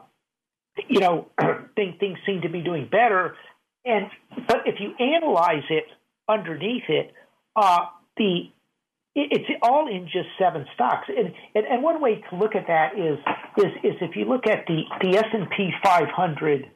you 0.89 0.99
know, 0.99 1.29
things, 1.75 1.95
things 2.01 2.19
seem 2.25 2.41
to 2.41 2.49
be 2.49 2.59
doing 2.61 2.89
better. 2.91 3.37
And 3.85 4.07
but 4.47 4.63
if 4.65 4.75
you 4.79 4.93
analyze 4.99 5.63
it 5.69 5.85
underneath 6.27 6.83
it, 6.87 7.13
uh, 7.55 7.85
the 8.17 8.49
it's 9.13 9.43
all 9.61 9.89
in 9.89 10.05
just 10.05 10.29
seven 10.39 10.65
stocks. 10.73 11.09
And, 11.09 11.33
and, 11.53 11.65
and 11.65 11.83
one 11.83 12.01
way 12.01 12.23
to 12.29 12.35
look 12.37 12.55
at 12.55 12.67
that 12.67 12.97
is 12.97 13.17
is 13.57 13.71
is 13.83 13.97
if 14.01 14.15
you 14.15 14.25
look 14.25 14.47
at 14.47 14.65
the 14.67 14.83
the 15.01 15.17
S 15.17 15.25
and 15.33 15.49
P 15.49 15.71
500, 15.83 16.69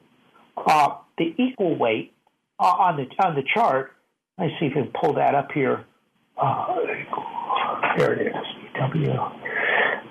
uh, 0.57 0.89
the 1.17 1.33
equal 1.37 1.77
weight 1.77 2.13
uh, 2.59 2.65
on 2.65 2.97
the 2.97 3.25
on 3.25 3.35
the 3.35 3.43
chart. 3.53 3.91
Let 4.37 4.47
me 4.47 4.53
see 4.59 4.65
if 4.65 4.73
I 4.73 4.81
can 4.81 4.91
pull 4.99 5.13
that 5.13 5.33
up 5.33 5.51
here. 5.53 5.85
Uh, 6.37 6.75
there 7.97 8.13
it 8.13 8.27
is. 8.27 8.33
W. 8.79 9.13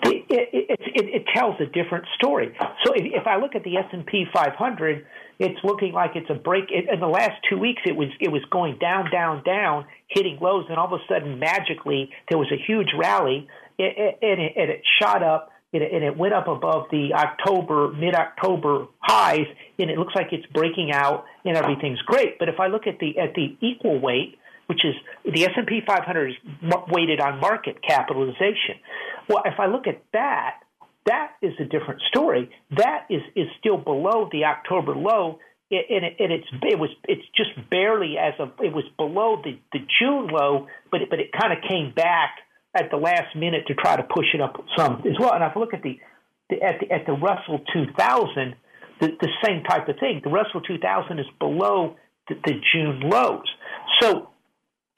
It, 0.05 0.25
it, 0.31 0.49
it, 0.53 1.05
it, 1.15 1.25
tells 1.35 1.61
a 1.61 1.67
different 1.67 2.07
story. 2.15 2.57
So 2.85 2.93
if, 2.95 3.05
if 3.05 3.27
I 3.27 3.37
look 3.37 3.55
at 3.55 3.63
the 3.65 3.77
S 3.77 3.85
and 3.93 4.07
P 4.07 4.25
500, 4.33 5.07
it's 5.39 5.59
looking 5.65 5.93
like 5.93 6.13
it's 6.15 6.31
a 6.31 6.35
break. 6.35 6.65
In 6.71 7.01
the 7.01 7.07
last 7.07 7.43
two 7.49 7.59
weeks, 7.59 7.83
it 7.87 7.97
was 7.97 8.09
it 8.21 8.31
was 8.31 8.43
going 8.51 8.79
down, 8.79 9.11
down, 9.11 9.43
down, 9.45 9.87
hitting 10.09 10.39
lows, 10.41 10.67
and 10.69 10.79
all 10.79 10.87
of 10.87 10.93
a 10.93 11.05
sudden, 11.09 11.39
magically, 11.39 12.11
there 12.29 12.39
was 12.39 12.51
a 12.53 12.57
huge 12.67 12.89
rally, 12.97 13.49
and 13.79 13.93
it, 13.97 14.19
and 14.57 14.71
it 14.71 14.83
shot 15.01 15.23
up, 15.23 15.51
and 15.73 15.83
it 15.83 16.17
went 16.17 16.35
up 16.35 16.47
above 16.47 16.87
the 16.91 17.13
October, 17.15 17.93
mid-October 17.93 18.87
highs, 19.01 19.47
and 19.79 19.91
it 19.91 19.99
looks 19.99 20.15
like 20.15 20.29
it's 20.33 20.47
breaking 20.53 20.93
out, 20.93 21.25
and 21.45 21.57
everything's 21.57 22.01
great. 22.03 22.39
But 22.39 22.49
if 22.49 22.61
I 22.61 22.69
look 22.69 22.87
at 22.87 22.99
the 23.01 23.19
at 23.19 23.35
the 23.35 23.57
equal 23.61 24.01
weight, 24.01 24.39
which 24.67 24.85
is 24.85 24.95
the 25.25 25.45
S&P 25.45 25.83
500 25.87 26.31
is 26.31 26.37
weighted 26.89 27.21
on 27.21 27.39
market 27.41 27.77
capitalization. 27.87 28.77
Well, 29.29 29.43
if 29.45 29.59
I 29.59 29.67
look 29.67 29.87
at 29.87 30.03
that, 30.13 30.61
that 31.07 31.33
is 31.43 31.53
a 31.61 31.65
different 31.65 32.01
story. 32.09 32.51
That 32.77 33.07
is 33.11 33.23
is 33.37 33.49
still 33.59 33.77
below 33.77 34.29
the 34.33 34.45
October 34.45 34.95
low, 34.95 35.39
and, 35.71 36.05
it, 36.05 36.17
and 36.19 36.33
it's 36.33 36.47
it 36.63 36.79
was 36.79 36.91
it's 37.07 37.27
just 37.37 37.51
barely 37.71 38.17
as 38.19 38.35
of 38.39 38.53
it 38.61 38.73
was 38.73 38.85
below 38.97 39.41
the 39.43 39.59
the 39.73 39.81
June 40.01 40.29
low, 40.29 40.67
but 40.91 41.03
it, 41.03 41.11
but 41.11 41.21
it 41.21 41.31
kind 41.33 41.53
of 41.53 41.59
came 41.69 41.93
back 41.95 42.39
at 42.75 42.91
the 42.91 42.97
last 42.97 43.37
minute 43.37 43.67
to 43.69 43.75
try 43.75 43.97
to 43.97 44.03
push 44.03 44.27
it 44.35 44.41
up 44.41 44.57
some 44.77 45.03
as 45.07 45.19
well. 45.19 45.33
And 45.33 45.45
if 45.45 45.57
I 45.57 45.61
look 45.61 45.75
at 45.75 45.83
the, 45.83 45.99
the 46.51 46.63
at 46.63 46.81
the 46.81 46.93
at 46.93 47.07
the 47.07 47.13
Russell 47.13 47.61
2000, 47.73 48.55
the, 49.01 49.09
the 49.21 49.29
same 49.45 49.63
type 49.65 49.89
of 49.89 49.99
thing. 49.99 50.21
The 50.25 50.31
Russell 50.31 50.61
2000 50.61 51.19
is 51.19 51.27
below 51.39 51.97
the, 52.29 52.37
the 52.45 52.55
June 52.73 53.01
lows. 53.05 53.47
So 54.01 54.31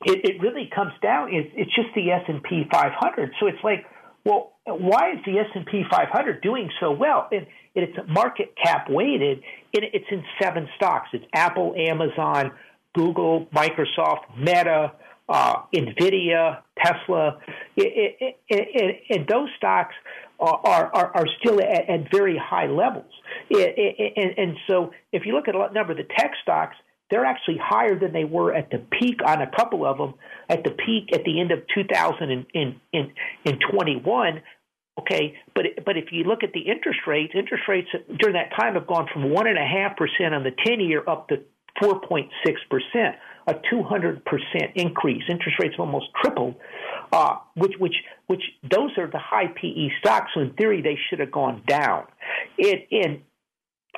it, 0.05 0.25
it 0.25 0.41
really 0.41 0.71
comes 0.75 0.93
down. 1.03 1.33
It's, 1.33 1.51
it's 1.55 1.75
just 1.75 1.89
the 1.95 2.11
S 2.11 2.23
and 2.29 2.43
P 2.43 2.65
500. 2.71 3.33
So 3.41 3.47
it's 3.47 3.63
like, 3.65 3.87
well, 4.27 4.55
why 4.67 5.13
is 5.13 5.19
the 5.25 5.39
S 5.39 5.47
and 5.55 5.65
P 5.65 5.85
500 5.89 6.43
doing 6.43 6.69
so 6.81 6.91
well? 6.91 7.29
And, 7.31 7.47
it's 7.79 7.95
market 8.09 8.55
cap 8.57 8.87
weighted. 8.89 9.43
And 9.75 9.85
it's 9.93 10.07
in 10.11 10.25
seven 10.41 10.67
stocks. 10.77 11.11
It's 11.13 11.27
Apple, 11.35 11.75
Amazon, 11.77 12.53
Google, 12.95 13.47
Microsoft, 13.55 14.35
Meta, 14.35 14.93
uh, 15.29 15.57
Nvidia, 15.75 16.63
Tesla, 16.83 17.39
it, 17.77 18.17
it, 18.19 18.37
it, 18.49 19.03
and 19.11 19.27
those 19.29 19.51
stocks 19.59 19.95
are 20.41 20.91
are, 20.95 21.17
are 21.17 21.27
still 21.39 21.61
at, 21.61 21.91
at 21.91 22.11
very 22.11 22.39
high 22.39 22.67
levels. 22.67 23.13
and, 23.51 24.39
and 24.39 24.57
so, 24.67 24.93
if 25.13 25.27
you 25.27 25.35
look 25.35 25.49
at 25.49 25.55
a 25.55 25.73
number 25.75 25.93
of 25.93 25.99
the 25.99 26.07
tech 26.17 26.33
stocks, 26.43 26.77
they're 27.11 27.25
actually 27.25 27.59
higher 27.63 27.97
than 27.99 28.13
they 28.13 28.25
were 28.25 28.55
at 28.55 28.71
the 28.71 28.79
peak 28.79 29.21
on 29.25 29.41
a 29.41 29.51
couple 29.51 29.87
of 29.87 29.97
them. 29.99 30.15
At 30.49 30.65
the 30.65 30.71
peak 30.71 31.13
at 31.13 31.25
the 31.25 31.41
end 31.41 31.53
of 31.53 31.61
2021, 31.75 34.43
okay. 35.01 35.35
But 35.55 35.65
but 35.85 35.97
if 35.97 36.13
you 36.13 36.25
look 36.25 36.43
at 36.43 36.53
the 36.53 36.61
interest 36.61 37.01
rates, 37.07 37.33
interest 37.37 37.65
rates 37.69 37.89
during 38.19 38.35
that 38.35 38.51
time 38.59 38.75
have 38.75 38.87
gone 38.87 39.09
from 39.13 39.31
one 39.31 39.47
and 39.47 39.59
a 39.59 39.65
half 39.65 39.97
percent 39.97 40.35
on 40.35 40.43
the 40.45 40.53
10 40.65 40.81
year 40.81 41.03
up 41.07 41.29
to 41.29 41.43
4.6 41.83 42.29
percent 42.71 43.17
a 43.47 43.55
200% 43.73 44.23
increase. 44.75 45.23
Interest 45.29 45.59
rates 45.61 45.75
have 45.75 45.81
almost 45.81 46.07
tripled, 46.21 46.57
uh, 47.13 47.37
which, 47.55 47.75
which, 47.79 47.95
which 48.27 48.43
those 48.69 48.91
are 48.99 49.07
the 49.07 49.19
high 49.19 49.47
PE 49.47 49.91
stocks. 50.01 50.33
So 50.35 50.41
in 50.41 50.53
theory, 50.55 50.83
they 50.83 50.99
should 51.09 51.21
have 51.21 51.31
gone 51.31 51.63
down. 51.67 52.07
It, 52.59 52.89
in, 52.91 53.23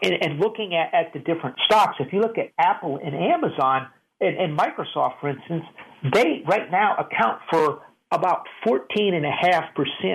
and, 0.03 0.15
and 0.21 0.39
looking 0.39 0.75
at, 0.75 0.95
at 0.95 1.13
the 1.13 1.19
different 1.19 1.57
stocks, 1.65 1.97
if 2.01 2.13
you 2.13 2.21
look 2.21 2.39
at 2.39 2.51
Apple 2.59 2.99
and 3.03 3.15
Amazon 3.15 3.89
and, 4.21 4.37
and 4.37 4.59
Microsoft, 4.59 5.21
for 5.21 5.29
instance, 5.29 5.65
they 6.13 6.43
right 6.47 6.71
now 6.71 6.97
account 6.97 7.41
for 7.51 7.83
about 8.11 8.47
14.5% 8.67 9.23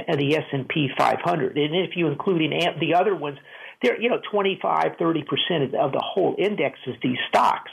of 0.09 0.17
the 0.17 0.35
S&P 0.35 0.89
500. 0.97 1.57
And 1.57 1.75
if 1.75 1.95
you 1.95 2.07
include 2.07 2.41
in 2.41 2.51
the 2.79 2.95
other 2.95 3.15
ones, 3.15 3.37
they're, 3.83 4.01
you 4.01 4.09
know, 4.09 4.19
25, 4.31 4.93
30% 4.99 5.75
of 5.75 5.91
the 5.91 6.03
whole 6.03 6.35
index 6.39 6.79
is 6.87 6.95
these 7.03 7.17
stocks. 7.29 7.69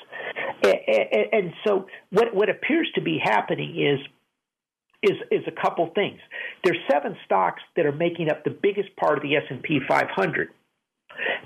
And 0.63 1.53
so 1.67 1.87
what, 2.11 2.35
what 2.35 2.51
appears 2.51 2.91
to 2.97 3.01
be 3.01 3.19
happening 3.23 3.81
is 3.81 4.07
is 5.03 5.17
is 5.31 5.43
a 5.47 5.63
couple 5.63 5.91
things. 5.95 6.21
There's 6.63 6.77
seven 6.91 7.17
stocks 7.25 7.63
that 7.75 7.87
are 7.87 7.93
making 7.93 8.31
up 8.31 8.45
the 8.45 8.51
biggest 8.51 8.95
part 8.97 9.17
of 9.17 9.23
the 9.23 9.37
S&P 9.37 9.81
500. 9.89 10.51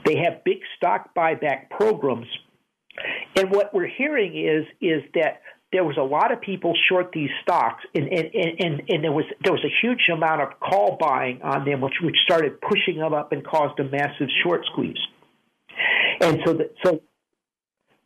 They 0.04 0.16
have 0.16 0.44
big 0.44 0.58
stock 0.76 1.14
buyback 1.14 1.70
programs. 1.70 2.26
And 3.36 3.50
what 3.50 3.74
we're 3.74 3.88
hearing 3.88 4.36
is 4.36 4.66
is 4.80 5.02
that 5.14 5.40
there 5.72 5.84
was 5.84 5.96
a 5.98 6.02
lot 6.02 6.30
of 6.32 6.40
people 6.40 6.72
short 6.88 7.10
these 7.12 7.30
stocks 7.42 7.82
and, 7.96 8.06
and, 8.06 8.30
and, 8.32 8.82
and 8.88 9.02
there 9.02 9.10
was 9.10 9.24
there 9.42 9.52
was 9.52 9.64
a 9.64 9.74
huge 9.82 10.08
amount 10.12 10.40
of 10.40 10.60
call 10.60 10.96
buying 11.00 11.42
on 11.42 11.64
them 11.64 11.80
which 11.80 11.94
which 12.00 12.16
started 12.24 12.60
pushing 12.60 12.98
them 12.98 13.12
up 13.12 13.32
and 13.32 13.44
caused 13.44 13.78
a 13.80 13.84
massive 13.84 14.28
short 14.44 14.64
squeeze. 14.70 15.00
And 16.20 16.40
so 16.46 16.54
the, 16.54 16.70
so 16.84 17.02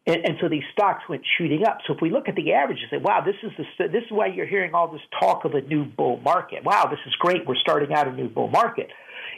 and, 0.06 0.24
and, 0.24 0.38
so 0.40 0.48
these 0.48 0.62
stocks 0.72 1.02
went 1.10 1.22
shooting 1.36 1.66
up. 1.66 1.80
So 1.86 1.92
if 1.92 2.00
we 2.00 2.10
look 2.10 2.28
at 2.30 2.34
the 2.34 2.54
averages, 2.54 2.84
say, 2.90 2.96
"Wow, 2.96 3.22
this 3.22 3.36
is 3.42 3.52
the 3.58 3.88
this 3.88 4.04
is 4.04 4.10
why 4.10 4.28
you're 4.28 4.46
hearing 4.46 4.72
all 4.72 4.90
this 4.90 5.02
talk 5.20 5.44
of 5.44 5.52
a 5.52 5.60
new 5.60 5.84
bull 5.84 6.16
market." 6.24 6.64
Wow, 6.64 6.86
this 6.90 7.00
is 7.06 7.14
great. 7.16 7.46
We're 7.46 7.56
starting 7.56 7.92
out 7.92 8.08
a 8.08 8.12
new 8.12 8.30
bull 8.30 8.48
market. 8.48 8.88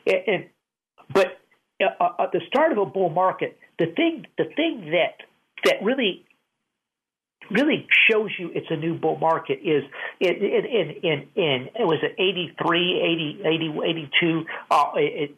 And, 0.07 0.23
and 0.29 0.45
but 1.13 1.40
uh, 1.81 2.03
uh, 2.03 2.25
at 2.25 2.33
the 2.33 2.41
start 2.47 2.73
of 2.73 2.79
a 2.79 2.87
bull 2.87 3.11
market, 3.11 3.59
the 3.79 3.87
thing 3.87 4.27
the 4.39 4.45
thing 4.57 4.91
that 4.93 5.25
that 5.65 5.83
really 5.83 6.25
really 7.51 7.87
shows 8.09 8.31
you 8.39 8.51
it's 8.55 8.67
a 8.71 8.77
new 8.77 8.95
bull 8.95 9.19
market 9.19 9.61
is 9.65 9.83
in 10.21 10.35
in 10.35 10.91
in 11.03 11.29
in, 11.35 11.69
it 11.75 11.87
was 11.87 11.99
at 12.03 12.13
83 12.13 13.39
80 13.43 13.43
80 13.45 13.79
82 13.85 14.45
uh, 14.71 14.85
it, 14.97 15.31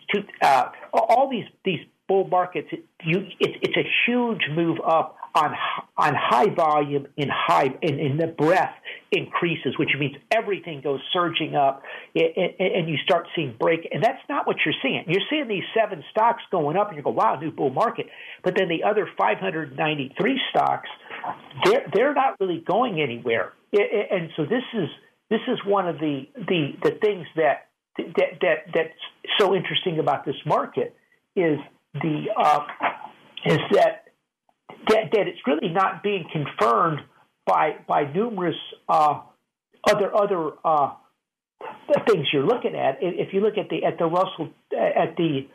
uh, 0.43 0.71
all 0.93 1.29
these 1.31 1.47
these 1.65 1.81
bull 2.09 2.27
markets 2.29 2.69
you 3.05 3.19
it, 3.41 3.57
it's 3.63 3.77
a 3.77 3.89
huge 4.07 4.43
move 4.55 4.79
up 4.87 5.17
on 5.35 5.55
on 5.97 6.15
high 6.15 6.53
volume 6.55 7.07
in 7.17 7.29
high 7.31 7.75
in, 7.83 7.99
in 7.99 8.17
the 8.17 8.27
breadth 8.27 8.75
increases, 9.11 9.79
which 9.79 9.91
means 9.99 10.15
everything 10.31 10.81
goes 10.81 11.01
surging 11.13 11.55
up, 11.55 11.83
and, 12.15 12.55
and 12.59 12.89
you 12.89 12.97
start 13.05 13.27
seeing 13.35 13.55
break. 13.59 13.89
And 13.93 14.03
that's 14.03 14.23
not 14.29 14.47
what 14.47 14.57
you're 14.65 14.75
seeing. 14.83 15.05
You're 15.07 15.25
seeing 15.31 15.49
these 15.49 15.65
seven 15.75 16.03
stocks 16.11 16.43
going 16.51 16.77
up, 16.77 16.89
and 16.89 16.97
you 16.97 17.03
go, 17.03 17.11
"Wow, 17.11 17.39
new 17.41 17.51
bull 17.51 17.71
market." 17.71 18.07
But 18.43 18.55
then 18.57 18.69
the 18.69 18.85
other 18.85 19.09
593 19.17 20.41
stocks, 20.51 20.89
they're 21.65 21.87
they're 21.93 22.15
not 22.15 22.39
really 22.41 22.63
going 22.67 23.01
anywhere. 23.01 23.53
And 23.73 24.31
so 24.37 24.45
this 24.45 24.65
is 24.75 24.89
this 25.31 25.41
is 25.49 25.59
one 25.65 25.89
of 25.89 25.99
the 25.99 26.27
the 26.37 26.73
the 26.83 26.99
things 27.03 27.27
that 27.37 27.69
that 27.97 28.41
that 28.41 28.57
that's 28.75 29.39
so 29.39 29.55
interesting 29.55 29.99
about 29.99 30.25
this 30.25 30.37
market 30.45 30.95
is 31.37 31.59
the 31.95 32.27
uh, 32.37 32.61
is 33.47 33.59
that 33.73 34.12
that, 34.89 35.11
that 35.13 35.29
it's 35.29 35.41
really 35.47 35.73
not 35.73 36.03
being 36.03 36.25
confirmed 36.33 37.01
by 37.47 37.77
by 37.87 38.05
numerous 38.13 38.57
uh, 38.89 39.21
other 39.89 40.15
other 40.15 40.51
uh, 40.65 40.93
things 42.07 42.27
you're 42.33 42.47
looking 42.47 42.75
at. 42.75 42.99
If 43.01 43.33
you 43.33 43.41
look 43.41 43.59
at 43.59 43.69
the 43.69 43.85
at 43.85 43.99
the 43.99 44.07
Russell 44.07 44.51
at 44.73 45.17
the 45.17 45.47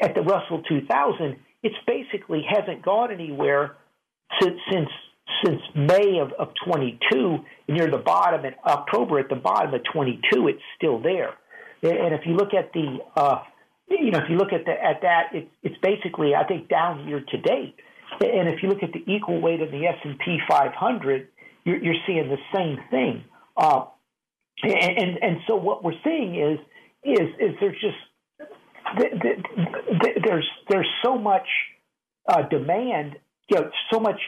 at 0.00 0.14
the 0.14 0.22
Russell 0.22 0.62
2000, 0.68 1.36
it's 1.62 1.74
basically 1.86 2.44
hasn't 2.48 2.82
gone 2.82 3.12
anywhere 3.12 3.76
since 4.40 4.58
since 4.70 4.88
since 5.44 5.60
May 5.74 6.18
of, 6.20 6.32
of 6.38 6.52
22. 6.66 7.38
Near 7.68 7.90
the 7.90 7.98
bottom 7.98 8.44
in 8.44 8.54
October 8.64 9.18
at 9.18 9.28
the 9.28 9.36
bottom 9.36 9.74
of 9.74 9.80
22, 9.92 10.48
it's 10.48 10.60
still 10.76 11.00
there. 11.00 11.34
And 11.82 12.14
if 12.14 12.26
you 12.26 12.34
look 12.34 12.54
at 12.54 12.72
the 12.72 12.98
uh, 13.16 13.42
you 13.88 14.10
know 14.10 14.18
if 14.18 14.30
you 14.30 14.36
look 14.36 14.52
at 14.52 14.64
the, 14.64 14.72
at 14.72 15.02
that, 15.02 15.30
it's 15.32 15.50
it's 15.62 15.76
basically 15.82 16.34
I 16.34 16.44
think 16.44 16.68
down 16.68 17.08
year 17.08 17.20
to 17.20 17.38
date. 17.38 17.76
And 18.20 18.48
if 18.48 18.62
you 18.62 18.68
look 18.68 18.82
at 18.82 18.92
the 18.92 19.04
equal 19.10 19.40
weight 19.40 19.60
of 19.60 19.70
the 19.70 19.86
S&P 19.86 20.38
500, 20.48 21.28
you're, 21.64 21.76
you're 21.76 21.94
seeing 22.06 22.28
the 22.28 22.38
same 22.54 22.78
thing. 22.90 23.24
Uh, 23.56 23.86
and, 24.62 24.98
and, 24.98 25.22
and 25.22 25.36
so 25.46 25.56
what 25.56 25.82
we're 25.84 25.98
seeing 26.04 26.36
is 26.36 26.58
is 27.04 27.28
is 27.38 27.54
there's 27.60 27.80
just 27.80 27.96
there's 30.24 30.48
there's 30.68 30.88
so 31.02 31.18
much 31.18 31.46
uh, 32.28 32.42
demand, 32.42 33.16
you 33.50 33.60
know, 33.60 33.70
so 33.92 34.00
much 34.00 34.20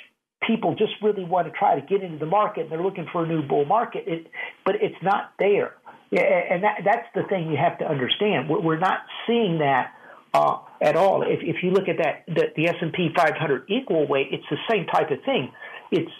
people 0.46 0.74
just 0.74 0.92
really 1.02 1.24
want 1.24 1.46
to 1.46 1.52
try 1.58 1.78
to 1.78 1.86
get 1.86 2.02
into 2.02 2.18
the 2.18 2.26
market 2.26 2.62
and 2.62 2.72
they're 2.72 2.82
looking 2.82 3.06
for 3.10 3.24
a 3.24 3.26
new 3.26 3.42
bull 3.42 3.64
market, 3.64 4.04
it, 4.06 4.26
but 4.64 4.76
it's 4.76 5.02
not 5.02 5.32
there. 5.38 5.74
And 6.12 6.62
that, 6.62 6.80
that's 6.84 7.06
the 7.14 7.22
thing 7.28 7.50
you 7.50 7.56
have 7.56 7.78
to 7.78 7.84
understand. 7.84 8.48
We're 8.48 8.78
not 8.78 9.00
seeing 9.26 9.58
that 9.58 9.92
uh, 10.36 10.58
at 10.82 10.96
all. 10.96 11.22
If, 11.22 11.40
if 11.42 11.62
you 11.62 11.70
look 11.70 11.88
at 11.88 11.96
that, 11.98 12.24
the, 12.26 12.48
the 12.54 12.68
S 12.68 12.74
and 12.80 12.92
P 12.92 13.08
500 13.16 13.64
equal 13.68 14.06
weight, 14.06 14.28
it's 14.30 14.44
the 14.50 14.58
same 14.70 14.86
type 14.86 15.10
of 15.10 15.18
thing. 15.24 15.50
It's 15.90 16.10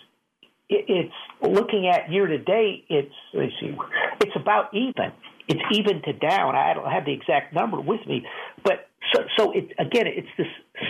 it, 0.69 0.85
it's 0.89 1.15
looking 1.43 1.89
at 1.89 2.11
year 2.11 2.27
to 2.27 2.39
date. 2.39 2.87
It's 2.89 3.15
let's 3.35 3.53
see, 3.61 3.77
it's 4.21 4.37
about 4.37 4.73
even. 4.73 5.13
It's 5.49 5.61
even 5.73 6.03
to 6.03 6.13
down. 6.13 6.57
I 6.57 6.75
don't 6.75 6.91
have 6.91 7.05
the 7.05 7.13
exact 7.13 7.55
number 7.55 7.81
with 7.81 8.05
me, 8.07 8.27
but 8.65 8.89
so 9.15 9.23
so 9.39 9.53
it 9.53 9.73
again, 9.79 10.07
it's 10.07 10.29
this 10.39 10.47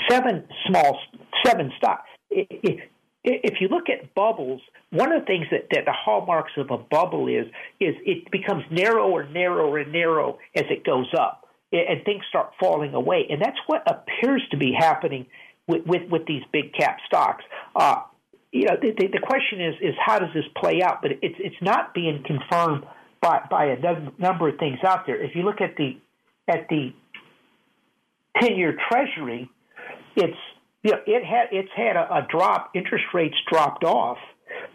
seven 0.09 0.47
small 0.69 0.99
seven 1.45 1.73
stock. 1.79 2.05
If 2.31 3.55
you 3.61 3.67
look 3.69 3.91
at 3.91 4.15
bubbles, 4.15 4.61
one 4.91 5.13
of 5.13 5.23
the 5.23 5.27
things 5.27 5.47
that, 5.51 5.67
that 5.73 5.85
the 5.85 5.93
hallmarks 5.93 6.53
of 6.57 6.71
a 6.71 6.79
bubble 6.79 7.27
is 7.27 7.47
is 7.81 7.97
it 8.07 8.31
becomes 8.31 8.63
narrower 8.71 9.29
narrower 9.29 9.79
and 9.79 9.93
narrow 9.93 10.39
as 10.55 10.65
it 10.71 10.85
goes 10.85 11.13
up 11.19 11.46
and 11.89 12.05
things 12.05 12.23
start 12.29 12.53
falling 12.61 12.95
away. 12.95 13.27
And 13.31 13.41
that's 13.41 13.59
what 13.67 13.83
appears 13.87 14.43
to 14.51 14.57
be 14.57 14.73
happening 14.77 15.27
with, 15.67 15.87
with, 15.87 16.09
with 16.11 16.27
these 16.27 16.43
big 16.53 16.73
cap 16.75 16.99
stocks. 17.07 17.45
Uh, 17.75 18.03
you 18.53 18.65
know, 18.65 18.77
the, 18.81 18.93
the, 18.93 19.21
question 19.21 19.61
is 19.61 19.75
is 19.83 19.95
how 20.05 20.19
does 20.19 20.31
this 20.33 20.45
play 20.57 20.81
out? 20.83 21.03
But 21.03 21.13
it's 21.21 21.35
it's 21.39 21.57
not 21.61 21.93
being 21.93 22.23
confirmed 22.25 22.85
by 23.21 23.41
by 23.51 23.67
a 23.67 23.77
number 24.19 24.49
of 24.49 24.59
things 24.59 24.79
out 24.85 25.07
there. 25.07 25.23
If 25.23 25.35
you 25.35 25.43
look 25.43 25.61
at 25.61 25.77
the 25.77 25.99
at 26.49 26.69
the 26.71 26.93
ten 28.41 28.57
year 28.57 28.79
Treasury, 28.89 29.51
it's 30.15 30.39
you 30.83 30.93
know 30.93 30.99
it 31.07 31.25
had 31.25 31.49
it's 31.53 31.69
had 31.77 31.97
a, 31.97 32.15
a 32.15 32.27
drop. 32.31 32.71
Interest 32.75 33.05
rates 33.13 33.37
dropped 33.51 33.85
off 33.85 34.19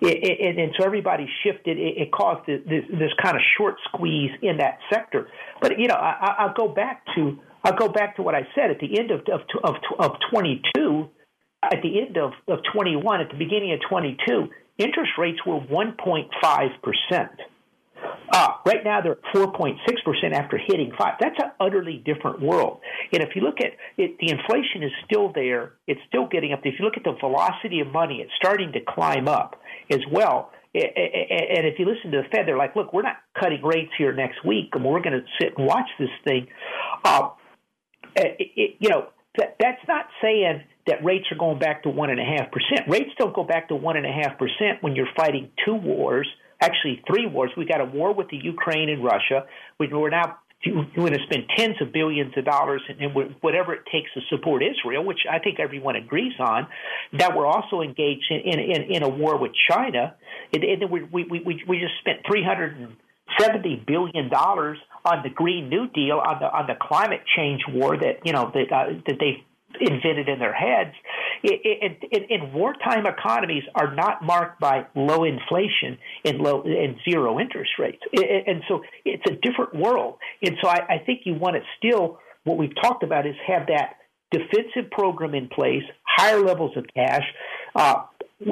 it, 0.10 0.58
and 0.60 0.74
so 0.78 0.86
everybody 0.86 1.28
shifted. 1.44 1.78
It, 1.78 1.98
it 1.98 2.12
caused 2.12 2.48
this, 2.48 2.62
this, 2.66 3.12
kind 3.22 3.36
of 3.36 3.42
short 3.58 3.76
squeeze 3.88 4.32
in 4.42 4.58
that 4.58 4.80
sector. 4.92 5.28
But 5.62 5.80
you 5.80 5.88
know, 5.88 5.96
I, 5.96 6.36
I'll 6.40 6.54
go 6.54 6.68
back 6.68 7.06
to 7.16 7.38
I'll 7.64 7.78
go 7.78 7.88
back 7.88 8.16
to 8.16 8.24
what 8.24 8.34
I 8.34 8.48
said 8.56 8.72
at 8.72 8.80
the 8.80 9.00
end 9.00 9.12
of 9.12 9.22
of 9.32 9.42
of, 9.64 9.76
of 10.00 10.12
22, 10.32 11.08
at 11.64 11.82
the 11.84 12.02
end 12.02 12.18
of 12.18 12.32
of 12.48 12.60
21, 12.74 13.22
at 13.22 13.30
the 13.30 13.38
beginning 13.38 13.74
of 13.74 13.80
22, 13.88 14.50
interest 14.78 15.12
rates 15.18 15.40
were 15.46 15.60
1.5 15.60 16.70
percent. 16.82 17.32
Uh, 18.32 18.48
right 18.66 18.84
now, 18.84 19.02
they're 19.02 19.14
at 19.14 19.36
4.6% 19.36 19.76
after 20.34 20.58
hitting 20.58 20.92
5 20.98 21.14
That's 21.20 21.36
an 21.40 21.52
utterly 21.60 22.02
different 22.06 22.42
world. 22.42 22.80
And 23.12 23.22
if 23.22 23.36
you 23.36 23.42
look 23.42 23.60
at 23.60 23.74
it, 23.98 24.18
the 24.20 24.32
inflation 24.32 24.84
is 24.84 24.92
still 25.06 25.34
there. 25.34 25.74
It's 25.86 26.00
still 26.08 26.28
getting 26.28 26.54
up. 26.54 26.62
If 26.64 26.76
you 26.80 26.86
look 26.86 26.96
at 26.96 27.04
the 27.04 27.16
velocity 27.20 27.82
of 27.82 27.92
money, 27.92 28.22
it's 28.22 28.32
starting 28.38 28.72
to 28.72 28.80
climb 28.88 29.28
up 29.28 29.60
as 29.90 30.00
well. 30.10 30.52
and 30.74 31.68
if 31.68 31.78
you 31.78 31.86
listen 31.86 32.12
to 32.12 32.22
the 32.24 32.30
Fed, 32.32 32.48
they're 32.48 32.58
like, 32.58 32.76
look, 32.76 32.94
we're 32.94 33.02
not 33.02 33.18
cutting 33.38 33.62
rates 33.62 33.92
here 33.98 34.14
next 34.14 34.46
week, 34.46 34.70
and 34.74 34.86
we're 34.86 35.02
going 35.02 35.20
to 35.20 35.26
sit 35.40 35.58
and 35.58 35.68
watch 35.68 35.90
this 36.00 36.10
thing. 36.24 36.48
Uh, 37.04 37.30
it, 38.16 38.52
it, 38.56 38.76
you 38.80 38.90
know, 38.90 39.08
that, 39.38 39.58
that's 39.60 39.82
not 39.90 40.06
saying 40.22 40.64
that 40.88 41.04
rates 41.04 41.26
are 41.32 41.38
going 41.38 41.60
back 41.60 41.84
to 41.84 41.90
one 41.90 42.10
and 42.10 42.20
a 42.20 42.24
half 42.24 42.50
percent. 42.52 42.88
Rates 42.88 43.12
don't 43.18 43.36
go 43.36 43.44
back 43.44 43.68
to 43.70 43.76
one 43.76 43.98
and 43.98 44.06
a 44.06 44.12
half 44.12 44.38
percent 44.38 44.82
when 44.82 44.96
you're 44.96 45.12
fighting 45.16 45.50
two 45.66 45.76
wars, 45.76 46.28
actually 46.62 47.02
three 47.08 47.26
wars. 47.26 47.52
We 47.58 47.66
got 47.66 47.82
a 47.82 47.86
war 47.86 48.14
with 48.14 48.30
the 48.30 48.38
Ukraine 48.38 48.90
and 48.90 49.04
Russia. 49.04 49.46
We're 49.80 50.10
now 50.10 50.38
going 50.96 51.14
to 51.14 51.20
spend 51.26 51.46
tens 51.58 51.76
of 51.82 51.92
billions 51.92 52.34
of 52.38 52.46
dollars 52.46 52.82
and 52.88 53.14
whatever 53.42 53.74
it 53.74 53.82
takes 53.92 54.14
to 54.14 54.22
support 54.30 54.62
Israel, 54.64 55.04
which 55.04 55.22
I 55.30 55.40
think 55.40 55.60
everyone 55.60 55.96
agrees 55.96 56.34
on. 56.40 56.68
That 57.18 57.36
we're 57.36 57.48
also 57.48 57.82
engaged 57.82 58.30
in 58.30 58.60
in, 58.60 58.84
in 58.84 59.04
a 59.04 59.10
war 59.10 59.38
with 59.38 59.52
China, 59.70 60.16
and, 60.54 60.64
and 60.64 60.82
then 60.82 60.92
we 60.92 61.04
we 61.04 61.24
we 61.24 61.64
we 61.68 61.80
just 61.80 61.98
spent 62.00 62.20
three 62.28 62.44
hundred 62.44 62.96
seventy 63.40 63.76
billion 63.76 64.30
dollars 64.30 64.78
on 65.04 65.24
the 65.24 65.30
Green 65.30 65.70
New 65.70 65.88
Deal 65.88 66.20
on 66.20 66.40
the 66.40 66.46
on 66.46 66.68
the 66.68 66.76
climate 66.80 67.22
change 67.36 67.62
war 67.68 67.98
that 67.98 68.20
you 68.24 68.34
know 68.34 68.52
that 68.54 68.72
uh, 68.72 68.94
that 69.08 69.18
they 69.20 69.44
invented 69.80 70.28
in 70.28 70.40
their 70.40 70.54
heads. 70.54 70.94
In, 71.44 71.98
in, 72.12 72.24
in, 72.30 72.54
wartime 72.54 73.06
economies 73.06 73.64
are 73.74 73.96
not 73.96 74.24
marked 74.24 74.60
by 74.60 74.86
low 74.96 75.24
inflation 75.24 75.98
and 76.24 76.40
low 76.40 76.64
and 76.64 76.96
zero 77.10 77.40
interest 77.40 77.72
rates, 77.80 78.02
and 78.14 78.62
so 78.68 78.82
it's 79.06 79.24
a 79.28 79.36
different 79.42 79.76
world. 79.76 80.18
And 80.44 80.56
so 80.62 80.70
I, 80.70 80.80
I 80.90 80.98
think 81.06 81.22
you 81.26 81.34
want 81.36 81.56
to 81.56 81.62
still 81.78 82.20
what 82.44 82.58
we've 82.58 82.76
talked 82.82 83.04
about 83.04 83.26
is 83.28 83.36
have 83.48 83.68
that 83.68 83.98
defensive 84.32 84.90
program 84.92 85.36
in 85.36 85.48
place, 85.48 85.84
higher 86.04 86.42
levels 86.42 86.76
of 86.76 86.86
cash, 86.96 87.24
uh, 87.76 88.04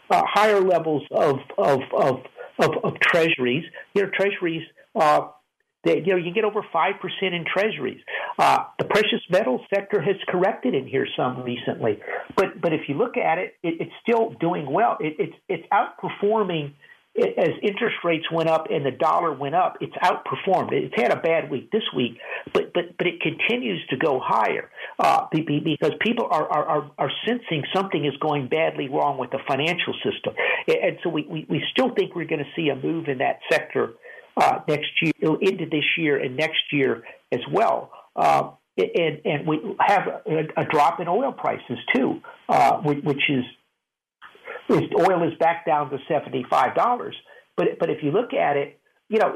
uh, 0.09 0.21
higher 0.25 0.61
levels 0.61 1.03
of 1.11 1.37
of, 1.57 1.79
of 1.93 2.15
of 2.59 2.71
of 2.83 2.99
treasuries. 2.99 3.63
You 3.93 4.03
know, 4.03 4.09
treasuries. 4.13 4.63
Uh, 4.95 5.29
they, 5.83 5.97
you 5.99 6.13
know, 6.13 6.17
you 6.17 6.33
get 6.33 6.43
over 6.43 6.61
five 6.73 6.95
percent 7.01 7.33
in 7.33 7.45
treasuries. 7.45 8.01
Uh, 8.37 8.65
the 8.77 8.85
precious 8.85 9.21
metals 9.29 9.61
sector 9.73 10.01
has 10.01 10.15
corrected 10.27 10.73
in 10.75 10.87
here 10.87 11.07
some 11.15 11.43
recently, 11.43 11.99
but 12.35 12.59
but 12.61 12.73
if 12.73 12.81
you 12.87 12.95
look 12.95 13.17
at 13.17 13.37
it, 13.37 13.55
it 13.63 13.75
it's 13.79 13.93
still 14.01 14.31
doing 14.39 14.69
well. 14.69 14.97
It, 14.99 15.15
it's 15.19 15.35
it's 15.47 15.67
outperforming 15.71 16.73
as 17.17 17.49
interest 17.63 17.97
rates 18.03 18.25
went 18.31 18.49
up 18.49 18.67
and 18.69 18.85
the 18.85 18.91
dollar 18.91 19.33
went 19.33 19.55
up. 19.55 19.77
It's 19.81 19.95
outperformed. 20.03 20.71
It's 20.71 20.93
had 20.95 21.11
a 21.11 21.19
bad 21.19 21.49
week 21.49 21.71
this 21.71 21.83
week, 21.95 22.17
but 22.53 22.73
but 22.73 22.97
but 22.97 23.07
it 23.07 23.21
continues 23.21 23.85
to 23.89 23.97
go 23.97 24.21
higher 24.23 24.69
uh, 24.99 25.27
because 25.31 25.91
people 26.01 26.27
are, 26.29 26.47
are 26.47 26.91
are 26.97 27.11
sensing 27.25 27.63
something 27.73 28.05
is 28.05 28.15
going 28.21 28.47
badly 28.47 28.89
wrong 28.89 29.17
with 29.17 29.31
the 29.31 29.39
financial 29.47 29.93
system, 30.03 30.33
and 30.67 30.97
so 31.03 31.09
we 31.09 31.23
we, 31.23 31.45
we 31.49 31.63
still 31.71 31.93
think 31.95 32.15
we're 32.15 32.25
going 32.25 32.43
to 32.43 32.51
see 32.55 32.69
a 32.69 32.75
move 32.75 33.07
in 33.07 33.19
that 33.19 33.39
sector 33.51 33.93
uh, 34.39 34.59
next 34.67 34.89
year 35.01 35.13
into 35.41 35.65
this 35.65 35.83
year 35.97 36.17
and 36.17 36.37
next 36.37 36.61
year 36.71 37.03
as 37.31 37.41
well. 37.51 37.91
Uh, 38.15 38.51
and, 38.77 39.21
and 39.25 39.47
we 39.47 39.59
have 39.79 40.07
a, 40.25 40.61
a, 40.61 40.65
drop 40.65 40.99
in 41.01 41.07
oil 41.07 41.33
prices 41.33 41.77
too, 41.93 42.21
uh, 42.47 42.77
which 42.77 43.29
is, 43.29 43.43
is 44.69 44.89
oil 44.97 45.27
is 45.27 45.37
back 45.39 45.65
down 45.65 45.89
to 45.89 45.97
seventy 46.07 46.45
five 46.49 46.75
dollars. 46.75 47.15
But 47.57 47.67
but 47.79 47.89
if 47.89 48.01
you 48.01 48.11
look 48.11 48.33
at 48.33 48.55
it, 48.55 48.79
you 49.09 49.19
know, 49.19 49.33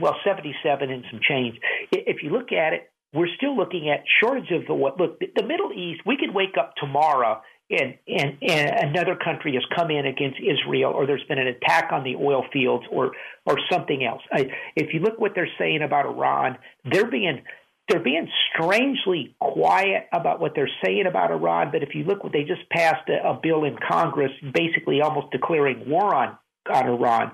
well 0.00 0.16
seventy 0.24 0.54
seven 0.62 0.90
and 0.90 1.04
some 1.10 1.20
change. 1.28 1.56
If 1.90 2.22
you 2.22 2.30
look 2.30 2.52
at 2.52 2.74
it, 2.74 2.90
we're 3.12 3.28
still 3.36 3.56
looking 3.56 3.90
at 3.90 4.04
shortage 4.22 4.50
of 4.52 4.66
the 4.66 4.74
what. 4.74 5.00
Look, 5.00 5.18
the 5.18 5.42
Middle 5.42 5.72
East. 5.72 6.02
We 6.06 6.16
could 6.16 6.34
wake 6.34 6.56
up 6.58 6.74
tomorrow 6.76 7.40
and, 7.70 7.94
and, 8.06 8.38
and 8.42 8.90
another 8.90 9.16
country 9.16 9.54
has 9.54 9.62
come 9.74 9.90
in 9.90 10.06
against 10.06 10.38
Israel, 10.38 10.92
or 10.92 11.06
there's 11.06 11.24
been 11.24 11.38
an 11.38 11.46
attack 11.46 11.92
on 11.92 12.04
the 12.04 12.16
oil 12.16 12.44
fields, 12.52 12.84
or 12.90 13.12
or 13.46 13.58
something 13.70 14.04
else. 14.04 14.22
I, 14.32 14.50
if 14.76 14.92
you 14.92 15.00
look 15.00 15.18
what 15.18 15.32
they're 15.34 15.48
saying 15.58 15.82
about 15.82 16.06
Iran, 16.06 16.58
they're 16.84 17.10
being 17.10 17.42
they're 17.88 18.02
being 18.02 18.28
strangely 18.52 19.34
quiet 19.40 20.08
about 20.12 20.40
what 20.40 20.52
they're 20.54 20.70
saying 20.84 21.04
about 21.06 21.30
Iran. 21.30 21.70
But 21.72 21.82
if 21.82 21.94
you 21.94 22.04
look, 22.04 22.22
what 22.22 22.32
they 22.32 22.44
just 22.44 22.68
passed 22.70 23.08
a, 23.08 23.28
a 23.28 23.40
bill 23.42 23.64
in 23.64 23.76
Congress, 23.76 24.32
basically 24.52 25.00
almost 25.00 25.30
declaring 25.32 25.88
war 25.88 26.14
on 26.14 26.36
on 26.72 26.86
Iran 26.86 27.32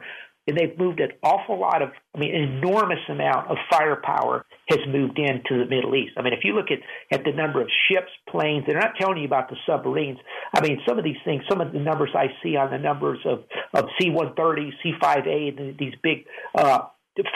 and 0.51 0.59
they've 0.59 0.77
moved 0.77 0.99
an 0.99 1.11
awful 1.23 1.61
lot 1.61 1.81
of, 1.81 1.91
I 2.13 2.19
mean, 2.19 2.35
an 2.35 2.59
enormous 2.59 2.99
amount 3.09 3.49
of 3.51 3.57
firepower 3.71 4.45
has 4.69 4.81
moved 4.89 5.17
into 5.17 5.63
the 5.63 5.71
Middle 5.71 5.95
East. 5.95 6.15
I 6.19 6.23
mean, 6.23 6.33
if 6.33 6.41
you 6.43 6.55
look 6.55 6.73
at, 6.73 6.81
at 7.17 7.25
the 7.25 7.31
number 7.31 7.63
of 7.63 7.69
ships, 7.89 8.11
planes, 8.29 8.65
they're 8.67 8.79
not 8.79 8.97
telling 8.99 9.19
you 9.19 9.27
about 9.27 9.49
the 9.49 9.57
submarines. 9.65 10.19
I 10.53 10.61
mean, 10.61 10.81
some 10.89 10.99
of 10.99 11.05
these 11.05 11.23
things, 11.25 11.45
some 11.49 11.61
of 11.61 11.73
the 11.73 11.79
numbers 11.79 12.11
I 12.17 12.27
see 12.43 12.57
on 12.57 12.73
the 12.73 12.79
numbers 12.79 13.21
of, 13.25 13.45
of 13.75 13.85
C-130, 14.01 14.71
C-5A, 14.83 15.79
these 15.79 15.95
big 16.03 16.27
uh, 16.57 16.81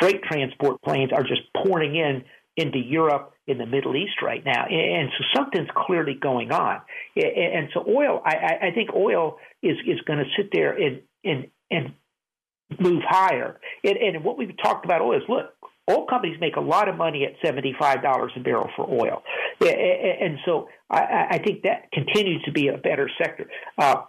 freight 0.01 0.23
transport 0.25 0.83
planes 0.83 1.13
are 1.13 1.23
just 1.23 1.43
pouring 1.57 1.95
in 1.95 2.25
into 2.57 2.79
Europe 2.79 3.33
in 3.47 3.59
the 3.59 3.67
Middle 3.67 3.97
East 3.97 4.23
right 4.23 4.45
now, 4.45 4.65
and 4.65 5.11
so 5.19 5.25
something's 5.37 5.69
clearly 5.75 6.15
going 6.15 6.53
on. 6.53 6.81
And 7.17 7.69
so 7.75 7.85
oil, 7.87 8.23
I, 8.25 8.69
I 8.69 8.71
think 8.75 8.91
oil 8.95 9.39
is 9.63 9.77
is 9.87 10.01
going 10.07 10.21
to 10.21 10.25
sit 10.37 10.51
there 10.53 10.73
and 10.73 11.03
and 11.25 11.49
and 11.71 11.95
move 12.81 13.03
higher. 13.07 13.59
And, 13.83 13.97
and 13.97 14.25
what 14.25 14.39
we've 14.39 14.57
talked 14.63 14.85
about 14.85 15.01
oil 15.01 15.17
is 15.17 15.23
look, 15.29 15.55
oil 15.91 16.07
companies 16.07 16.39
make 16.41 16.57
a 16.57 16.61
lot 16.61 16.89
of 16.89 16.97
money 16.97 17.25
at 17.25 17.41
$75 17.47 18.37
a 18.37 18.41
barrel 18.41 18.71
for 18.77 18.89
oil. 18.89 19.23
And 19.61 20.39
so 20.45 20.69
I, 20.91 21.27
I 21.33 21.39
think 21.45 21.63
that 21.63 21.91
continues 21.93 22.43
to 22.45 22.53
be 22.53 22.69
a 22.69 22.79
better 22.79 23.11
sector. 23.19 23.49
Uh, 23.79 24.03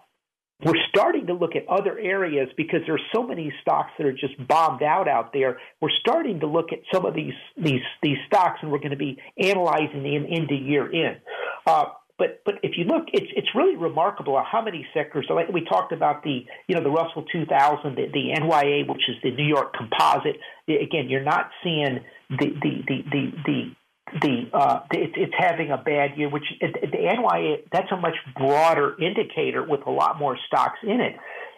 we're 0.64 0.82
starting 0.88 1.28
to 1.28 1.34
look 1.34 1.56
at 1.56 1.68
other 1.68 2.00
areas 2.00 2.48
because 2.56 2.80
there's 2.88 3.02
are 3.02 3.20
so 3.20 3.28
many 3.28 3.52
stocks 3.62 3.92
that 3.98 4.08
are 4.08 4.14
just 4.14 4.36
bombed 4.48 4.84
out 4.84 5.10
out 5.10 5.34
there. 5.34 5.60
We're 5.82 5.90
starting 6.00 6.40
to 6.40 6.48
look 6.48 6.72
at 6.72 6.80
some 6.94 7.06
of 7.06 7.14
these 7.14 7.34
these 7.58 7.82
these 8.02 8.18
stocks, 8.28 8.60
and 8.62 8.72
we're 8.72 8.80
going 8.80 8.92
to 8.92 8.98
be 8.98 9.18
analyzing 9.38 10.04
them 10.04 10.26
into 10.26 10.56
year 10.56 10.86
end. 10.86 11.20
Uh, 11.68 11.86
but 12.18 12.42
but 12.46 12.56
if 12.64 12.78
you 12.78 12.86
look, 12.86 13.06
it's 13.12 13.32
it's 13.36 13.50
really 13.54 13.76
remarkable 13.76 14.42
how 14.50 14.62
many 14.62 14.88
sectors. 14.94 15.26
Like 15.30 15.50
we 15.50 15.66
talked 15.66 15.92
about 15.92 16.24
the 16.24 16.46
you 16.68 16.76
know 16.76 16.84
the 16.84 16.90
Russell 16.90 17.26
2000, 17.32 17.96
the, 17.96 18.06
the 18.14 18.40
NYA, 18.40 18.88
which 18.88 19.04
is 19.10 19.16
the 19.22 19.32
New 19.32 19.48
York 19.48 19.74
Composite. 19.74 20.38
Again, 20.68 21.10
you're 21.10 21.24
not 21.24 21.50
seeing 21.64 22.00
the 22.30 22.48
the 22.62 22.84
the 22.88 22.98
the, 23.12 23.32
the 23.46 23.76
the, 24.22 24.44
uh, 24.54 24.82
it's, 24.92 25.14
it's 25.18 25.34
having 25.38 25.72
a 25.72 25.78
bad 25.78 26.16
year, 26.16 26.30
which 26.30 26.46
the 26.62 26.98
NYA 26.98 27.64
that's 27.72 27.92
a 27.92 27.98
much 27.98 28.16
broader 28.38 28.96
indicator 29.02 29.66
with 29.68 29.82
a 29.88 29.92
lot 29.92 30.20
more 30.20 30.38
stocks 30.48 30.80
in 30.84 31.02
it. 31.02 31.16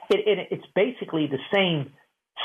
it, 0.09 0.27
it 0.27 0.47
it's 0.51 0.65
basically 0.73 1.27
the 1.27 1.39
same 1.53 1.91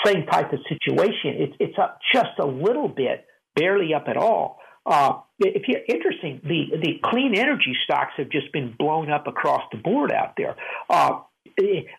same 0.04 0.26
type 0.26 0.52
of 0.52 0.58
situation. 0.68 1.40
It's 1.40 1.54
it's 1.60 1.78
up 1.78 1.98
just 2.12 2.38
a 2.38 2.46
little 2.46 2.88
bit, 2.88 3.24
barely 3.54 3.94
up 3.94 4.04
at 4.08 4.16
all. 4.16 4.58
Uh, 4.84 5.20
if 5.38 5.62
you're 5.68 5.80
interesting, 5.88 6.40
the 6.42 6.76
the 6.82 7.00
clean 7.04 7.34
energy 7.36 7.74
stocks 7.84 8.12
have 8.16 8.30
just 8.30 8.52
been 8.52 8.74
blown 8.78 9.10
up 9.10 9.26
across 9.26 9.62
the 9.70 9.78
board 9.78 10.12
out 10.12 10.34
there. 10.36 10.56
Uh, 10.90 11.20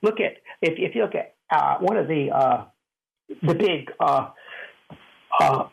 look 0.01 0.19
at 0.19 0.37
if 0.61 0.73
if 0.77 0.95
you 0.95 1.03
look 1.03 1.15
at 1.15 1.35
uh, 1.49 1.77
one 1.79 1.97
of 1.97 2.07
the 2.07 2.29
uh, 2.29 2.65
the 3.41 3.55
big 3.55 3.91
uh, 3.99 4.29
uh, 5.39 5.67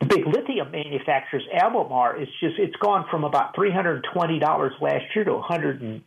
the 0.00 0.06
big 0.06 0.26
lithium 0.26 0.70
manufacturers, 0.70 1.44
Albemarle, 1.52 2.22
is 2.22 2.28
just 2.40 2.58
it's 2.58 2.76
gone 2.76 3.06
from 3.10 3.24
about 3.24 3.54
three 3.54 3.70
hundred 3.70 3.96
and 3.96 4.04
twenty 4.14 4.38
dollars 4.38 4.72
last 4.80 5.04
year 5.14 5.24
to 5.24 5.34
one 5.34 5.42
hundred 5.42 5.82
and 5.82 6.02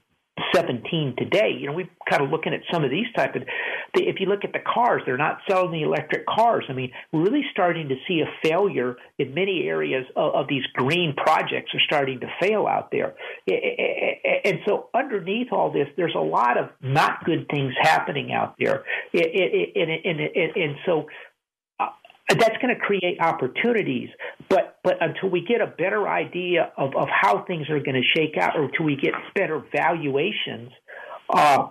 17 0.54 1.16
today. 1.18 1.52
You 1.60 1.68
know, 1.68 1.74
we're 1.74 1.89
kind 2.10 2.24
of 2.24 2.30
looking 2.30 2.54
at 2.54 2.62
some 2.72 2.84
of 2.84 2.89
these 2.89 3.08
type 3.16 3.36
of. 3.36 3.43
If 3.94 4.20
you 4.20 4.28
look 4.28 4.44
at 4.44 4.54
the 4.54 4.60
cars, 4.60 5.02
they're 5.06 5.18
not 5.18 5.40
selling 5.50 5.72
the 5.72 5.84
electric 5.84 6.26
cars. 6.26 6.66
I 6.70 6.74
mean, 6.74 6.92
we're 7.12 7.24
really 7.24 7.46
starting 7.52 7.90
to 7.90 7.96
see 8.08 8.22
a 8.22 8.48
failure 8.48 8.96
in 9.18 9.34
many 9.34 9.68
areas 9.68 10.06
of, 10.16 10.36
of 10.36 10.48
these 10.48 10.64
green 10.74 11.14
projects 11.16 11.74
are 11.74 11.82
starting 11.86 12.20
to 12.22 12.28
fail 12.42 12.68
out 12.68 12.92
there. 12.92 13.16
And 13.48 14.60
so, 14.68 14.90
underneath 14.94 15.52
all 15.52 15.72
this, 15.72 15.88
there's 15.98 16.16
a 16.16 16.20
lot 16.20 16.58
of 16.58 16.70
not 16.82 17.26
good 17.26 17.48
things 17.50 17.74
happening 17.82 18.32
out 18.32 18.56
there. 18.60 18.84
And, 19.14 19.26
and, 19.76 20.20
and, 20.20 20.56
and 20.56 20.76
so, 20.86 21.06
that's 22.38 22.58
going 22.62 22.74
to 22.74 22.80
create 22.80 23.20
opportunities. 23.20 24.10
But 24.50 24.78
but 24.84 24.98
until 25.02 25.30
we 25.30 25.46
get 25.46 25.62
a 25.62 25.68
better 25.68 26.08
idea 26.08 26.72
of, 26.78 26.96
of 26.96 27.08
how 27.10 27.44
things 27.46 27.70
are 27.70 27.80
going 27.80 28.02
to 28.02 28.20
shake 28.20 28.38
out, 28.38 28.56
or 28.56 28.66
until 28.66 28.86
we 28.86 28.96
get 28.96 29.14
better 29.36 29.64
valuations, 29.76 30.72
uh, 31.30 31.68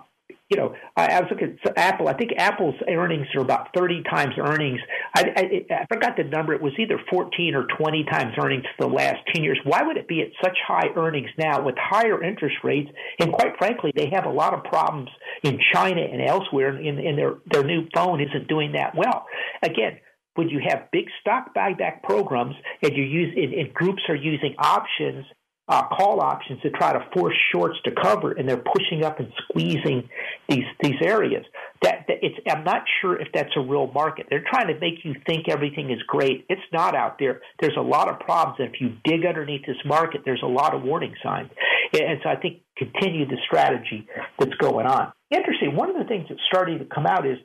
you 0.49 0.57
know, 0.57 0.75
uh, 0.97 1.01
I, 1.01 1.05
I 1.05 1.21
was 1.21 1.29
looking 1.29 1.57
at 1.63 1.77
Apple. 1.77 2.07
I 2.07 2.13
think 2.13 2.31
Apple's 2.37 2.75
earnings 2.87 3.27
are 3.35 3.41
about 3.41 3.69
thirty 3.75 4.01
times 4.03 4.33
earnings. 4.39 4.79
I, 5.15 5.23
I, 5.35 5.73
I 5.73 5.85
forgot 5.91 6.17
the 6.17 6.23
number. 6.23 6.53
It 6.53 6.61
was 6.61 6.73
either 6.79 6.99
fourteen 7.09 7.53
or 7.53 7.67
twenty 7.77 8.03
times 8.03 8.33
earnings 8.41 8.63
for 8.75 8.87
the 8.87 8.93
last 8.93 9.17
ten 9.33 9.43
years. 9.43 9.59
Why 9.63 9.83
would 9.83 9.97
it 9.97 10.07
be 10.07 10.21
at 10.21 10.29
such 10.43 10.57
high 10.67 10.89
earnings 10.95 11.29
now 11.37 11.63
with 11.63 11.75
higher 11.77 12.23
interest 12.23 12.57
rates? 12.63 12.89
And 13.19 13.31
quite 13.31 13.57
frankly, 13.57 13.91
they 13.95 14.09
have 14.11 14.25
a 14.25 14.31
lot 14.31 14.53
of 14.53 14.63
problems 14.63 15.09
in 15.43 15.59
China 15.73 16.01
and 16.01 16.21
elsewhere, 16.21 16.75
and, 16.75 16.99
and 16.99 17.17
their 17.17 17.35
their 17.51 17.63
new 17.63 17.87
phone 17.93 18.19
isn't 18.19 18.47
doing 18.47 18.73
that 18.73 18.95
well. 18.95 19.25
Again 19.63 19.99
when 20.35 20.47
you 20.47 20.61
have 20.65 20.89
big 20.93 21.05
stock 21.19 21.53
buyback 21.53 22.01
programs 22.01 22.55
and 22.81 22.95
you 22.95 23.03
use 23.03 23.33
and, 23.35 23.53
and 23.53 23.73
groups 23.73 24.01
are 24.07 24.15
using 24.15 24.55
options 24.57 25.25
uh, 25.69 25.87
call 25.87 26.19
options 26.19 26.59
to 26.61 26.71
try 26.71 26.91
to 26.91 27.05
force 27.13 27.35
shorts 27.53 27.77
to 27.85 27.91
cover, 27.91 28.31
and 28.31 28.49
they're 28.49 28.57
pushing 28.57 29.05
up 29.05 29.19
and 29.19 29.31
squeezing 29.43 30.09
these 30.49 30.65
these 30.81 30.99
areas. 31.03 31.45
That, 31.83 32.05
that 32.07 32.17
it's 32.23 32.35
I'm 32.49 32.63
not 32.63 32.81
sure 32.99 33.21
if 33.21 33.27
that's 33.33 33.51
a 33.55 33.61
real 33.61 33.91
market. 33.93 34.25
They're 34.31 34.43
trying 34.49 34.67
to 34.67 34.79
make 34.79 35.05
you 35.05 35.13
think 35.27 35.47
everything 35.47 35.91
is 35.91 35.99
great. 36.07 36.45
It's 36.49 36.61
not 36.73 36.95
out 36.95 37.19
there. 37.19 37.41
There's 37.61 37.77
a 37.77 37.81
lot 37.81 38.09
of 38.09 38.19
problems, 38.19 38.57
and 38.59 38.73
if 38.73 38.81
you 38.81 38.97
dig 39.03 39.27
underneath 39.27 39.65
this 39.67 39.77
market, 39.85 40.21
there's 40.25 40.41
a 40.43 40.47
lot 40.47 40.73
of 40.73 40.81
warning 40.81 41.13
signs. 41.23 41.51
And 41.93 42.19
so 42.23 42.29
I 42.29 42.35
think 42.35 42.61
continue 42.75 43.27
the 43.27 43.37
strategy 43.45 44.07
that's 44.39 44.55
going 44.55 44.87
on. 44.87 45.13
Interesting. 45.29 45.75
One 45.75 45.91
of 45.91 45.97
the 45.97 46.05
things 46.05 46.25
that's 46.29 46.41
starting 46.47 46.79
to 46.79 46.85
come 46.85 47.05
out 47.05 47.27
is 47.27 47.37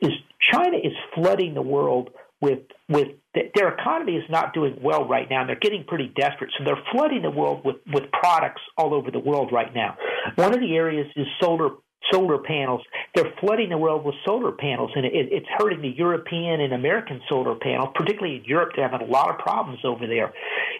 is 0.00 0.10
China 0.52 0.76
is 0.76 0.92
flooding 1.14 1.54
the 1.54 1.62
world 1.62 2.10
with 2.40 2.60
with 2.88 3.08
their 3.54 3.68
economy 3.68 4.16
is 4.16 4.24
not 4.30 4.54
doing 4.54 4.78
well 4.82 5.06
right 5.06 5.28
now. 5.30 5.40
And 5.40 5.48
they're 5.48 5.56
getting 5.60 5.84
pretty 5.84 6.12
desperate, 6.16 6.50
so 6.56 6.64
they're 6.64 6.82
flooding 6.92 7.22
the 7.22 7.30
world 7.30 7.64
with 7.64 7.76
with 7.92 8.04
products 8.12 8.62
all 8.76 8.94
over 8.94 9.10
the 9.10 9.18
world 9.20 9.52
right 9.52 9.74
now. 9.74 9.96
One 10.36 10.54
of 10.54 10.60
the 10.60 10.76
areas 10.76 11.06
is 11.16 11.26
solar 11.40 11.70
solar 12.12 12.38
panels. 12.38 12.80
They're 13.14 13.32
flooding 13.40 13.70
the 13.70 13.78
world 13.78 14.04
with 14.04 14.14
solar 14.24 14.52
panels, 14.52 14.90
and 14.94 15.04
it, 15.04 15.12
it's 15.12 15.46
hurting 15.58 15.82
the 15.82 15.94
European 15.96 16.60
and 16.60 16.72
American 16.72 17.20
solar 17.28 17.54
panels, 17.56 17.88
particularly 17.94 18.36
in 18.36 18.44
Europe. 18.44 18.70
They're 18.74 18.88
having 18.88 19.06
a 19.06 19.10
lot 19.10 19.30
of 19.30 19.38
problems 19.38 19.80
over 19.84 20.06
there. 20.06 20.32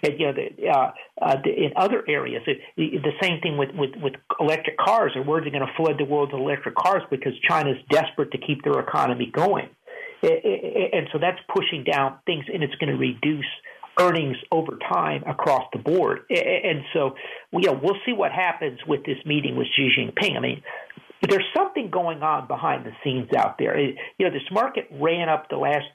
And, 0.02 0.18
you 0.18 0.26
know, 0.26 0.32
the, 0.32 0.68
uh, 0.68 0.90
uh, 1.20 1.36
the, 1.42 1.50
in 1.50 1.72
other 1.76 2.04
areas, 2.08 2.42
it, 2.46 2.58
the 2.76 3.12
same 3.20 3.40
thing 3.40 3.58
with, 3.58 3.70
with, 3.74 3.90
with 4.00 4.14
electric 4.38 4.78
cars. 4.78 5.12
Or 5.16 5.22
where 5.22 5.40
they're 5.40 5.50
going 5.50 5.66
to 5.66 5.72
flood 5.76 5.96
the 5.98 6.04
world 6.04 6.32
with 6.32 6.40
electric 6.40 6.76
cars 6.76 7.02
because 7.10 7.32
China's 7.48 7.78
desperate 7.90 8.30
to 8.32 8.38
keep 8.38 8.62
their 8.62 8.78
economy 8.78 9.30
going. 9.32 9.68
And 10.22 11.08
so 11.12 11.18
that's 11.18 11.38
pushing 11.54 11.84
down 11.84 12.18
things, 12.26 12.44
and 12.52 12.62
it's 12.62 12.74
going 12.76 12.92
to 12.92 12.98
reduce 12.98 13.46
earnings 14.00 14.36
over 14.52 14.78
time 14.88 15.24
across 15.26 15.64
the 15.72 15.78
board. 15.78 16.20
And 16.30 16.82
so, 16.92 17.14
know, 17.52 17.78
we'll 17.80 17.98
see 18.06 18.12
what 18.12 18.32
happens 18.32 18.78
with 18.86 19.04
this 19.04 19.18
meeting 19.24 19.56
with 19.56 19.66
Xi 19.74 19.90
Jinping. 19.96 20.36
I 20.36 20.40
mean, 20.40 20.62
there's 21.28 21.44
something 21.56 21.90
going 21.90 22.22
on 22.22 22.46
behind 22.46 22.86
the 22.86 22.92
scenes 23.02 23.28
out 23.36 23.58
there. 23.58 23.78
you 23.78 23.96
know, 24.20 24.30
this 24.30 24.48
market 24.52 24.88
ran 24.92 25.28
up 25.28 25.48
the 25.50 25.56
last 25.56 25.86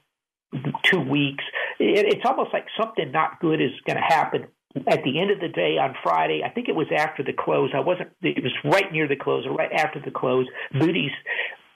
two 0.83 0.99
weeks. 0.99 1.43
it's 1.79 2.25
almost 2.25 2.53
like 2.53 2.65
something 2.79 3.11
not 3.11 3.39
good 3.39 3.61
is 3.61 3.71
going 3.87 3.97
to 3.97 4.03
happen 4.03 4.47
at 4.87 5.03
the 5.03 5.19
end 5.19 5.31
of 5.31 5.39
the 5.39 5.47
day 5.47 5.77
on 5.77 5.95
Friday. 6.03 6.41
I 6.45 6.49
think 6.49 6.67
it 6.67 6.75
was 6.75 6.87
after 6.95 7.23
the 7.23 7.33
close. 7.33 7.71
I 7.75 7.79
wasn't. 7.79 8.09
It 8.21 8.43
was 8.43 8.53
right 8.63 8.91
near 8.91 9.07
the 9.07 9.15
close 9.15 9.45
or 9.45 9.53
right 9.53 9.71
after 9.71 9.99
the 9.99 10.11
close. 10.11 10.47
Moody's 10.73 11.11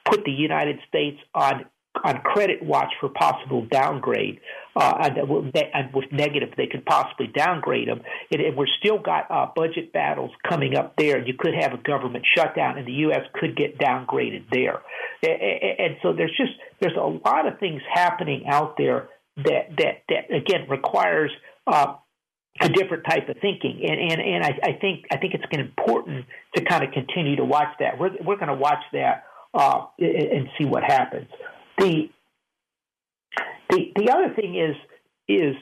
put 0.05 0.23
the 0.25 0.31
United 0.31 0.79
States 0.87 1.17
on 1.33 1.65
on 2.03 2.21
credit 2.21 2.61
watch 2.61 2.91
for 2.99 3.09
possible 3.09 3.65
downgrade, 3.71 4.39
uh, 4.75 4.93
and, 5.01 5.17
and, 5.73 5.93
with 5.93 6.11
negative, 6.11 6.49
they 6.57 6.67
could 6.67 6.85
possibly 6.85 7.27
downgrade 7.27 7.87
them. 7.87 8.01
And, 8.31 8.41
and 8.41 8.57
we're 8.57 8.67
still 8.79 8.99
got 8.99 9.29
uh, 9.31 9.47
budget 9.55 9.91
battles 9.91 10.31
coming 10.47 10.75
up 10.75 10.95
there. 10.97 11.17
And 11.17 11.27
you 11.27 11.33
could 11.37 11.53
have 11.59 11.73
a 11.73 11.77
government 11.77 12.25
shutdown, 12.35 12.77
and 12.77 12.87
the 12.87 12.93
U.S. 12.93 13.21
could 13.33 13.55
get 13.55 13.77
downgraded 13.77 14.45
there. 14.51 14.81
And, 15.23 15.79
and 15.79 15.97
so 16.03 16.13
there's 16.13 16.35
just 16.37 16.53
there's 16.79 16.97
a 16.97 17.27
lot 17.27 17.47
of 17.47 17.59
things 17.59 17.81
happening 17.91 18.45
out 18.47 18.75
there 18.77 19.09
that 19.37 19.75
that 19.77 20.03
that 20.09 20.35
again 20.35 20.67
requires. 20.69 21.31
Uh, 21.65 21.95
a 22.59 22.69
different 22.69 23.03
type 23.07 23.29
of 23.29 23.35
thinking, 23.39 23.85
and 23.87 24.11
and 24.11 24.19
and 24.19 24.43
I, 24.43 24.49
I 24.63 24.79
think 24.81 25.05
I 25.11 25.17
think 25.17 25.35
it's 25.35 25.43
important 25.51 26.25
to 26.55 26.63
kind 26.63 26.83
of 26.83 26.91
continue 26.91 27.35
to 27.35 27.45
watch 27.45 27.67
that. 27.79 27.99
We're 27.99 28.09
we're 28.25 28.37
going 28.37 28.47
to 28.47 28.55
watch 28.55 28.81
that 28.93 29.25
uh, 29.53 29.85
and, 29.99 30.15
and 30.15 30.47
see 30.57 30.65
what 30.65 30.83
happens. 30.83 31.27
The 31.77 32.09
the 33.69 33.91
the 33.95 34.11
other 34.11 34.33
thing 34.33 34.55
is 34.55 34.75
is 35.27 35.55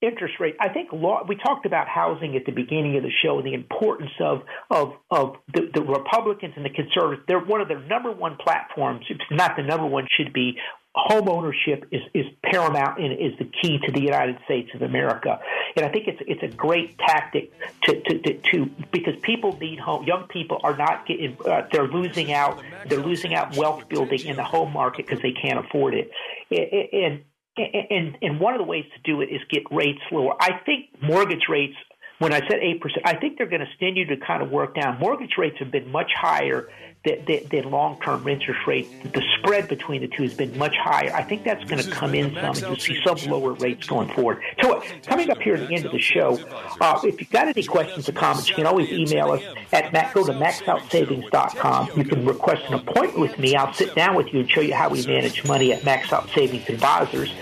interest 0.00 0.34
rate. 0.40 0.56
I 0.58 0.70
think 0.70 0.92
law, 0.92 1.22
we 1.28 1.36
talked 1.36 1.66
about 1.66 1.86
housing 1.86 2.34
at 2.36 2.46
the 2.46 2.52
beginning 2.52 2.96
of 2.96 3.02
the 3.02 3.10
show 3.22 3.38
and 3.38 3.46
the 3.46 3.54
importance 3.54 4.10
of 4.20 4.42
of 4.70 4.94
of 5.10 5.36
the, 5.52 5.70
the 5.74 5.82
Republicans 5.82 6.54
and 6.56 6.64
the 6.64 6.70
conservatives. 6.70 7.22
They're 7.28 7.40
one 7.44 7.60
of 7.60 7.68
their 7.68 7.80
number 7.80 8.10
one 8.10 8.36
platforms. 8.42 9.04
If 9.08 9.18
not 9.30 9.56
the 9.56 9.62
number 9.62 9.86
one, 9.86 10.06
should 10.16 10.32
be 10.32 10.56
home 10.94 11.28
ownership 11.28 11.84
is, 11.92 12.02
is 12.14 12.26
paramount 12.42 12.98
and 12.98 13.12
is 13.12 13.38
the 13.38 13.48
key 13.62 13.78
to 13.78 13.92
the 13.92 14.00
United 14.00 14.36
States 14.44 14.70
of 14.74 14.82
America. 14.82 15.38
And 15.76 15.86
I 15.86 15.88
think 15.88 16.08
it's 16.08 16.20
it's 16.26 16.42
a 16.42 16.56
great 16.56 16.98
tactic 16.98 17.52
to 17.84 18.00
to, 18.00 18.18
to, 18.18 18.34
to 18.52 18.70
because 18.90 19.14
people 19.22 19.56
need 19.60 19.78
home. 19.78 20.04
Young 20.04 20.26
people 20.28 20.60
are 20.64 20.76
not 20.76 21.06
getting 21.06 21.36
uh, 21.46 21.68
they're 21.70 21.86
losing 21.86 22.32
out. 22.32 22.60
They're 22.86 23.00
losing 23.00 23.34
out 23.34 23.56
wealth 23.56 23.88
building 23.88 24.20
in 24.26 24.36
the 24.36 24.44
home 24.44 24.72
market 24.72 25.06
because 25.06 25.22
they 25.22 25.32
can't 25.32 25.64
afford 25.64 25.94
it. 25.94 26.10
And 26.50 27.22
and 27.56 28.18
and 28.20 28.40
one 28.40 28.54
of 28.54 28.58
the 28.58 28.66
ways 28.66 28.84
to 28.96 29.02
do 29.02 29.20
it 29.20 29.26
is 29.26 29.40
get 29.48 29.62
rates 29.70 30.00
lower. 30.10 30.34
I 30.40 30.60
think 30.66 30.86
mortgage 31.00 31.44
rates 31.48 31.76
when 32.18 32.34
I 32.34 32.40
said 32.40 32.60
8%, 32.60 32.80
I 33.06 33.16
think 33.16 33.38
they're 33.38 33.48
going 33.48 33.62
to 33.62 33.66
continue 33.78 34.04
to 34.08 34.16
kind 34.18 34.42
of 34.42 34.50
work 34.50 34.74
down. 34.74 34.98
Mortgage 34.98 35.32
rates 35.38 35.56
have 35.58 35.70
been 35.70 35.90
much 35.90 36.10
higher 36.14 36.68
than, 37.04 37.24
than, 37.24 37.40
than 37.50 37.70
long-term 37.70 38.28
interest 38.28 38.60
rates. 38.66 38.90
The 39.02 39.22
spread 39.38 39.68
between 39.68 40.02
the 40.02 40.08
two 40.08 40.24
has 40.24 40.34
been 40.34 40.56
much 40.58 40.76
higher. 40.76 41.12
I 41.14 41.22
think 41.22 41.44
that's 41.44 41.64
going 41.64 41.82
to 41.82 41.90
come 41.90 42.14
in 42.14 42.34
some, 42.34 42.44
and 42.44 42.60
you'll 42.60 42.76
see 42.76 43.00
some 43.02 43.16
lower 43.30 43.52
rates 43.54 43.86
going 43.86 44.08
forward. 44.10 44.42
So, 44.62 44.82
coming 45.06 45.30
up 45.30 45.38
here 45.38 45.54
at 45.54 45.68
the 45.68 45.74
end 45.74 45.86
of 45.86 45.92
the 45.92 45.98
show, 45.98 46.38
uh, 46.80 47.00
if 47.04 47.20
you've 47.20 47.30
got 47.30 47.48
any 47.48 47.64
questions 47.64 48.08
or 48.08 48.12
comments, 48.12 48.48
you 48.48 48.54
can 48.54 48.66
always 48.66 48.90
email 48.90 49.32
us 49.32 49.42
at 49.72 49.92
Mac, 49.92 50.12
go 50.12 50.26
to 50.26 50.32
maxoutsavings.com. 50.32 51.90
You 51.96 52.04
can 52.04 52.26
request 52.26 52.64
an 52.68 52.74
appointment 52.74 53.18
with 53.18 53.38
me. 53.38 53.56
I'll 53.56 53.72
sit 53.72 53.94
down 53.94 54.14
with 54.14 54.32
you 54.32 54.40
and 54.40 54.50
show 54.50 54.60
you 54.60 54.74
how 54.74 54.90
we 54.90 55.06
manage 55.06 55.44
money 55.46 55.72
at 55.72 55.84
Max 55.84 56.12
Out 56.12 56.28
Savings 56.30 56.68
Advisors. 56.68 57.32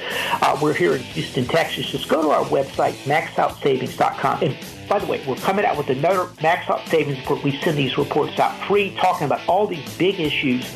Uh, 0.40 0.58
we're 0.62 0.74
here 0.74 0.94
in 0.94 1.00
Houston, 1.00 1.46
Texas. 1.46 1.86
Just 1.86 2.08
go 2.08 2.22
to 2.22 2.30
our 2.30 2.44
website, 2.44 2.94
maxoutsavings.com. 3.04 4.42
And 4.42 4.77
by 4.88 4.98
the 4.98 5.06
way, 5.06 5.22
we're 5.26 5.36
coming 5.36 5.64
out 5.64 5.76
with 5.76 5.90
another 5.90 6.28
Max 6.42 6.68
Out 6.70 6.86
Savings 6.88 7.18
report. 7.18 7.44
We 7.44 7.58
send 7.60 7.76
these 7.76 7.98
reports 7.98 8.38
out 8.38 8.58
free, 8.66 8.94
talking 8.96 9.26
about 9.26 9.46
all 9.46 9.66
these 9.66 9.96
big 9.98 10.18
issues, 10.18 10.66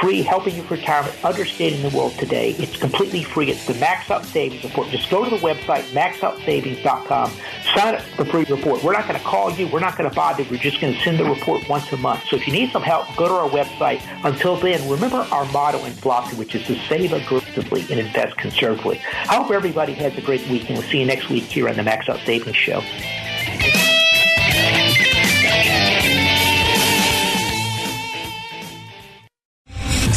free, 0.00 0.22
helping 0.22 0.54
you 0.54 0.62
for 0.62 0.74
retirement, 0.74 1.16
understanding 1.24 1.82
the 1.88 1.96
world 1.96 2.12
today. 2.18 2.50
It's 2.58 2.76
completely 2.76 3.24
free. 3.24 3.50
It's 3.50 3.66
the 3.66 3.74
Max 3.74 4.10
Out 4.10 4.24
Savings 4.24 4.62
report. 4.64 4.88
Just 4.88 5.08
go 5.08 5.24
to 5.24 5.30
the 5.30 5.38
website, 5.38 5.84
maxoutsavings.com, 5.92 7.30
sign 7.74 7.94
up 7.94 8.02
for 8.02 8.24
the 8.24 8.30
free 8.30 8.44
report. 8.44 8.82
We're 8.82 8.92
not 8.92 9.08
going 9.08 9.18
to 9.18 9.24
call 9.24 9.50
you. 9.50 9.66
We're 9.68 9.80
not 9.80 9.96
going 9.96 10.10
to 10.10 10.14
bother. 10.14 10.44
We're 10.50 10.58
just 10.58 10.80
going 10.80 10.94
to 10.94 11.00
send 11.00 11.18
the 11.18 11.24
report 11.24 11.66
once 11.68 11.90
a 11.92 11.96
month. 11.96 12.24
So 12.28 12.36
if 12.36 12.46
you 12.46 12.52
need 12.52 12.70
some 12.70 12.82
help, 12.82 13.06
go 13.16 13.28
to 13.28 13.34
our 13.34 13.48
website. 13.48 14.02
Until 14.24 14.56
then, 14.56 14.86
remember 14.90 15.26
our 15.32 15.46
motto 15.52 15.82
in 15.84 15.92
philosophy, 15.92 16.36
which 16.36 16.54
is 16.54 16.66
to 16.66 16.78
save 16.86 17.12
aggressively 17.12 17.82
and 17.90 17.98
invest 17.98 18.36
conservatively. 18.36 19.00
I 19.28 19.36
hope 19.36 19.50
everybody 19.50 19.94
has 19.94 20.16
a 20.18 20.20
great 20.20 20.46
week, 20.48 20.68
and 20.68 20.78
we'll 20.78 20.88
see 20.88 21.00
you 21.00 21.06
next 21.06 21.30
week 21.30 21.44
here 21.44 21.68
on 21.68 21.76
the 21.76 21.82
Max 21.82 22.08
Out 22.08 22.20
Savings 22.26 22.56
Show. 22.56 22.82